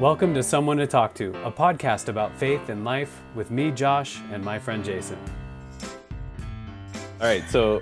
Welcome 0.00 0.34
to 0.34 0.42
Someone 0.42 0.78
to 0.78 0.88
Talk 0.88 1.14
to, 1.14 1.28
a 1.46 1.52
podcast 1.52 2.08
about 2.08 2.36
faith 2.36 2.68
and 2.68 2.84
life 2.84 3.22
with 3.36 3.52
me, 3.52 3.70
Josh, 3.70 4.20
and 4.32 4.42
my 4.42 4.58
friend 4.58 4.84
Jason. 4.84 5.16
All 7.20 7.28
right, 7.28 7.44
so 7.48 7.80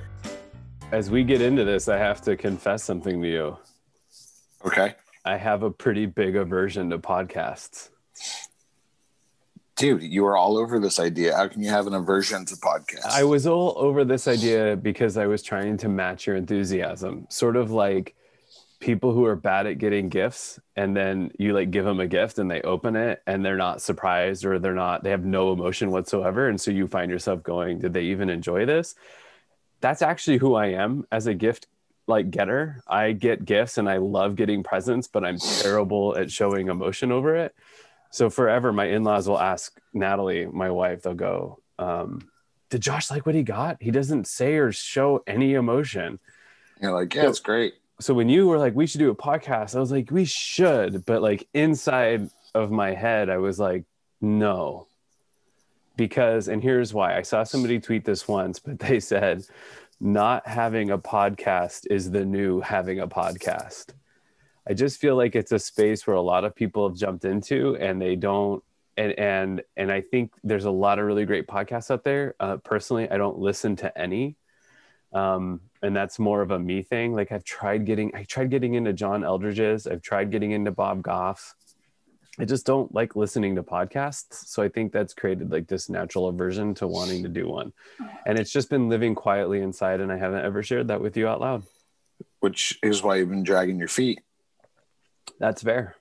as 0.90 1.11
we 1.11 1.25
get 1.25 1.40
into 1.40 1.64
this, 1.64 1.88
I 1.88 1.96
have 1.96 2.21
to 2.22 2.37
confess 2.37 2.85
something 2.85 3.22
to 3.22 3.29
you. 3.29 3.59
Okay. 4.62 4.95
I 5.25 5.38
have 5.38 5.62
a 5.62 5.70
pretty 5.70 6.04
big 6.04 6.36
aversion 6.36 6.90
to 6.90 6.98
podcasts. 6.98 7.88
Dude, 9.76 10.02
you 10.02 10.26
are 10.26 10.36
all 10.36 10.58
over 10.58 10.79
this 10.79 11.00
idea. 11.00 11.34
How 11.34 11.48
can 11.48 11.62
you 11.62 11.70
have 11.70 11.86
an 11.86 11.94
aversion 11.94 12.44
to 12.44 12.56
podcasts? 12.56 13.06
I 13.06 13.24
was 13.24 13.46
all 13.46 13.72
over 13.79 14.04
this 14.04 14.29
idea 14.29 14.76
because 14.76 15.16
I 15.16 15.26
was 15.26 15.42
trying 15.42 15.79
to 15.79 15.88
match 15.88 16.26
your 16.26 16.36
enthusiasm, 16.36 17.26
sort 17.30 17.56
of 17.56 17.70
like 17.70 18.14
people 18.83 19.12
who 19.12 19.25
are 19.25 19.37
bad 19.37 19.69
at 19.69 19.79
getting 19.79 20.09
gifts 20.09 20.59
and 20.75 20.95
then 20.95 21.31
you 21.39 21.54
like 21.54 21.71
give 21.71 21.85
them 21.85 22.00
a 22.00 22.07
gift 22.07 22.40
and 22.40 22.50
they 22.50 22.61
open 22.63 22.96
it 22.96 23.23
and 23.29 23.45
they're 23.45 23.57
not 23.57 23.81
surprised 23.81 24.45
or 24.45 24.59
they're 24.59 24.75
not 24.75 25.04
they 25.04 25.11
have 25.11 25.25
no 25.25 25.53
emotion 25.53 25.93
whatsoever. 25.93 26.49
And 26.49 26.61
so 26.61 26.73
you 26.73 26.89
find 26.89 27.09
yourself 27.09 27.45
going 27.45 27.79
did 27.79 27.93
they 27.93 28.03
even 28.07 28.29
enjoy 28.29 28.67
this? 28.67 28.96
That's 29.81 30.03
actually 30.03 30.39
who 30.39 30.54
i 30.57 30.67
am 30.67 31.07
as 31.13 31.29
a 31.29 31.35
gift 31.35 31.68
like 32.09 32.31
getter. 32.31 32.83
I 32.89 33.12
get 33.12 33.45
gifts 33.45 33.78
and 33.78 33.89
i 33.89 33.98
love 33.98 34.34
getting 34.34 34.64
presents 34.64 35.06
but 35.06 35.25
i'm 35.25 35.39
terrible 35.39 36.17
at 36.19 36.31
showing 36.31 36.69
emotion 36.69 37.12
over 37.12 37.37
it. 37.37 37.55
So 38.11 38.31
forever 38.31 38.73
my 38.73 38.87
in-laws 38.87 39.28
will 39.28 39.41
ask 39.41 39.81
natalie 39.95 40.47
my 40.47 40.70
wife 40.70 41.03
they'll 41.03 41.14
go 41.14 41.61
um, 41.78 42.28
did 42.69 42.81
josh 42.81 43.12
like 43.12 43.27
what 43.27 43.37
he 43.37 43.45
got? 43.45 43.81
He 43.81 43.92
doesn't 43.92 44.27
say 44.27 44.56
or 44.56 44.73
show 44.73 45.23
any 45.27 45.55
emotion. 45.55 46.19
You're 46.81 46.92
like, 46.92 47.14
yeah, 47.14 47.28
it's 47.28 47.39
great 47.39 47.75
so 48.01 48.14
when 48.14 48.28
you 48.28 48.47
were 48.47 48.59
like 48.59 48.75
we 48.75 48.87
should 48.87 48.98
do 48.98 49.11
a 49.11 49.14
podcast 49.14 49.77
i 49.77 49.81
was 49.81 49.92
like 49.92 50.11
we 50.11 50.25
should 50.25 51.05
but 51.06 51.23
like 51.23 51.47
inside 51.55 52.29
of 52.55 52.71
my 52.71 52.93
head 52.93 53.31
i 53.31 53.39
was 53.39 53.59
like 53.59 53.84
no 54.21 54.87
because 55.97 56.49
and 56.49 56.62
here's 56.62 56.95
why. 56.95 57.17
I 57.17 57.23
saw 57.23 57.45
somebody 57.45 57.81
tweet 57.81 58.05
this 58.05 58.27
once 58.27 58.59
but 58.59 58.79
they 58.79 59.01
said 59.01 59.45
not 60.01 60.47
having 60.47 60.91
a 60.91 60.99
podcast 60.99 61.87
is 61.91 62.11
the 62.11 62.25
new 62.25 62.61
having 62.61 63.01
a 63.01 63.07
podcast. 63.07 63.91
I 64.69 64.75
just 64.75 65.01
feel 65.01 65.17
like 65.17 65.37
it's 65.37 65.53
a 65.53 65.59
space 65.59 66.06
where 66.06 66.17
a 66.17 66.21
lot 66.21 66.45
of 66.45 66.55
people 66.55 66.89
have 66.89 66.97
jumped 66.97 67.25
into 67.25 67.77
and 67.77 68.01
they 68.01 68.17
don't 68.17 68.62
and 68.97 69.19
and 69.19 69.62
and 69.77 69.91
i 69.91 70.01
think 70.03 70.33
there's 70.45 70.67
a 70.67 70.71
lot 70.71 70.99
of 70.99 71.06
really 71.06 71.25
great 71.25 71.47
podcasts 71.47 71.91
out 71.91 72.05
there. 72.05 72.34
Uh, 72.41 72.59
personally 72.59 73.11
i 73.11 73.17
don't 73.17 73.39
listen 73.39 73.75
to 73.77 73.99
any 73.99 74.37
um, 75.13 75.61
and 75.83 75.95
that's 75.95 76.19
more 76.19 76.43
of 76.43 76.51
a 76.51 76.59
me 76.59 76.83
thing. 76.83 77.15
Like 77.15 77.33
I've 77.33 77.45
tried 77.45 77.85
getting, 77.85 78.15
I 78.15 78.25
tried 78.25 78.51
getting 78.51 78.75
into 78.75 78.93
John 78.93 79.23
Eldredge's. 79.25 79.87
I've 79.87 80.03
tried 80.03 80.31
getting 80.31 80.53
into 80.53 80.71
Bob 80.71 81.03
Goff. 81.03 81.55
I 82.39 82.47
just 82.47 82.65
don't 82.65 82.93
like 82.95 83.15
listening 83.15 83.57
to 83.57 83.63
podcasts. 83.63 84.47
So 84.47 84.63
I 84.63 84.69
think 84.69 84.93
that's 84.93 85.13
created 85.13 85.53
like 85.53 85.67
this 85.67 85.91
natural 85.91 86.29
aversion 86.29 86.75
to 86.75 86.87
wanting 86.87 87.23
to 87.25 87.29
do 87.29 87.47
one. 87.47 87.73
And 88.25 88.39
it's 88.39 88.51
just 88.51 88.71
been 88.71 88.89
living 88.89 89.15
quietly 89.15 89.61
inside. 89.61 90.01
And 90.01 90.11
I 90.11 90.17
haven't 90.17 90.45
ever 90.45 90.63
shared 90.63 90.89
that 90.89 91.03
with 91.03 91.17
you 91.17 91.29
out 91.29 91.41
loud. 91.41 91.65
Which 92.41 92.79
is 92.83 93.03
why 93.03 93.17
you've 93.17 93.29
been 93.29 93.43
dragging 93.43 93.79
your 93.79 93.89
feet. 93.89 94.21
That's 95.39 95.63
fair. 95.63 95.97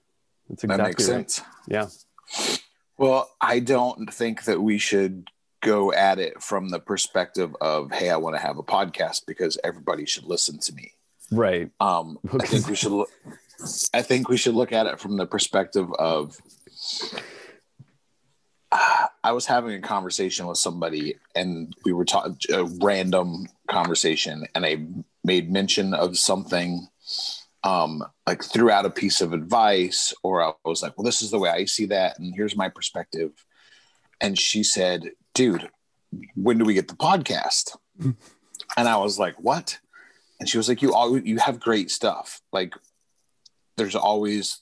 That's 0.50 0.64
exactly 0.64 0.84
that 0.84 0.90
makes 0.90 1.10
right. 1.10 1.32
sense. 1.32 1.42
Yeah. 1.68 1.88
Well, 2.98 3.30
I 3.42 3.60
don't 3.60 4.14
think 4.14 4.46
that 4.46 4.62
we 4.62 4.78
should 4.78 5.28
go 5.62 5.94
at 5.94 6.20
it 6.20 6.42
from 6.42 6.70
the 6.70 6.80
perspective 6.80 7.56
of, 7.62 7.92
hey, 7.92 8.10
I 8.10 8.18
want 8.18 8.36
to 8.36 8.42
have 8.42 8.58
a 8.58 8.64
podcast 8.64 9.26
because 9.26 9.58
everybody 9.64 10.06
should 10.06 10.26
listen 10.26 10.60
to 10.60 10.74
me. 10.74 10.92
Right. 11.32 11.72
Um, 11.80 12.20
I 12.34 12.46
think 12.46 12.68
we 12.68 12.76
should. 12.76 12.92
Look, 12.92 13.10
I 13.94 14.02
think 14.02 14.28
we 14.28 14.38
should 14.38 14.56
look 14.56 14.74
at 14.74 14.88
it 14.88 15.00
from 15.00 15.18
the 15.18 15.26
perspective 15.26 15.92
of. 15.94 16.38
I 19.24 19.34
was 19.34 19.46
having 19.46 19.76
a 19.76 19.82
conversation 19.82 20.48
with 20.48 20.58
somebody, 20.58 21.16
and 21.36 21.76
we 21.86 21.94
were 21.94 22.06
talking 22.06 22.38
a 22.52 22.64
random 22.82 23.46
conversation, 23.70 24.48
and 24.56 24.66
I 24.66 24.86
made 25.24 25.52
mention 25.52 25.94
of 25.94 26.18
something, 26.18 26.88
um, 27.64 28.04
like 28.26 28.44
threw 28.44 28.72
out 28.72 28.88
a 28.88 28.90
piece 28.90 29.22
of 29.22 29.34
advice, 29.34 30.14
or 30.24 30.42
I 30.42 30.54
was 30.66 30.82
like, 30.82 30.98
"Well, 30.98 31.06
this 31.06 31.22
is 31.22 31.30
the 31.30 31.38
way 31.38 31.50
I 31.50 31.66
see 31.66 31.86
that, 31.88 32.18
and 32.18 32.34
here's 32.36 32.56
my 32.56 32.68
perspective." 32.68 33.32
And 34.22 34.38
she 34.38 34.64
said, 34.64 35.12
"Dude, 35.34 35.70
when 36.36 36.58
do 36.58 36.66
we 36.66 36.74
get 36.74 36.88
the 36.88 36.96
podcast?" 36.96 37.76
and 38.00 38.16
I 38.78 38.98
was 38.98 39.20
like, 39.20 39.36
"What?" 39.40 39.80
and 40.42 40.50
she 40.50 40.58
was 40.58 40.68
like 40.68 40.82
you 40.82 40.94
all 40.94 41.18
you 41.18 41.38
have 41.38 41.60
great 41.60 41.90
stuff 41.92 42.42
like 42.52 42.74
there's 43.78 43.96
always 43.96 44.60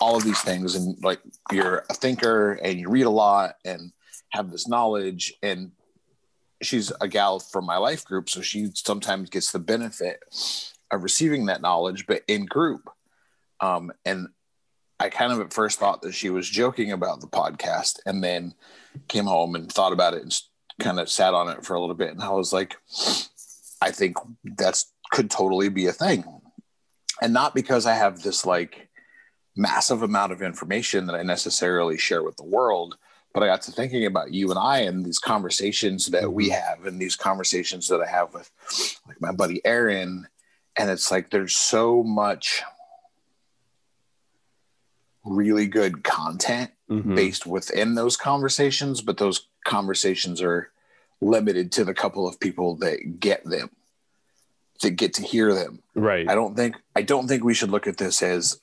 all 0.00 0.16
of 0.16 0.24
these 0.24 0.40
things 0.40 0.76
and 0.76 0.96
like 1.02 1.20
you're 1.50 1.84
a 1.90 1.94
thinker 1.94 2.52
and 2.52 2.78
you 2.78 2.88
read 2.88 3.04
a 3.04 3.10
lot 3.10 3.56
and 3.66 3.92
have 4.30 4.50
this 4.50 4.66
knowledge 4.66 5.34
and 5.42 5.72
she's 6.62 6.92
a 7.00 7.08
gal 7.08 7.40
from 7.40 7.66
my 7.66 7.76
life 7.76 8.04
group 8.04 8.30
so 8.30 8.40
she 8.40 8.70
sometimes 8.74 9.28
gets 9.28 9.50
the 9.50 9.58
benefit 9.58 10.20
of 10.92 11.02
receiving 11.02 11.46
that 11.46 11.60
knowledge 11.60 12.06
but 12.06 12.22
in 12.28 12.46
group 12.46 12.88
um, 13.60 13.92
and 14.06 14.28
i 15.02 15.08
kind 15.08 15.32
of 15.32 15.40
at 15.40 15.52
first 15.52 15.78
thought 15.78 16.02
that 16.02 16.14
she 16.14 16.30
was 16.30 16.48
joking 16.48 16.92
about 16.92 17.20
the 17.20 17.26
podcast 17.26 17.98
and 18.06 18.22
then 18.22 18.54
came 19.08 19.26
home 19.26 19.54
and 19.54 19.70
thought 19.70 19.92
about 19.92 20.14
it 20.14 20.22
and 20.22 20.40
kind 20.80 20.98
of 20.98 21.08
sat 21.08 21.34
on 21.34 21.48
it 21.48 21.64
for 21.64 21.74
a 21.74 21.80
little 21.80 21.94
bit 21.94 22.10
and 22.10 22.22
i 22.22 22.30
was 22.30 22.52
like 22.52 22.76
I 23.82 23.90
think 23.90 24.16
that's 24.56 24.92
could 25.10 25.30
totally 25.30 25.68
be 25.68 25.86
a 25.86 25.92
thing. 25.92 26.24
And 27.20 27.34
not 27.34 27.54
because 27.54 27.84
I 27.84 27.94
have 27.94 28.22
this 28.22 28.46
like 28.46 28.88
massive 29.56 30.02
amount 30.02 30.32
of 30.32 30.40
information 30.40 31.06
that 31.06 31.16
I 31.16 31.22
necessarily 31.22 31.98
share 31.98 32.22
with 32.22 32.36
the 32.36 32.44
world, 32.44 32.96
but 33.34 33.42
I 33.42 33.46
got 33.46 33.62
to 33.62 33.72
thinking 33.72 34.06
about 34.06 34.32
you 34.32 34.50
and 34.50 34.58
I 34.58 34.78
and 34.78 35.04
these 35.04 35.18
conversations 35.18 36.06
that 36.06 36.32
we 36.32 36.48
mm-hmm. 36.48 36.60
have 36.60 36.86
and 36.86 37.00
these 37.00 37.16
conversations 37.16 37.88
that 37.88 38.00
I 38.00 38.06
have 38.06 38.32
with 38.32 38.50
like 39.06 39.20
my 39.20 39.32
buddy 39.32 39.60
Aaron. 39.64 40.28
And 40.76 40.88
it's 40.88 41.10
like 41.10 41.30
there's 41.30 41.56
so 41.56 42.04
much 42.04 42.62
really 45.24 45.66
good 45.66 46.02
content 46.04 46.70
Mhm. 46.90 47.14
based 47.14 47.46
within 47.46 47.94
those 47.94 48.16
conversations, 48.16 49.00
but 49.00 49.18
those 49.18 49.46
conversations 49.64 50.42
are 50.42 50.70
limited 51.20 51.70
to 51.72 51.84
the 51.84 51.94
couple 51.94 52.26
of 52.26 52.40
people 52.40 52.74
that 52.76 53.20
get 53.20 53.44
them, 53.44 53.70
that 54.82 54.90
get 54.90 55.14
to 55.14 55.22
hear 55.22 55.54
them. 55.54 55.80
Right. 55.94 56.28
I 56.28 56.34
don't 56.34 56.56
think 56.56 56.76
I 56.96 57.02
don't 57.02 57.28
think 57.28 57.44
we 57.44 57.54
should 57.54 57.70
look 57.70 57.86
at 57.86 57.96
this 57.98 58.22
as 58.22 58.58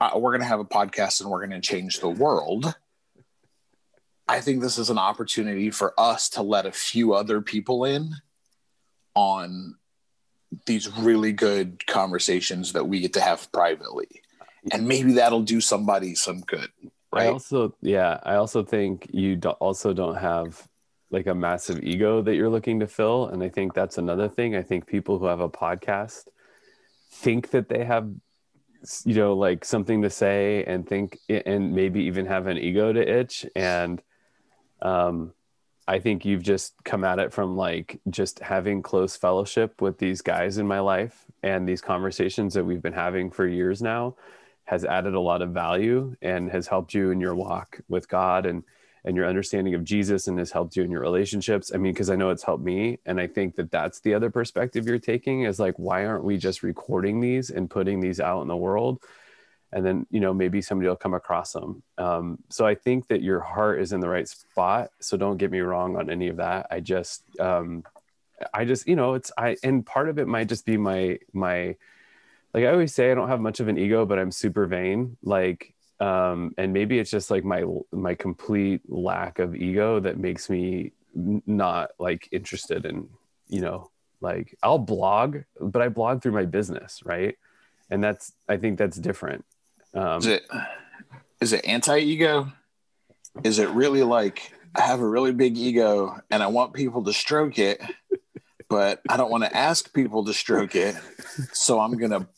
uh, 0.00 0.10
we're 0.16 0.30
going 0.30 0.40
to 0.40 0.46
have 0.46 0.60
a 0.60 0.64
podcast 0.64 1.20
and 1.20 1.30
we're 1.30 1.44
going 1.46 1.60
to 1.60 1.66
change 1.66 2.00
the 2.00 2.08
world. 2.08 2.74
I 4.26 4.40
think 4.40 4.60
this 4.62 4.78
is 4.78 4.88
an 4.90 4.98
opportunity 4.98 5.70
for 5.70 5.92
us 5.98 6.28
to 6.30 6.42
let 6.42 6.64
a 6.66 6.72
few 6.72 7.12
other 7.14 7.40
people 7.40 7.84
in 7.84 8.14
on 9.14 9.76
these 10.66 10.88
really 10.96 11.32
good 11.32 11.86
conversations 11.86 12.72
that 12.72 12.86
we 12.88 13.00
get 13.00 13.12
to 13.14 13.20
have 13.20 13.50
privately. 13.52 14.22
And 14.72 14.88
maybe 14.88 15.12
that'll 15.12 15.42
do 15.42 15.60
somebody 15.60 16.14
some 16.14 16.40
good. 16.40 16.68
I 17.12 17.26
Right. 17.26 17.32
also, 17.32 17.74
yeah, 17.80 18.18
I 18.24 18.34
also 18.34 18.64
think 18.64 19.08
you 19.12 19.36
do, 19.36 19.50
also 19.50 19.92
don't 19.92 20.16
have 20.16 20.66
like 21.10 21.28
a 21.28 21.34
massive 21.34 21.82
ego 21.84 22.22
that 22.22 22.34
you're 22.34 22.50
looking 22.50 22.80
to 22.80 22.88
fill. 22.88 23.26
And 23.26 23.42
I 23.42 23.48
think 23.48 23.72
that's 23.72 23.98
another 23.98 24.28
thing. 24.28 24.56
I 24.56 24.62
think 24.62 24.86
people 24.86 25.18
who 25.18 25.26
have 25.26 25.40
a 25.40 25.48
podcast 25.48 26.24
think 27.12 27.50
that 27.50 27.68
they 27.68 27.84
have, 27.84 28.10
you 29.04 29.14
know, 29.14 29.34
like 29.34 29.64
something 29.64 30.02
to 30.02 30.10
say 30.10 30.64
and 30.64 30.88
think, 30.88 31.18
and 31.28 31.72
maybe 31.72 32.02
even 32.02 32.26
have 32.26 32.48
an 32.48 32.58
ego 32.58 32.92
to 32.92 33.00
itch. 33.20 33.46
And 33.54 34.02
um, 34.82 35.32
I 35.86 36.00
think 36.00 36.24
you've 36.24 36.42
just 36.42 36.74
come 36.84 37.04
at 37.04 37.20
it 37.20 37.32
from 37.32 37.56
like 37.56 38.00
just 38.10 38.40
having 38.40 38.82
close 38.82 39.16
fellowship 39.16 39.80
with 39.80 39.98
these 39.98 40.20
guys 40.20 40.58
in 40.58 40.66
my 40.66 40.80
life 40.80 41.26
and 41.44 41.68
these 41.68 41.80
conversations 41.80 42.54
that 42.54 42.64
we've 42.64 42.82
been 42.82 42.92
having 42.92 43.30
for 43.30 43.46
years 43.46 43.80
now 43.80 44.16
has 44.64 44.84
added 44.84 45.14
a 45.14 45.20
lot 45.20 45.42
of 45.42 45.50
value 45.50 46.16
and 46.22 46.50
has 46.50 46.66
helped 46.66 46.94
you 46.94 47.10
in 47.10 47.20
your 47.20 47.34
walk 47.34 47.80
with 47.88 48.08
God 48.08 48.46
and 48.46 48.64
and 49.06 49.16
your 49.16 49.28
understanding 49.28 49.74
of 49.74 49.84
Jesus 49.84 50.28
and 50.28 50.38
has 50.38 50.50
helped 50.50 50.76
you 50.76 50.82
in 50.82 50.90
your 50.90 51.02
relationships. 51.02 51.70
I 51.74 51.76
mean, 51.76 51.92
because 51.92 52.08
I 52.08 52.16
know 52.16 52.30
it's 52.30 52.42
helped 52.42 52.64
me, 52.64 53.00
and 53.04 53.20
I 53.20 53.26
think 53.26 53.56
that 53.56 53.70
that's 53.70 54.00
the 54.00 54.14
other 54.14 54.30
perspective 54.30 54.86
you're 54.86 54.98
taking 54.98 55.42
is 55.42 55.60
like, 55.60 55.74
why 55.78 56.06
aren't 56.06 56.24
we 56.24 56.38
just 56.38 56.62
recording 56.62 57.20
these 57.20 57.50
and 57.50 57.68
putting 57.68 58.00
these 58.00 58.18
out 58.18 58.40
in 58.40 58.48
the 58.48 58.56
world? 58.56 59.02
And 59.72 59.84
then 59.84 60.06
you 60.10 60.20
know 60.20 60.32
maybe 60.32 60.62
somebody 60.62 60.88
will 60.88 60.96
come 60.96 61.14
across 61.14 61.52
them. 61.52 61.82
Um, 61.98 62.38
so 62.48 62.64
I 62.64 62.74
think 62.74 63.08
that 63.08 63.22
your 63.22 63.40
heart 63.40 63.80
is 63.80 63.92
in 63.92 64.00
the 64.00 64.08
right 64.08 64.28
spot. 64.28 64.90
So 65.00 65.16
don't 65.16 65.36
get 65.36 65.50
me 65.50 65.60
wrong 65.60 65.96
on 65.96 66.08
any 66.08 66.28
of 66.28 66.36
that. 66.36 66.68
I 66.70 66.80
just 66.80 67.24
um, 67.40 67.84
I 68.52 68.64
just 68.64 68.86
you 68.86 68.96
know 68.96 69.14
it's 69.14 69.32
I 69.36 69.56
and 69.62 69.84
part 69.84 70.08
of 70.08 70.18
it 70.18 70.28
might 70.28 70.48
just 70.48 70.64
be 70.64 70.76
my 70.76 71.18
my 71.32 71.76
like 72.54 72.64
I 72.64 72.68
always 72.68 72.94
say, 72.94 73.10
I 73.10 73.14
don't 73.14 73.28
have 73.28 73.40
much 73.40 73.58
of 73.58 73.66
an 73.66 73.76
ego, 73.76 74.06
but 74.06 74.18
I'm 74.18 74.30
super 74.30 74.66
vain. 74.66 75.16
Like, 75.22 75.74
um, 75.98 76.54
and 76.56 76.72
maybe 76.72 77.00
it's 77.00 77.10
just 77.10 77.30
like 77.30 77.44
my 77.44 77.64
my 77.92 78.14
complete 78.14 78.80
lack 78.88 79.40
of 79.40 79.56
ego 79.56 79.98
that 80.00 80.18
makes 80.18 80.48
me 80.48 80.92
not 81.14 81.90
like 81.98 82.28
interested 82.30 82.86
in, 82.86 83.08
you 83.48 83.60
know, 83.60 83.90
like 84.20 84.56
I'll 84.62 84.78
blog, 84.78 85.38
but 85.60 85.82
I 85.82 85.88
blog 85.88 86.22
through 86.22 86.32
my 86.32 86.44
business, 86.44 87.02
right? 87.04 87.36
And 87.90 88.02
that's 88.02 88.32
I 88.48 88.56
think 88.56 88.78
that's 88.78 88.96
different. 88.96 89.44
Um, 89.92 90.18
Is 90.18 90.26
it 90.26 90.46
is 91.40 91.52
it 91.52 91.66
anti-ego? 91.66 92.52
Is 93.42 93.58
it 93.58 93.68
really 93.70 94.02
like 94.02 94.52
I 94.76 94.82
have 94.82 95.00
a 95.00 95.06
really 95.06 95.32
big 95.32 95.56
ego 95.56 96.20
and 96.30 96.42
I 96.42 96.46
want 96.48 96.72
people 96.72 97.02
to 97.04 97.12
stroke 97.12 97.58
it, 97.58 97.80
but 98.68 99.00
I 99.08 99.16
don't 99.16 99.30
want 99.30 99.44
to 99.44 99.56
ask 99.56 99.92
people 99.92 100.24
to 100.24 100.34
stroke 100.34 100.74
it. 100.74 100.96
So 101.52 101.80
I'm 101.80 101.96
gonna 101.96 102.28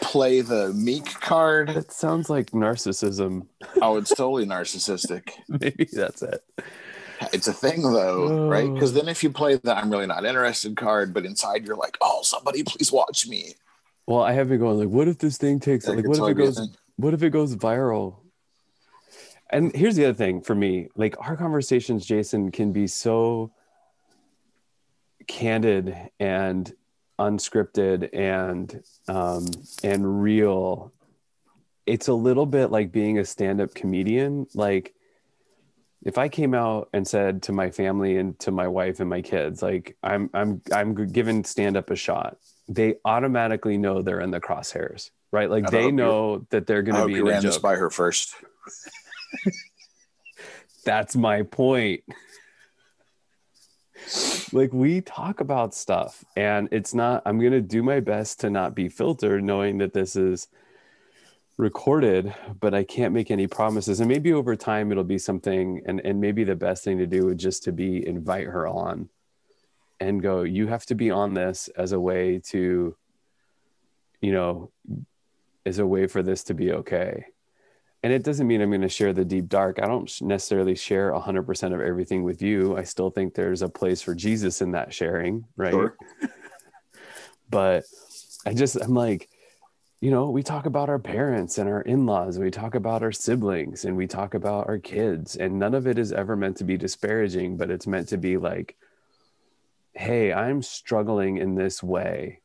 play 0.00 0.40
the 0.40 0.72
meek 0.72 1.06
card. 1.20 1.68
That 1.70 1.92
sounds 1.92 2.30
like 2.30 2.52
narcissism. 2.52 3.46
Oh, 3.82 3.96
it's 3.96 4.10
totally 4.14 4.46
narcissistic. 4.46 5.30
Maybe 5.48 5.88
that's 5.92 6.22
it. 6.22 6.42
It's 7.32 7.48
a 7.48 7.52
thing 7.52 7.82
though, 7.82 8.48
right? 8.48 8.68
Oh. 8.68 8.74
Because 8.74 8.92
then 8.92 9.08
if 9.08 9.22
you 9.22 9.30
play 9.30 9.56
the 9.56 9.76
I'm 9.76 9.90
really 9.90 10.06
not 10.06 10.24
interested 10.24 10.76
card, 10.76 11.12
but 11.12 11.24
inside 11.24 11.66
you're 11.66 11.76
like, 11.76 11.98
oh, 12.00 12.22
somebody 12.22 12.62
please 12.62 12.92
watch 12.92 13.26
me. 13.26 13.54
Well, 14.06 14.22
I 14.22 14.32
have 14.32 14.48
been 14.48 14.58
going 14.58 14.78
like, 14.78 14.88
what 14.88 15.08
if 15.08 15.18
this 15.18 15.36
thing 15.36 15.60
takes 15.60 15.86
That 15.86 15.96
like 15.96 16.06
what 16.06 16.16
if 16.16 16.16
it 16.16 16.20
totally 16.20 16.34
be 16.34 16.42
a 16.42 16.46
goes 16.46 16.76
what 16.96 17.14
if 17.14 17.22
it 17.22 17.30
goes 17.30 17.56
viral? 17.56 18.16
And 19.50 19.74
here's 19.74 19.96
the 19.96 20.04
other 20.04 20.14
thing 20.14 20.42
for 20.42 20.54
me, 20.54 20.88
like 20.94 21.16
our 21.20 21.36
conversations, 21.36 22.04
Jason, 22.04 22.50
can 22.50 22.72
be 22.72 22.86
so 22.86 23.50
candid 25.28 25.96
and 26.18 26.72
unscripted 27.18 28.10
and 28.12 28.82
um 29.06 29.46
and 29.84 30.22
real. 30.22 30.92
It's 31.86 32.08
a 32.08 32.14
little 32.14 32.46
bit 32.46 32.70
like 32.70 32.92
being 32.92 33.18
a 33.18 33.24
stand-up 33.24 33.74
comedian. 33.74 34.46
Like 34.54 34.94
if 36.02 36.18
I 36.18 36.28
came 36.28 36.54
out 36.54 36.88
and 36.92 37.06
said 37.06 37.42
to 37.44 37.52
my 37.52 37.70
family 37.70 38.18
and 38.18 38.38
to 38.40 38.50
my 38.50 38.68
wife 38.68 39.00
and 39.00 39.08
my 39.08 39.22
kids, 39.22 39.62
like 39.62 39.96
I'm 40.02 40.30
I'm 40.34 40.62
I'm 40.72 40.94
giving 41.12 41.44
stand-up 41.44 41.90
a 41.90 41.96
shot, 41.96 42.38
they 42.68 42.96
automatically 43.04 43.78
know 43.78 44.02
they're 44.02 44.20
in 44.20 44.30
the 44.30 44.40
crosshairs, 44.40 45.10
right? 45.32 45.50
Like 45.50 45.70
they 45.70 45.90
know 45.90 46.46
that 46.50 46.66
they're 46.66 46.82
going 46.82 47.00
to 47.00 47.06
be 47.06 47.14
you 47.14 47.28
ran 47.28 47.42
this 47.42 47.58
by 47.58 47.76
her 47.76 47.90
first. 47.90 48.34
That's 50.84 51.16
my 51.16 51.42
point. 51.42 52.04
Like 54.52 54.72
we 54.72 55.00
talk 55.00 55.40
about 55.40 55.74
stuff 55.74 56.24
and 56.36 56.68
it's 56.72 56.94
not 56.94 57.22
I'm 57.26 57.38
going 57.38 57.52
to 57.52 57.60
do 57.60 57.82
my 57.82 58.00
best 58.00 58.40
to 58.40 58.50
not 58.50 58.74
be 58.74 58.88
filtered 58.88 59.42
knowing 59.44 59.78
that 59.78 59.92
this 59.92 60.16
is 60.16 60.48
recorded 61.56 62.34
but 62.60 62.74
I 62.74 62.84
can't 62.84 63.12
make 63.12 63.30
any 63.30 63.46
promises. 63.46 64.00
And 64.00 64.08
maybe 64.08 64.32
over 64.32 64.56
time 64.56 64.92
it'll 64.92 65.04
be 65.04 65.18
something 65.18 65.82
and 65.86 66.00
and 66.04 66.20
maybe 66.20 66.44
the 66.44 66.56
best 66.56 66.84
thing 66.84 66.98
to 66.98 67.06
do 67.06 67.26
would 67.26 67.38
just 67.38 67.64
to 67.64 67.72
be 67.72 68.06
invite 68.06 68.46
her 68.46 68.66
on 68.66 69.08
and 70.00 70.22
go 70.22 70.42
you 70.42 70.68
have 70.68 70.86
to 70.86 70.94
be 70.94 71.10
on 71.10 71.34
this 71.34 71.68
as 71.76 71.92
a 71.92 72.00
way 72.00 72.38
to 72.38 72.96
you 74.20 74.32
know 74.32 74.70
as 75.66 75.78
a 75.78 75.86
way 75.86 76.06
for 76.06 76.22
this 76.22 76.44
to 76.44 76.54
be 76.54 76.72
okay 76.72 77.26
and 78.02 78.12
it 78.12 78.22
doesn't 78.22 78.46
mean 78.46 78.60
I'm 78.60 78.70
going 78.70 78.80
to 78.82 78.88
share 78.88 79.12
the 79.12 79.24
deep 79.24 79.48
dark. 79.48 79.80
I 79.82 79.86
don't 79.86 80.10
necessarily 80.22 80.76
share 80.76 81.12
100% 81.12 81.74
of 81.74 81.80
everything 81.80 82.22
with 82.22 82.40
you. 82.42 82.76
I 82.76 82.84
still 82.84 83.10
think 83.10 83.34
there's 83.34 83.62
a 83.62 83.68
place 83.68 84.02
for 84.02 84.14
Jesus 84.14 84.62
in 84.62 84.72
that 84.72 84.94
sharing, 84.94 85.44
right? 85.56 85.72
Sure. 85.72 85.96
But 87.50 87.84
I 88.44 88.52
just, 88.52 88.76
I'm 88.76 88.92
like, 88.92 89.30
you 90.02 90.10
know, 90.10 90.28
we 90.28 90.42
talk 90.42 90.66
about 90.66 90.90
our 90.90 90.98
parents 90.98 91.56
and 91.56 91.66
our 91.66 91.80
in 91.80 92.04
laws, 92.04 92.38
we 92.38 92.50
talk 92.50 92.74
about 92.74 93.02
our 93.02 93.10
siblings, 93.10 93.86
and 93.86 93.96
we 93.96 94.06
talk 94.06 94.34
about 94.34 94.68
our 94.68 94.76
kids, 94.76 95.34
and 95.34 95.58
none 95.58 95.74
of 95.74 95.86
it 95.86 95.98
is 95.98 96.12
ever 96.12 96.36
meant 96.36 96.58
to 96.58 96.64
be 96.64 96.76
disparaging, 96.76 97.56
but 97.56 97.70
it's 97.70 97.86
meant 97.86 98.08
to 98.08 98.18
be 98.18 98.36
like, 98.36 98.76
hey, 99.94 100.30
I'm 100.30 100.60
struggling 100.60 101.38
in 101.38 101.54
this 101.54 101.82
way 101.82 102.42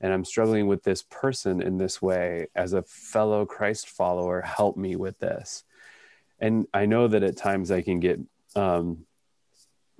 and 0.00 0.12
I'm 0.12 0.24
struggling 0.24 0.66
with 0.66 0.82
this 0.82 1.02
person 1.02 1.62
in 1.62 1.78
this 1.78 2.02
way 2.02 2.48
as 2.54 2.72
a 2.72 2.82
fellow 2.82 3.46
Christ 3.46 3.88
follower, 3.88 4.42
help 4.42 4.76
me 4.76 4.96
with 4.96 5.18
this. 5.18 5.64
And 6.38 6.66
I 6.74 6.86
know 6.86 7.08
that 7.08 7.22
at 7.22 7.36
times 7.36 7.70
I 7.70 7.80
can 7.80 8.00
get, 8.00 8.20
um, 8.54 9.06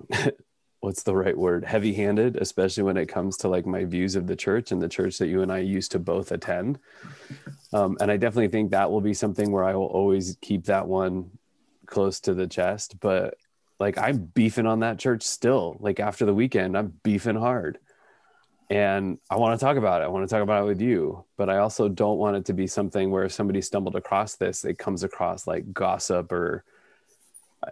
what's 0.81 1.01
the 1.01 1.15
right 1.15 1.35
word, 1.35 1.65
heavy 1.65 1.93
handed, 1.93 2.37
especially 2.37 2.83
when 2.83 2.97
it 2.97 3.07
comes 3.07 3.37
to 3.37 3.47
like 3.47 3.65
my 3.65 3.85
views 3.85 4.15
of 4.15 4.27
the 4.27 4.35
church 4.35 4.71
and 4.71 4.79
the 4.79 4.87
church 4.87 5.17
that 5.17 5.27
you 5.27 5.41
and 5.41 5.51
I 5.51 5.59
used 5.59 5.91
to 5.93 5.99
both 5.99 6.31
attend. 6.31 6.77
Um, 7.73 7.97
and 7.99 8.11
I 8.11 8.17
definitely 8.17 8.49
think 8.49 8.71
that 8.71 8.91
will 8.91 9.01
be 9.01 9.15
something 9.15 9.51
where 9.51 9.63
I 9.63 9.73
will 9.73 9.87
always 9.87 10.37
keep 10.41 10.65
that 10.65 10.87
one 10.87 11.31
close 11.87 12.19
to 12.21 12.35
the 12.35 12.47
chest. 12.47 12.99
But 12.99 13.33
like 13.79 13.97
I'm 13.97 14.17
beefing 14.17 14.67
on 14.67 14.81
that 14.81 14.99
church 14.99 15.23
still. 15.23 15.77
Like 15.79 15.99
after 15.99 16.25
the 16.25 16.35
weekend, 16.35 16.77
I'm 16.77 16.93
beefing 17.01 17.35
hard 17.35 17.79
and 18.69 19.17
I 19.29 19.37
want 19.37 19.59
to 19.59 19.65
talk 19.65 19.77
about 19.77 20.01
it. 20.01 20.05
I 20.05 20.07
want 20.09 20.27
to 20.27 20.33
talk 20.33 20.43
about 20.43 20.63
it 20.63 20.67
with 20.67 20.81
you, 20.81 21.23
but 21.37 21.49
I 21.49 21.57
also 21.57 21.87
don't 21.87 22.17
want 22.17 22.35
it 22.37 22.45
to 22.45 22.53
be 22.53 22.67
something 22.67 23.11
where 23.11 23.23
if 23.23 23.31
somebody 23.31 23.61
stumbled 23.61 23.95
across 23.95 24.35
this, 24.35 24.65
it 24.65 24.77
comes 24.77 25.03
across 25.03 25.47
like 25.47 25.71
gossip 25.73 26.31
or 26.31 26.63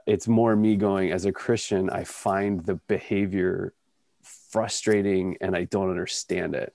it's 0.07 0.27
more 0.27 0.55
me 0.55 0.75
going 0.77 1.11
as 1.11 1.25
a 1.25 1.31
Christian, 1.31 1.89
I 1.89 2.03
find 2.05 2.61
the 2.65 2.75
behavior 2.87 3.73
frustrating 4.23 5.37
and 5.41 5.55
I 5.55 5.65
don't 5.65 5.89
understand 5.89 6.55
it. 6.55 6.73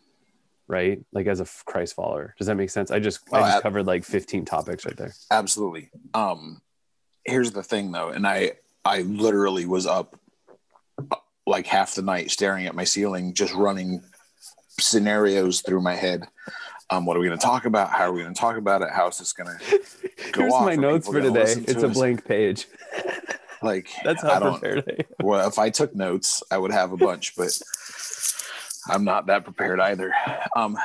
Right. 0.68 1.00
Like 1.12 1.26
as 1.26 1.40
a 1.40 1.46
Christ 1.64 1.94
follower. 1.96 2.34
Does 2.38 2.46
that 2.46 2.54
make 2.54 2.70
sense? 2.70 2.90
I 2.92 3.00
just, 3.00 3.20
I 3.32 3.38
Oh, 3.38 3.40
just 3.42 3.56
ab- 3.56 3.62
covered 3.62 3.86
like 3.86 4.04
15 4.04 4.44
topics 4.44 4.84
right 4.84 4.96
there. 4.96 5.12
Absolutely. 5.30 5.90
Um, 6.14 6.60
here's 7.24 7.50
the 7.52 7.62
thing 7.62 7.90
though, 7.90 8.10
and 8.10 8.26
I 8.26 8.52
I 8.84 9.02
literally 9.02 9.66
was 9.66 9.86
up 9.86 10.18
uh, 11.10 11.16
like 11.46 11.66
half 11.66 11.94
the 11.96 12.02
night 12.02 12.30
staring 12.30 12.66
at 12.66 12.74
my 12.74 12.84
ceiling, 12.84 13.34
just 13.34 13.52
running 13.52 14.02
scenarios 14.78 15.60
through 15.62 15.80
my 15.82 15.94
head. 15.94 16.28
Um, 16.90 17.06
what 17.06 17.16
are 17.16 17.20
we 17.20 17.26
going 17.26 17.38
to 17.38 17.44
talk 17.44 17.66
about? 17.66 17.90
How 17.90 18.04
are 18.06 18.12
we 18.12 18.22
going 18.22 18.34
to 18.34 18.40
talk 18.40 18.56
about 18.56 18.82
it? 18.82 18.88
How 18.92 19.08
is 19.08 19.18
this 19.18 19.32
going 19.32 19.56
to 19.58 19.80
go 20.32 20.40
Here's 20.42 20.52
off? 20.52 20.64
my 20.64 20.74
notes 20.74 21.06
for 21.06 21.20
today. 21.20 21.54
to 21.54 21.60
It's 21.70 21.82
a 21.82 21.88
us? 21.88 21.94
blank 21.94 22.24
page. 22.24 22.66
Like 23.62 23.88
That's 24.04 24.24
I 24.24 24.38
don't. 24.40 24.60
prepared 24.60 24.84
I 24.88 24.92
am. 25.02 25.26
Well, 25.26 25.48
if 25.48 25.58
I 25.58 25.70
took 25.70 25.94
notes, 25.94 26.42
I 26.50 26.58
would 26.58 26.72
have 26.72 26.92
a 26.92 26.96
bunch, 26.96 27.36
but 27.36 27.56
I'm 28.88 29.04
not 29.04 29.26
that 29.26 29.44
prepared 29.44 29.78
either. 29.80 30.12
Um, 30.56 30.76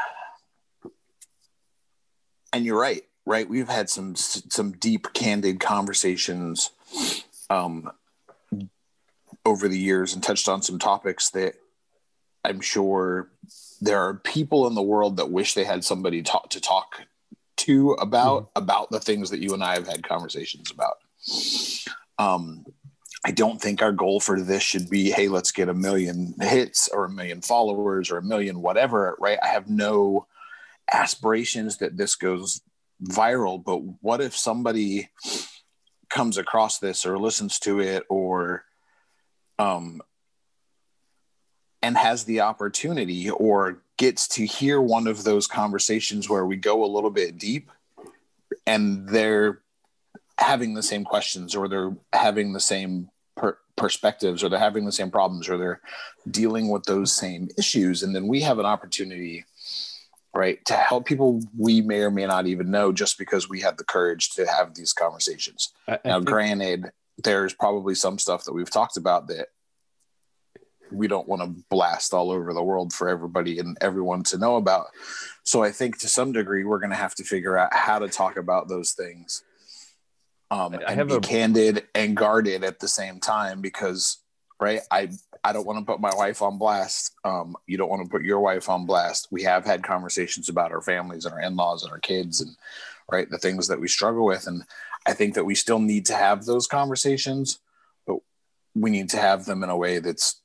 and 2.54 2.66
you're 2.66 2.80
right, 2.80 3.02
right? 3.26 3.48
We've 3.50 3.68
had 3.70 3.90
some 3.90 4.16
some 4.16 4.74
deep, 4.74 5.14
candid 5.14 5.60
conversations 5.60 6.72
um, 7.50 7.90
over 9.46 9.68
the 9.68 9.80
years 9.80 10.14
and 10.14 10.22
touched 10.22 10.48
on 10.50 10.62
some 10.62 10.78
topics 10.80 11.30
that 11.32 11.56
I'm 12.44 12.62
sure 12.62 13.30
there 13.82 14.00
are 14.00 14.16
people 14.16 14.68
in 14.68 14.76
the 14.76 14.82
world 14.82 15.18
that 15.18 15.32
wish 15.32 15.54
they 15.54 15.64
had 15.64 15.84
somebody 15.84 16.22
talk 16.22 16.50
to 16.52 16.62
talk 16.62 17.02
to 17.58 17.92
about 17.94 18.50
about 18.56 18.90
the 18.92 19.00
things 19.00 19.30
that 19.30 19.40
you 19.40 19.54
and 19.54 19.64
I 19.64 19.76
have 19.76 19.88
had 19.88 20.08
conversations 20.08 20.72
about. 20.72 20.98
Um, 22.18 22.66
I 23.26 23.32
don't 23.32 23.60
think 23.60 23.82
our 23.82 23.92
goal 23.92 24.20
for 24.20 24.40
this 24.40 24.62
should 24.62 24.90
be, 24.90 25.10
hey, 25.10 25.28
let's 25.28 25.52
get 25.52 25.68
a 25.68 25.74
million 25.74 26.36
hits 26.40 26.88
or 26.88 27.06
a 27.06 27.10
million 27.10 27.42
followers 27.42 28.12
or 28.12 28.18
a 28.18 28.24
million 28.24 28.62
whatever, 28.62 29.16
right? 29.20 29.40
I 29.42 29.48
have 29.48 29.68
no 29.68 30.28
aspirations 30.94 31.78
that 31.78 31.98
this 31.98 32.16
goes 32.16 32.62
viral, 33.04 33.64
but 33.64 33.78
what 34.02 34.22
if 34.22 34.38
somebody 34.38 35.10
comes 36.10 36.38
across 36.38 36.78
this 36.78 37.06
or 37.06 37.18
listens 37.18 37.58
to 37.60 37.80
it 37.80 38.04
or 38.10 38.64
um 39.58 40.02
and 41.86 41.96
has 41.96 42.24
the 42.24 42.42
opportunity 42.42 43.30
or 43.30 43.78
gets 43.98 44.28
to 44.28 44.44
hear 44.44 44.82
one 44.82 45.06
of 45.06 45.24
those 45.24 45.46
conversations 45.46 46.28
where 46.28 46.44
we 46.44 46.56
go 46.56 46.84
a 46.84 46.88
little 46.88 47.12
bit 47.12 47.38
deep 47.38 47.70
and 48.66 49.08
they're 49.08 49.60
having 50.40 50.74
the 50.74 50.82
same 50.82 51.06
questions 51.06 51.56
or 51.56 51.68
they're 51.68 51.96
having 52.12 52.54
the 52.54 52.60
same 52.60 53.08
per- 53.36 53.60
perspectives 53.76 54.44
or 54.44 54.50
they're 54.50 54.58
having 54.58 54.86
the 54.86 54.92
same 54.92 55.12
problems 55.12 55.48
or 55.48 55.58
they're 55.58 55.82
dealing 56.32 56.70
with 56.70 56.84
those 56.86 57.16
same 57.16 57.50
issues. 57.56 58.02
And 58.02 58.16
then 58.16 58.28
we 58.28 58.42
have 58.42 58.58
an 58.58 58.66
opportunity 58.66 59.46
right 60.34 60.66
to 60.66 60.74
help 60.74 61.06
people 61.06 61.40
we 61.56 61.82
may 61.82 62.00
or 62.00 62.10
may 62.10 62.26
not 62.26 62.48
even 62.48 62.72
know 62.72 62.92
just 62.92 63.20
because 63.20 63.48
we 63.48 63.62
have 63.62 63.78
the 63.78 63.84
courage 63.84 64.32
to 64.32 64.48
have 64.48 64.74
these 64.74 64.92
conversations. 64.92 65.72
I, 65.88 65.94
I 65.94 66.00
now 66.04 66.18
think- 66.18 66.30
granted 66.30 66.92
there's 67.24 67.54
probably 67.54 67.94
some 67.94 68.18
stuff 68.18 68.44
that 68.46 68.54
we've 68.54 68.72
talked 68.72 68.98
about 68.98 69.28
that 69.28 69.50
we 70.96 71.08
don't 71.08 71.28
want 71.28 71.42
to 71.42 71.64
blast 71.70 72.14
all 72.14 72.32
over 72.32 72.54
the 72.54 72.64
world 72.64 72.94
for 72.94 73.10
everybody 73.10 73.60
and 73.60 73.78
everyone 73.82 74.24
to 74.24 74.38
know 74.38 74.56
about. 74.56 74.88
So 75.44 75.64
i 75.64 75.72
think 75.72 76.00
to 76.00 76.08
some 76.08 76.32
degree 76.32 76.64
we're 76.64 76.80
going 76.80 76.90
to 76.90 76.96
have 76.96 77.16
to 77.16 77.24
figure 77.24 77.58
out 77.58 77.74
how 77.74 78.00
to 78.00 78.08
talk 78.08 78.38
about 78.38 78.68
those 78.68 78.92
things 78.94 79.44
um, 80.52 80.80
I- 80.88 80.94
have 80.94 81.08
be 81.08 81.16
a- 81.16 81.20
candid 81.20 81.88
and 81.94 82.16
guarded 82.16 82.64
at 82.64 82.80
the 82.80 82.88
same 82.88 83.20
time 83.20 83.62
because 83.62 84.18
right 84.60 84.82
i 84.90 85.10
i 85.44 85.52
don't 85.52 85.66
want 85.68 85.80
to 85.80 85.86
put 85.86 86.00
my 86.00 86.14
wife 86.16 86.42
on 86.42 86.58
blast. 86.58 87.14
Um, 87.24 87.56
you 87.68 87.78
don't 87.78 87.90
want 87.90 88.04
to 88.04 88.10
put 88.10 88.24
your 88.24 88.40
wife 88.40 88.70
on 88.70 88.86
blast. 88.86 89.28
We 89.32 89.44
have 89.44 89.66
had 89.66 89.84
conversations 89.84 90.50
about 90.50 90.72
our 90.72 90.82
families 90.82 91.26
and 91.26 91.34
our 91.34 91.42
in-laws 91.42 91.84
and 91.84 91.92
our 91.92 92.00
kids 92.00 92.42
and 92.42 92.56
right 93.12 93.30
the 93.30 93.38
things 93.38 93.68
that 93.68 93.80
we 93.80 93.88
struggle 93.88 94.26
with. 94.26 94.48
And 94.48 94.64
i 95.06 95.14
think 95.14 95.36
that 95.36 95.46
we 95.46 95.56
still 95.56 95.80
need 95.80 96.06
to 96.08 96.16
have 96.16 96.46
those 96.46 96.68
conversations 96.68 97.60
but 98.08 98.18
we 98.74 98.90
need 98.90 99.10
to 99.10 99.18
have 99.18 99.46
them 99.46 99.64
in 99.64 99.70
a 99.70 99.78
way 99.78 100.00
that's 100.00 100.42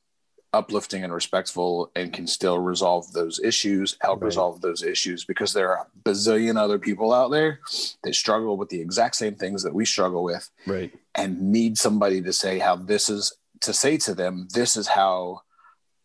uplifting 0.52 1.04
and 1.04 1.12
respectful 1.12 1.90
and 1.94 2.12
can 2.12 2.26
still 2.26 2.58
resolve 2.58 3.12
those 3.12 3.38
issues, 3.40 3.96
help 4.00 4.20
Right. 4.20 4.26
resolve 4.26 4.60
those 4.60 4.82
issues 4.82 5.24
because 5.24 5.52
there 5.52 5.70
are 5.70 5.86
a 5.86 6.08
bazillion 6.08 6.56
other 6.58 6.78
people 6.78 7.12
out 7.12 7.30
there 7.30 7.60
that 8.02 8.14
struggle 8.14 8.56
with 8.56 8.68
the 8.68 8.80
exact 8.80 9.16
same 9.16 9.36
things 9.36 9.62
that 9.62 9.74
we 9.74 9.84
struggle 9.84 10.24
with 10.24 10.50
Right. 10.66 10.92
and 11.14 11.40
need 11.52 11.78
somebody 11.78 12.20
to 12.22 12.32
say 12.32 12.58
how 12.58 12.76
this 12.76 13.08
is 13.08 13.32
to 13.60 13.72
say 13.74 13.98
to 13.98 14.14
them, 14.14 14.48
this 14.54 14.76
is 14.76 14.86
how 14.88 15.42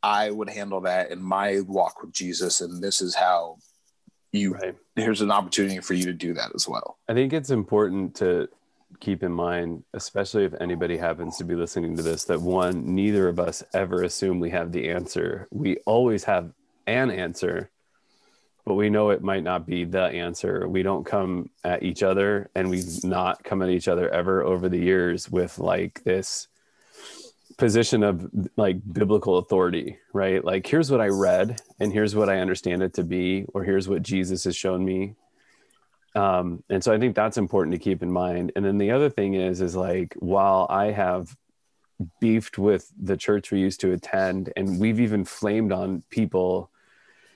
I 0.04 0.30
would 0.30 0.50
handle 0.50 0.82
that 0.82 1.10
in 1.10 1.22
my 1.22 1.62
walk 1.62 2.02
with 2.04 2.12
Jesus, 2.12 2.60
and 2.62 2.84
this 2.84 3.02
is 3.02 3.16
how 3.16 3.58
you 4.34 4.54
Right. 4.54 4.76
here's 4.96 5.22
an 5.22 5.32
opportunity 5.32 5.80
for 5.80 5.94
you 5.94 6.04
to 6.06 6.14
do 6.14 6.34
that 6.34 6.52
as 6.54 6.68
well. 6.68 7.00
I 7.08 7.14
think 7.14 7.32
it's 7.34 7.50
important 7.52 8.14
to 8.16 8.50
keep 9.00 9.24
in 9.24 9.32
mind, 9.32 9.84
especially 9.94 10.46
if 10.46 10.54
anybody 10.60 10.98
happens 10.98 11.38
to 11.38 11.44
be 11.44 11.56
listening 11.56 11.96
to 11.98 12.04
this, 12.04 12.26
that 12.26 12.42
one, 12.42 12.96
neither 12.96 13.28
of 13.28 13.40
us 13.40 13.64
ever 13.74 14.04
assume 14.04 14.40
we 14.40 14.50
have 14.52 14.72
the 14.72 14.90
answer. 14.90 15.48
We 15.52 15.78
always 15.86 16.24
have 16.26 16.52
an 16.88 17.12
answer, 17.12 17.70
but 18.66 18.76
we 18.76 18.90
know 18.90 19.10
it 19.10 19.22
might 19.24 19.44
not 19.44 19.66
be 19.66 19.86
the 19.86 20.04
answer. 20.04 20.68
We 20.68 20.84
don't 20.84 21.06
come 21.06 21.50
at 21.64 21.84
each 21.84 22.04
other 22.04 22.50
and 22.56 22.70
we've 22.70 23.04
not 23.04 23.44
come 23.44 23.62
at 23.62 23.70
each 23.70 23.88
other 23.88 24.10
ever 24.10 24.44
over 24.44 24.70
the 24.70 24.80
years 24.80 25.30
with 25.30 25.60
like 25.60 26.04
this 26.04 26.48
position 27.58 28.04
of 28.04 28.30
like 28.58 28.78
biblical 28.92 29.38
authority, 29.38 29.98
right? 30.14 30.44
Like, 30.44 30.68
here's 30.68 30.92
what 30.92 31.02
I 31.02 31.08
read 31.08 31.62
and 31.80 31.94
here's 31.94 32.16
what 32.16 32.30
I 32.30 32.40
understand 32.40 32.84
it 32.84 32.94
to 32.96 33.04
be, 33.04 33.46
or 33.54 33.64
here's 33.64 33.88
what 33.88 34.02
Jesus 34.02 34.44
has 34.44 34.56
shown 34.56 34.84
me 34.84 35.16
um, 36.16 36.64
and 36.70 36.84
so 36.84 36.94
i 36.94 37.00
think 37.00 37.16
that's 37.16 37.38
important 37.38 37.74
to 37.74 37.80
keep 37.80 38.02
in 38.02 38.12
mind. 38.12 38.52
And 38.56 38.66
then 38.66 38.78
the 38.78 38.92
other 38.92 39.10
thing 39.10 39.34
is 39.34 39.62
is 39.62 39.76
like 39.76 40.14
while 40.20 40.68
i 40.70 40.86
have 40.86 41.36
beefed 42.20 42.58
with 42.58 42.92
the 43.02 43.16
church 43.16 43.52
we 43.52 43.60
used 43.60 43.80
to 43.82 43.92
attend 43.94 44.52
and 44.58 44.80
we've 44.80 45.00
even 45.00 45.24
flamed 45.24 45.72
on 45.72 46.04
people 46.10 46.70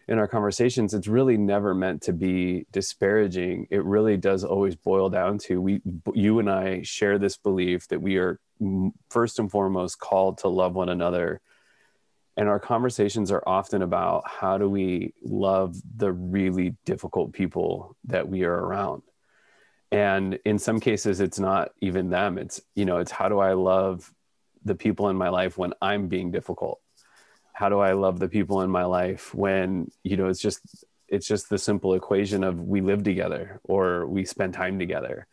in 0.10 0.18
our 0.18 0.28
conversations 0.28 0.94
it's 0.94 1.08
really 1.08 1.38
never 1.38 1.74
meant 1.74 2.02
to 2.02 2.12
be 2.12 2.66
disparaging. 2.72 3.68
It 3.70 3.86
really 3.86 4.18
does 4.18 4.44
always 4.44 4.76
boil 4.76 5.10
down 5.10 5.38
to 5.40 5.62
we 5.62 5.82
you 6.14 6.40
and 6.40 6.50
i 6.50 6.82
share 6.82 7.18
this 7.20 7.38
belief 7.38 7.88
that 7.90 8.02
we 8.02 8.18
are 8.18 8.40
first 9.10 9.40
and 9.40 9.50
foremost 9.50 10.00
called 10.00 10.40
to 10.40 10.48
love 10.48 10.74
one 10.74 10.90
another 10.90 11.42
and 12.40 12.48
our 12.48 12.58
conversations 12.58 13.32
are 13.32 13.44
often 13.46 13.82
about 13.82 14.24
how 14.26 14.58
do 14.58 14.70
we 14.70 15.14
love 15.22 15.76
the 15.98 16.10
really 16.10 16.74
difficult 16.86 17.34
people 17.34 17.98
that 18.06 18.30
we 18.30 18.46
are 18.46 18.56
around. 18.56 19.02
And 19.92 20.40
in 20.46 20.58
some 20.58 20.80
cases 20.80 21.20
it's 21.20 21.38
not 21.38 21.72
even 21.82 22.10
them. 22.10 22.38
It's 22.38 22.62
you 22.76 22.86
know 22.86 23.00
it's 23.00 23.12
how 23.12 23.28
do 23.28 23.40
i 23.40 23.54
love 23.54 24.14
the 24.64 24.74
people 24.74 25.10
in 25.10 25.18
my 25.18 25.28
life 25.28 25.58
when 25.58 25.74
i'm 25.82 26.08
being 26.08 26.32
difficult? 26.32 26.80
How 27.52 27.68
do 27.68 27.80
i 27.80 27.92
love 27.92 28.20
the 28.20 28.30
people 28.30 28.62
in 28.62 28.70
my 28.70 28.86
life 28.86 29.36
when 29.36 29.92
you 30.04 30.16
know 30.16 30.30
it's 30.30 30.40
just 30.40 30.62
it's 31.10 31.28
just 31.28 31.50
the 31.50 31.58
simple 31.58 31.94
equation 31.94 32.46
of 32.46 32.58
we 32.62 32.80
live 32.80 33.04
together 33.04 33.60
or 33.66 34.08
we 34.08 34.24
spend 34.24 34.54
time 34.54 34.80
together. 34.80 35.28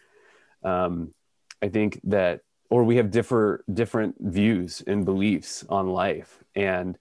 Um, 0.65 1.15
i 1.63 1.69
think 1.69 2.01
that 2.03 2.41
or 2.71 2.85
we 2.85 2.97
have 2.97 3.11
differ 3.11 3.65
different 3.73 4.17
views 4.21 4.83
and 4.87 5.05
beliefs 5.05 5.65
on 5.69 5.89
life 5.89 6.43
and 6.55 6.99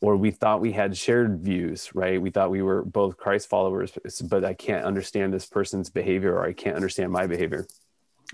or 0.00 0.16
we 0.16 0.30
thought 0.30 0.60
we 0.60 0.72
had 0.72 0.96
shared 0.96 1.40
views 1.40 1.90
right? 1.94 2.20
We 2.22 2.30
thought 2.30 2.50
we 2.50 2.62
were 2.62 2.84
both 2.84 3.16
christ 3.16 3.48
followers 3.48 3.92
but 4.24 4.44
i 4.44 4.54
can't 4.54 4.84
understand 4.84 5.32
this 5.32 5.46
person's 5.46 5.90
behavior 5.90 6.34
or 6.34 6.44
i 6.44 6.52
can't 6.52 6.76
understand 6.76 7.12
my 7.12 7.26
behavior. 7.26 7.66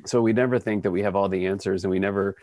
So 0.06 0.20
we 0.20 0.32
never 0.32 0.58
think 0.58 0.82
that 0.82 0.90
we 0.90 1.02
have 1.02 1.14
all 1.14 1.28
the 1.28 1.46
answers 1.46 1.84
and 1.84 1.90
we 1.90 2.00
never 2.00 2.36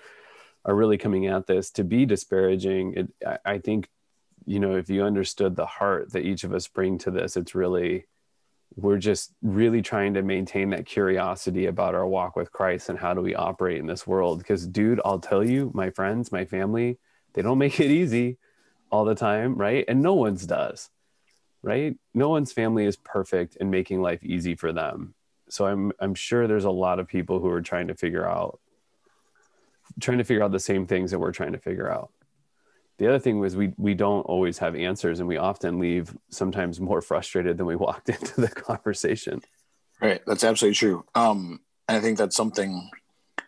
are 0.64 0.76
really 0.76 0.98
coming 0.98 1.28
at 1.28 1.48
this 1.48 1.72
to 1.72 1.84
be 1.84 2.06
disparaging. 2.06 2.94
It, 2.96 3.14
I, 3.26 3.54
I 3.54 3.58
think 3.58 3.90
you 4.46 4.60
know 4.60 4.76
if 4.76 4.90
you 4.90 5.04
understood 5.04 5.56
the 5.56 5.66
heart 5.66 6.14
that 6.14 6.26
each 6.26 6.44
of 6.44 6.54
us 6.54 6.68
bring 6.68 6.98
to 6.98 7.12
this 7.12 7.38
it's 7.38 7.54
really 7.54 8.06
we're 8.76 8.98
just 8.98 9.34
really 9.42 9.82
trying 9.82 10.14
to 10.14 10.22
maintain 10.22 10.70
that 10.70 10.86
curiosity 10.86 11.66
about 11.66 11.96
our 11.96 12.08
walk 12.08 12.36
with 12.36 12.52
Christ 12.52 12.90
and 12.90 12.98
how 12.98 13.14
do 13.14 13.22
we 13.22 13.36
operate 13.36 13.80
in 13.80 13.86
this 13.86 14.08
world. 14.08 14.40
Because, 14.40 14.66
dude, 14.66 15.02
I'll 15.04 15.20
tell 15.20 15.44
you, 15.44 15.72
my 15.74 15.90
friends, 15.90 16.32
my 16.32 16.46
family, 16.46 16.98
they 17.34 17.42
don't 17.42 17.58
make 17.66 17.80
it 17.80 17.92
easy 17.92 18.38
all 18.90 19.06
the 19.06 19.16
time, 19.16 19.56
right? 19.56 19.86
And 19.88 20.02
no 20.02 20.14
one's 20.14 20.46
does, 20.46 20.90
right? 21.62 21.96
No 22.14 22.30
one's 22.30 22.52
family 22.52 22.86
is 22.86 22.96
perfect 22.96 23.58
in 23.58 23.70
making 23.70 24.02
life 24.02 24.24
easy 24.24 24.56
for 24.56 24.72
them. 24.72 25.16
So 25.50 25.66
I'm 25.66 25.92
I'm 26.00 26.16
sure 26.16 26.48
there's 26.48 26.66
a 26.66 26.72
lot 26.72 27.00
of 27.00 27.10
people 27.10 27.40
who 27.40 27.50
are 27.50 27.62
trying 27.62 27.88
to 27.88 27.96
figure 27.96 28.26
out 28.26 28.60
trying 30.00 30.20
to 30.20 30.24
figure 30.24 30.44
out 30.44 30.54
the 30.54 30.60
same 30.60 30.88
things 30.88 31.12
that 31.12 31.20
we're 31.20 31.34
trying 31.34 31.52
to 31.52 31.58
figure 31.58 31.92
out. 31.92 32.12
The 33.02 33.08
other 33.08 33.18
thing 33.18 33.40
was 33.40 33.56
we 33.56 33.74
we 33.78 33.96
don't 33.96 34.22
always 34.22 34.60
have 34.60 34.76
answers 34.76 35.20
and 35.20 35.28
we 35.28 35.38
often 35.38 35.80
leave 35.80 36.16
sometimes 36.30 36.80
more 36.80 37.02
frustrated 37.02 37.58
than 37.58 37.66
we 37.66 37.76
walked 37.76 38.10
into 38.16 38.40
the 38.40 38.48
conversation. 38.48 39.42
Right. 40.00 40.22
That's 40.28 40.44
absolutely 40.44 40.76
true. 40.76 41.04
Um, 41.16 41.62
and 41.88 41.98
I 41.98 42.00
think 42.00 42.20
that's 42.20 42.36
something 42.36 42.92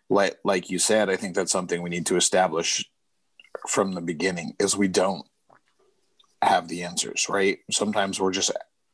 like 0.10 0.39
like 0.43 0.72
you 0.72 0.79
said, 0.79 1.07
I 1.07 1.17
think 1.17 1.36
that's 1.36 1.51
something 1.51 1.83
we 1.83 1.91
need 1.91 2.07
to 2.07 2.15
establish 2.15 2.83
from 3.67 3.91
the 3.91 4.01
beginning 4.01 4.55
is 4.60 4.75
we 4.75 4.88
don't 4.88 5.27
have 6.41 6.67
the 6.67 6.81
answers, 6.81 7.27
right? 7.29 7.60
Sometimes 7.69 8.19
we're 8.19 8.31
just 8.31 8.50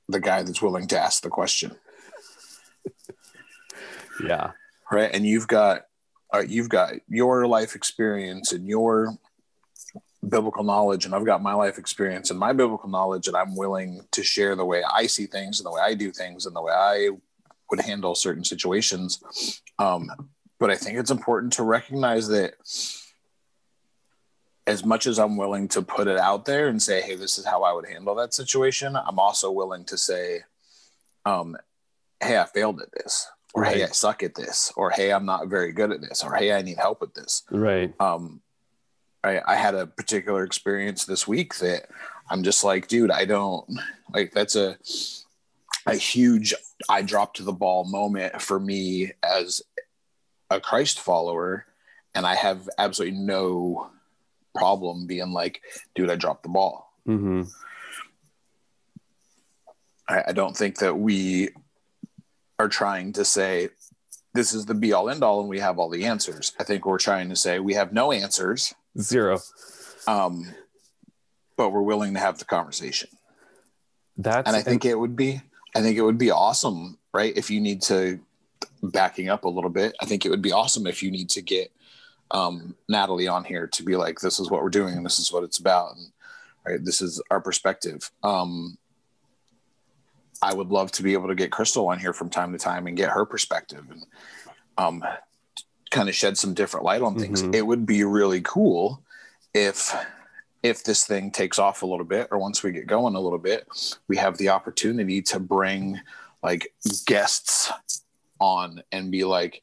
the 0.09 0.19
guy 0.19 0.43
that's 0.43 0.61
willing 0.61 0.87
to 0.87 0.99
ask 0.99 1.23
the 1.23 1.29
question. 1.29 1.71
Yeah. 4.21 4.51
Right. 4.91 5.09
And 5.13 5.25
you've 5.25 5.47
got 5.47 5.83
uh, 6.33 6.43
you've 6.45 6.67
got 6.67 6.95
your 7.07 7.47
life 7.47 7.75
experience 7.75 8.51
and 8.51 8.67
your 8.67 9.17
biblical 10.27 10.63
knowledge 10.63 11.05
and 11.05 11.15
I've 11.15 11.25
got 11.25 11.41
my 11.41 11.53
life 11.53 11.77
experience 11.77 12.29
and 12.29 12.39
my 12.39 12.51
biblical 12.51 12.89
knowledge 12.89 13.27
and 13.27 13.38
I'm 13.38 13.55
willing 13.55 14.01
to 14.11 14.23
share 14.23 14.55
the 14.55 14.65
way 14.65 14.83
I 14.83 15.07
see 15.07 15.25
things 15.25 15.59
and 15.59 15.65
the 15.65 15.71
way 15.71 15.81
I 15.81 15.93
do 15.93 16.11
things 16.11 16.45
and 16.45 16.55
the 16.55 16.61
way 16.61 16.73
I 16.73 17.09
would 17.69 17.81
handle 17.81 18.15
certain 18.15 18.43
situations. 18.43 19.61
Um, 19.77 20.09
but 20.59 20.69
I 20.69 20.75
think 20.75 20.97
it's 20.97 21.11
important 21.11 21.53
to 21.53 21.63
recognize 21.63 22.27
that 22.29 22.55
as 24.67 24.85
much 24.85 25.07
as 25.07 25.17
I'm 25.17 25.38
willing 25.38 25.67
to 25.69 25.81
put 25.81 26.07
it 26.07 26.17
out 26.17 26.45
there 26.45 26.67
and 26.67 26.81
say, 26.81 27.01
hey, 27.01 27.15
this 27.15 27.38
is 27.38 27.45
how 27.45 27.63
I 27.63 27.73
would 27.73 27.88
handle 27.88 28.13
that 28.15 28.33
situation, 28.33 28.95
I'm 28.95 29.19
also 29.19 29.51
willing 29.51 29.85
to 29.85 29.97
say, 29.97 30.41
um, 31.25 31.57
hey, 32.19 32.38
I 32.38 32.45
failed 32.45 32.81
at 32.81 32.91
this, 32.91 33.27
or 33.53 33.63
hey, 33.63 33.83
I 33.83 33.88
suck 33.88 34.21
at 34.21 34.35
this, 34.35 34.71
or 34.75 34.91
hey, 34.91 35.11
I'm 35.11 35.25
not 35.25 35.47
very 35.47 35.71
good 35.71 35.91
at 35.91 36.01
this, 36.01 36.23
or 36.23 36.35
hey, 36.35 36.53
I 36.53 36.61
need 36.61 36.77
help 36.77 37.01
with 37.01 37.15
this. 37.15 37.43
Right. 37.49 37.93
Um, 37.99 38.41
I, 39.23 39.41
I 39.45 39.55
had 39.55 39.75
a 39.75 39.88
particular 39.88 40.43
experience 40.43 41.05
this 41.05 41.27
week 41.27 41.55
that 41.55 41.88
I'm 42.29 42.43
just 42.43 42.63
like, 42.63 42.88
dude, 42.88 43.11
I 43.11 43.25
don't 43.25 43.67
like 44.13 44.31
that's 44.31 44.55
a 44.55 44.77
a 45.85 45.95
huge 45.95 46.53
I 46.89 47.01
dropped 47.01 47.38
to 47.38 47.43
the 47.43 47.51
ball 47.51 47.85
moment 47.85 48.41
for 48.41 48.59
me 48.59 49.11
as 49.23 49.61
a 50.49 50.59
Christ 50.59 50.99
follower, 50.99 51.65
and 52.15 52.25
I 52.25 52.35
have 52.35 52.69
absolutely 52.77 53.17
no 53.17 53.89
problem 54.55 55.07
being 55.07 55.31
like, 55.31 55.61
dude, 55.95 56.09
I 56.09 56.15
dropped 56.15 56.43
the 56.43 56.49
ball. 56.49 56.91
Mm-hmm. 57.07 57.43
I, 60.07 60.23
I 60.27 60.31
don't 60.31 60.55
think 60.55 60.77
that 60.79 60.97
we 60.97 61.49
are 62.57 62.67
trying 62.67 63.13
to 63.13 63.25
say 63.25 63.69
this 64.33 64.53
is 64.53 64.65
the 64.65 64.73
be 64.73 64.93
all 64.93 65.09
end 65.09 65.23
all 65.23 65.39
and 65.39 65.49
we 65.49 65.59
have 65.59 65.79
all 65.79 65.89
the 65.89 66.05
answers. 66.05 66.53
I 66.59 66.63
think 66.63 66.85
we're 66.85 66.97
trying 66.97 67.29
to 67.29 67.35
say 67.35 67.59
we 67.59 67.73
have 67.73 67.93
no 67.93 68.11
answers, 68.11 68.73
Zero. 68.99 69.39
um, 70.07 70.53
but 71.57 71.71
we're 71.71 71.81
willing 71.81 72.13
to 72.13 72.19
have 72.19 72.37
the 72.37 72.45
conversation. 72.45 73.09
That's 74.17 74.47
and 74.47 74.55
I 74.55 74.61
think 74.61 74.85
it 74.85 74.97
would 74.97 75.15
be 75.15 75.41
I 75.75 75.81
think 75.81 75.97
it 75.97 76.01
would 76.01 76.17
be 76.17 76.31
awesome, 76.31 76.97
right? 77.13 77.35
If 77.35 77.49
you 77.49 77.61
need 77.61 77.81
to 77.83 78.19
backing 78.81 79.29
up 79.29 79.43
a 79.43 79.49
little 79.49 79.69
bit, 79.69 79.95
I 80.01 80.05
think 80.05 80.25
it 80.25 80.29
would 80.29 80.41
be 80.41 80.51
awesome 80.51 80.87
if 80.87 81.03
you 81.03 81.11
need 81.11 81.29
to 81.31 81.41
get 81.41 81.71
um, 82.31 82.75
Natalie 82.87 83.27
on 83.27 83.43
here 83.43 83.67
to 83.67 83.83
be 83.83 83.95
like, 83.95 84.19
this 84.19 84.39
is 84.39 84.49
what 84.49 84.61
we're 84.61 84.69
doing 84.69 84.95
and 84.95 85.05
this 85.05 85.19
is 85.19 85.31
what 85.31 85.43
it's 85.43 85.57
about, 85.57 85.95
and 85.95 86.11
right, 86.65 86.83
this 86.83 87.01
is 87.01 87.21
our 87.31 87.41
perspective. 87.41 88.09
Um, 88.23 88.77
I 90.41 90.53
would 90.53 90.69
love 90.69 90.91
to 90.93 91.03
be 91.03 91.13
able 91.13 91.27
to 91.27 91.35
get 91.35 91.51
Crystal 91.51 91.87
on 91.87 91.99
here 91.99 92.13
from 92.13 92.29
time 92.29 92.51
to 92.53 92.57
time 92.57 92.87
and 92.87 92.95
get 92.95 93.09
her 93.09 93.25
perspective 93.25 93.85
and 93.89 94.05
um, 94.77 95.03
kind 95.91 96.10
of 96.10 96.15
shed 96.15 96.38
some 96.38 96.53
different 96.53 96.86
light 96.86 97.01
on 97.01 97.17
things. 97.17 97.43
Mhm. 97.43 97.55
It 97.55 97.65
would 97.65 97.86
be 97.86 98.03
really 98.03 98.41
cool 98.41 99.01
if 99.53 99.96
if 100.62 100.84
this 100.84 101.05
thing 101.05 101.31
takes 101.31 101.58
off 101.58 101.81
a 101.84 101.86
little 101.86 102.05
bit 102.05 102.27
or 102.31 102.38
once 102.38 102.62
we 102.63 102.72
get 102.72 102.86
going 102.86 103.15
a 103.15 103.19
little 103.19 103.39
bit 103.39 103.65
we 104.10 104.17
have 104.17 104.38
the 104.38 104.50
opportunity 104.50 105.22
to 105.22 105.39
bring 105.39 105.98
like 106.43 106.74
guests 107.05 107.72
on 108.41 108.84
and 108.91 109.10
be 109.10 109.24
like 109.24 109.62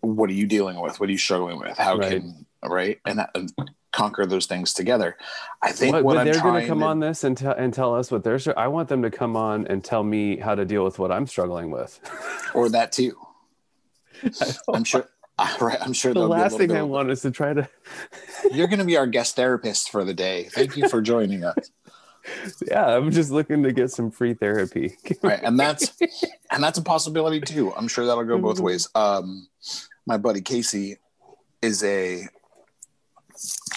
what 0.00 0.30
are 0.30 0.32
you 0.32 0.46
dealing 0.46 0.80
with 0.80 0.98
what 0.98 1.10
are 1.10 1.12
you 1.12 1.18
struggling 1.18 1.58
with 1.58 1.76
how 1.76 1.98
Right. 1.98 2.08
can 2.22 2.46
right 2.64 2.98
and, 3.04 3.20
and 3.34 3.52
conquer 3.92 4.24
those 4.24 4.46
things 4.46 4.72
together 4.72 5.16
i 5.62 5.72
think 5.72 5.92
What, 5.94 6.04
what, 6.04 6.24
they're 6.24 6.40
going 6.42 6.62
to 6.62 6.66
come 6.66 6.82
on 6.82 7.00
this 7.00 7.22
and, 7.22 7.36
tell 7.36 7.52
and 7.52 7.72
tell 7.74 7.94
us 7.94 8.10
what 8.10 8.24
they're. 8.24 8.38
I 8.56 8.66
want 8.68 8.88
them 8.88 9.02
to 9.02 9.10
come 9.10 9.36
on 9.36 9.66
and 9.66 9.84
tell 9.84 10.02
me 10.02 10.38
how 10.38 10.54
to 10.54 10.64
deal 10.64 10.84
with 10.84 10.98
what 10.98 11.12
I'm 11.12 11.26
struggling 11.26 11.70
with. 11.70 12.00
or 12.54 12.68
that 12.70 12.92
too 12.92 13.14
i'm 14.72 14.84
sure 14.84 15.06
right, 15.60 15.78
I'm 15.80 15.92
sure 15.92 16.12
the 16.12 16.20
there'll 16.20 16.34
be 16.34 16.40
a 16.40 16.42
last 16.42 16.56
thing 16.56 16.72
I 16.72 16.82
want 16.82 17.10
is 17.10 17.22
to 17.22 17.30
try 17.30 17.54
to. 17.54 17.68
You're 18.52 18.66
going 18.66 18.80
to 18.80 18.84
be 18.84 18.96
our 18.96 19.06
guest 19.06 19.36
therapist 19.36 19.90
for 19.90 20.04
the 20.04 20.14
day. 20.14 20.44
Thank 20.52 20.76
you 20.76 20.88
for 20.88 21.00
joining 21.00 21.44
us. 21.44 21.56
Yeah, 22.66 22.84
I'm 22.84 23.10
just 23.10 23.30
looking 23.30 23.62
to 23.62 23.72
get 23.72 23.90
some 23.90 24.10
free 24.10 24.34
therapy. 24.34 24.96
Right, 25.22 25.40
and 25.42 25.58
that's 25.58 25.96
and 26.50 26.62
that's 26.62 26.76
a 26.76 26.82
possibility 26.82 27.40
too. 27.40 27.72
I'm 27.74 27.88
sure 27.88 28.04
that'll 28.04 28.24
go 28.24 28.36
both 28.36 28.58
Mhm. 28.58 28.64
ways. 28.64 28.88
Um, 28.94 29.48
my 30.04 30.18
buddy 30.18 30.42
Casey 30.42 30.98
is 31.62 31.82
a 31.84 32.24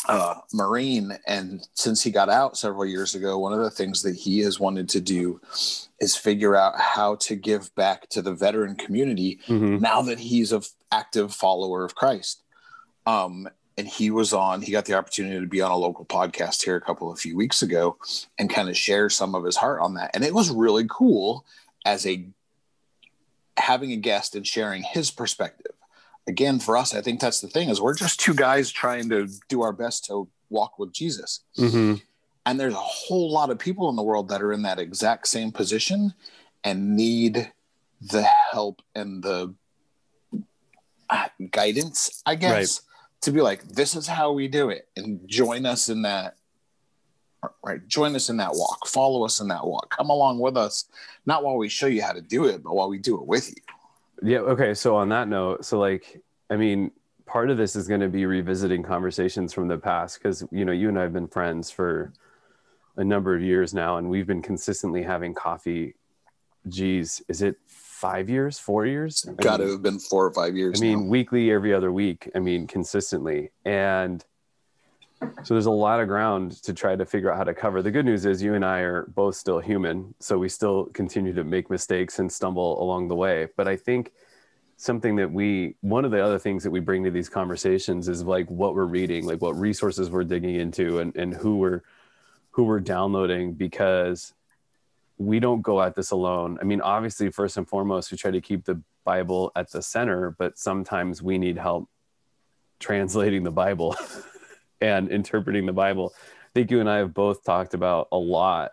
uh, 0.10 0.36
Marine, 0.54 1.18
and 1.28 1.66
since 1.76 2.02
he 2.02 2.12
got 2.12 2.28
out 2.28 2.58
several 2.58 2.86
years 2.86 3.16
ago, 3.16 3.38
one 3.38 3.54
of 3.54 3.60
the 3.60 3.70
things 3.72 4.02
that 4.02 4.16
he 4.16 4.40
has 4.40 4.60
wanted 4.60 4.90
to 4.90 5.00
do 5.00 5.40
is 6.02 6.18
figure 6.18 6.56
out 6.56 6.74
how 6.78 7.16
to 7.18 7.36
give 7.38 7.74
back 7.76 8.10
to 8.10 8.22
the 8.22 8.34
veteran 8.34 8.76
community 8.76 9.40
Mhm. 9.48 9.80
now 9.80 10.02
that 10.02 10.20
he's 10.20 10.52
an 10.52 10.62
active 10.92 11.34
follower 11.34 11.84
of 11.84 11.96
Christ. 11.96 12.44
Um, 13.06 13.48
and 13.78 13.88
he 13.88 14.12
was 14.12 14.34
on, 14.34 14.62
he 14.62 14.72
got 14.72 14.86
the 14.86 14.94
opportunity 14.94 15.40
to 15.40 15.48
be 15.48 15.62
on 15.62 15.72
a 15.72 15.78
local 15.78 16.06
podcast 16.06 16.64
here 16.64 16.76
a 16.76 16.82
couple 16.82 17.12
of 17.12 17.20
few 17.20 17.36
weeks 17.36 17.62
ago 17.62 17.98
and 18.38 18.50
kind 18.50 18.70
of 18.70 18.78
share 18.78 19.10
some 19.10 19.34
of 19.34 19.44
his 19.44 19.56
heart 19.56 19.82
on 19.82 19.96
that. 19.96 20.12
And 20.14 20.24
it 20.24 20.34
was 20.34 20.50
really 20.50 20.86
cool 20.90 21.46
as 21.86 22.06
a 22.06 22.26
having 23.58 23.92
a 23.92 23.98
guest 23.98 24.36
and 24.36 24.46
sharing 24.46 24.84
his 24.84 25.12
perspective. 25.12 25.74
Again, 26.28 26.60
for 26.60 26.78
us, 26.78 26.94
I 26.94 27.02
think 27.02 27.20
that's 27.20 27.42
the 27.42 27.48
thing 27.48 27.70
is 27.70 27.82
we're 27.82 27.96
just 27.96 28.20
two 28.20 28.34
guys 28.34 28.70
trying 28.70 29.10
to 29.10 29.28
do 29.50 29.62
our 29.62 29.74
best 29.74 30.06
to 30.06 30.28
walk 30.50 30.78
with 30.78 30.92
Jesus. 30.92 31.42
Mhm. 31.58 32.02
And 32.46 32.60
there's 32.60 32.74
a 32.74 32.78
whole 32.78 33.32
lot 33.32 33.50
of 33.50 33.60
people 33.60 33.90
in 33.90 33.96
the 33.96 34.04
world 34.04 34.30
that 34.30 34.42
are 34.42 34.52
in 34.52 34.64
that 34.64 34.80
exact 34.80 35.28
same 35.28 35.52
position 35.52 36.14
and 36.64 36.96
need 36.96 37.52
the 38.02 38.24
help 38.24 38.82
and 38.96 39.24
the 39.24 39.54
guidance, 41.62 42.22
I 42.26 42.36
guess, 42.36 42.82
to 43.22 43.32
be 43.32 43.42
like, 43.42 43.64
this 43.64 43.96
is 43.96 44.08
how 44.08 44.32
we 44.32 44.48
do 44.48 44.70
it, 44.70 44.88
and 44.96 45.20
join 45.28 45.66
us 45.66 45.90
in 45.90 46.02
that. 46.04 46.36
Right, 47.64 47.86
join 47.88 48.16
us 48.16 48.30
in 48.30 48.38
that 48.38 48.52
walk. 48.54 48.88
Follow 48.88 49.26
us 49.26 49.40
in 49.40 49.48
that 49.48 49.66
walk. 49.66 49.90
Come 49.90 50.12
along 50.12 50.38
with 50.38 50.56
us, 50.56 50.86
not 51.26 51.44
while 51.44 51.58
we 51.58 51.70
show 51.70 51.88
you 51.88 52.04
how 52.04 52.12
to 52.12 52.22
do 52.22 52.46
it, 52.46 52.62
but 52.62 52.76
while 52.76 52.88
we 52.88 53.00
do 53.00 53.16
it 53.16 53.26
with 53.26 53.50
you. 53.50 53.62
Yeah. 54.22 54.40
Okay. 54.40 54.76
So 54.76 54.96
on 54.96 55.10
that 55.10 55.28
note, 55.28 55.66
so 55.66 55.80
like, 55.80 56.22
I 56.52 56.56
mean, 56.56 56.92
part 57.26 57.50
of 57.50 57.58
this 57.58 57.76
is 57.76 57.88
going 57.88 58.02
to 58.02 58.10
be 58.10 58.28
revisiting 58.28 58.84
conversations 58.84 59.54
from 59.54 59.68
the 59.68 59.78
past 59.78 60.20
because 60.20 60.44
you 60.52 60.66
know 60.66 60.72
you 60.72 60.88
and 60.90 61.00
I 61.00 61.02
have 61.02 61.14
been 61.14 61.28
friends 61.28 61.72
for 61.72 62.14
a 62.98 63.04
number 63.04 63.36
of 63.36 63.42
years 63.42 63.74
now, 63.74 63.98
and 63.98 64.08
we've 64.08 64.28
been 64.28 64.44
consistently 64.44 65.02
having 65.02 65.34
coffee. 65.34 65.96
Geez, 66.68 67.24
is 67.28 67.42
it 67.42 67.56
five 68.02 68.30
years, 68.32 68.58
four 68.58 68.88
years? 68.88 69.22
Got 69.38 69.58
to 69.58 69.70
have 69.70 69.84
been 69.84 70.00
four 70.00 70.26
or 70.26 70.34
five 70.34 70.56
years. 70.56 70.82
I 70.82 70.84
mean, 70.84 71.04
now. 71.04 71.06
weekly, 71.06 71.52
every 71.52 71.72
other 71.72 71.92
week. 71.92 72.30
I 72.34 72.40
mean, 72.40 72.66
consistently. 72.66 73.52
And 73.64 74.26
so 75.44 75.54
there's 75.54 75.68
a 75.68 75.72
lot 75.72 76.00
of 76.00 76.08
ground 76.08 76.64
to 76.64 76.74
try 76.74 76.96
to 76.96 77.06
figure 77.06 77.32
out 77.32 77.38
how 77.38 77.44
to 77.44 77.54
cover. 77.54 77.84
The 77.84 77.92
good 77.92 78.06
news 78.06 78.26
is 78.26 78.42
you 78.42 78.56
and 78.56 78.66
I 78.66 78.80
are 78.80 79.04
both 79.04 79.36
still 79.36 79.60
human. 79.60 80.16
So 80.20 80.40
we 80.40 80.50
still 80.50 80.86
continue 80.86 81.32
to 81.34 81.44
make 81.44 81.70
mistakes 81.70 82.18
and 82.18 82.32
stumble 82.32 82.82
along 82.82 83.08
the 83.08 83.16
way. 83.16 83.50
But 83.56 83.68
I 83.68 83.76
think 83.76 84.14
something 84.78 85.16
that 85.18 85.32
we, 85.32 85.76
one 85.82 86.04
of 86.04 86.10
the 86.10 86.26
other 86.26 86.40
things 86.40 86.64
that 86.64 86.72
we 86.72 86.80
bring 86.80 87.04
to 87.04 87.12
these 87.12 87.30
conversations 87.30 88.10
is 88.10 88.24
like 88.24 88.50
what 88.50 88.74
we're 88.74 88.86
reading, 88.86 89.28
like 89.28 89.44
what 89.44 89.56
resources 89.56 90.10
we're 90.10 90.24
digging 90.24 90.56
into 90.56 90.98
and, 91.00 91.16
and 91.16 91.36
who 91.36 91.58
we're, 91.58 91.84
who 92.50 92.64
we're 92.64 92.80
downloading 92.80 93.54
because 93.54 94.34
we 95.22 95.40
don't 95.40 95.62
go 95.62 95.82
at 95.82 95.96
this 95.96 96.12
alone. 96.12 96.58
I 96.62 96.64
mean, 96.64 96.82
obviously, 96.82 97.30
first 97.30 97.58
and 97.58 97.68
foremost, 97.68 98.12
we 98.12 98.18
try 98.18 98.32
to 98.32 98.42
keep 98.42 98.66
the 98.66 98.82
Bible 99.04 99.52
at 99.56 99.72
the 99.72 99.82
center, 99.82 100.32
but 100.32 100.58
sometimes 100.58 101.22
we 101.22 101.38
need 101.38 101.58
help 101.58 101.90
translating 102.80 103.44
the 103.44 103.52
Bible 103.52 103.96
and 104.82 105.10
interpreting 105.10 105.66
the 105.66 105.74
Bible. 105.74 106.14
I 106.16 106.50
think 106.54 106.72
you 106.72 106.80
and 106.80 106.90
I 106.90 106.98
have 106.98 107.14
both 107.14 107.44
talked 107.44 107.74
about 107.74 108.08
a 108.12 108.18
lot 108.18 108.72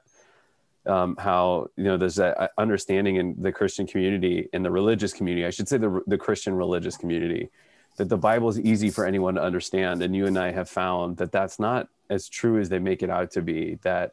um, 0.89 1.17
how 1.17 1.69
you 1.77 1.85
know 1.85 1.97
there's 1.97 2.17
that 2.17 2.53
understanding 2.57 3.17
in 3.17 3.37
the 3.41 3.53
Christian 3.53 3.87
community 3.87 4.49
in 4.53 4.63
the 4.63 4.71
religious 4.71 5.13
community. 5.13 5.47
I 5.47 5.51
should 5.51 5.69
say 5.69 5.77
the 5.77 6.01
the 6.07 6.19
Christian 6.19 6.55
religious 6.55 6.97
community 6.97 7.51
that 7.99 8.09
the 8.09 8.17
Bible 8.17 8.49
is 8.49 8.59
easy 8.61 8.91
for 8.91 9.05
anyone 9.05 9.35
to 9.35 9.43
understand, 9.43 10.03
and 10.03 10.17
you 10.17 10.27
and 10.27 10.39
I 10.39 10.53
have 10.53 10.69
found 10.69 11.19
that 11.19 11.31
that's 11.31 11.59
not 11.59 11.89
as 12.09 12.29
true 12.29 12.59
as 12.59 12.71
they 12.71 12.79
make 12.79 13.03
it 13.03 13.11
out 13.11 13.31
to 13.33 13.43
be. 13.43 13.79
That 13.83 14.13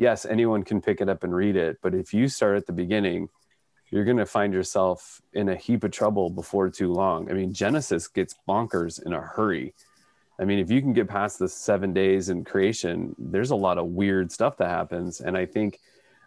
yes, 0.00 0.24
anyone 0.24 0.64
can 0.64 0.80
pick 0.80 1.00
it 1.00 1.08
up 1.08 1.22
and 1.22 1.34
read 1.34 1.54
it, 1.54 1.78
but 1.82 1.94
if 1.94 2.12
you 2.14 2.26
start 2.26 2.56
at 2.56 2.66
the 2.66 2.72
beginning, 2.72 3.28
you're 3.90 4.04
going 4.04 4.16
to 4.16 4.26
find 4.26 4.52
yourself 4.52 5.20
in 5.34 5.50
a 5.50 5.56
heap 5.56 5.84
of 5.84 5.90
trouble 5.90 6.30
before 6.30 6.70
too 6.70 6.90
long. 6.90 7.30
I 7.30 7.34
mean, 7.34 7.52
Genesis 7.52 8.08
gets 8.08 8.34
bonkers 8.48 9.04
in 9.04 9.12
a 9.12 9.20
hurry. 9.20 9.74
I 10.40 10.44
mean, 10.44 10.58
if 10.58 10.70
you 10.70 10.80
can 10.80 10.94
get 10.94 11.06
past 11.06 11.38
the 11.38 11.48
seven 11.48 11.92
days 11.92 12.30
in 12.30 12.44
creation, 12.44 13.14
there's 13.18 13.50
a 13.50 13.56
lot 13.56 13.76
of 13.76 13.88
weird 13.88 14.32
stuff 14.32 14.56
that 14.56 14.70
happens. 14.70 15.20
And 15.20 15.36
I 15.36 15.44
think 15.44 15.78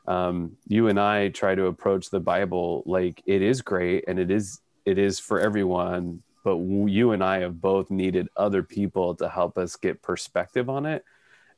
um, 0.07 0.55
you 0.67 0.89
and 0.89 0.99
I 0.99 1.29
try 1.29 1.55
to 1.55 1.65
approach 1.65 2.11
the 2.11 2.19
Bible 2.19 2.83
like 2.85 3.23
it 3.25 3.41
is 3.41 3.61
great 3.61 4.03
and 4.07 4.19
it 4.19 4.29
is 4.29 4.59
it 4.85 4.99
is 4.99 5.19
for 5.19 5.39
everyone. 5.39 6.21
But 6.43 6.57
you 6.57 7.13
and 7.13 7.23
I 7.23 7.39
have 7.39 7.59
both 7.59 7.89
needed 7.89 8.27
other 8.35 8.61
people 8.61 9.15
to 9.15 9.29
help 9.29 9.57
us 9.57 9.77
get 9.77 10.03
perspective 10.03 10.69
on 10.69 10.85
it, 10.85 11.05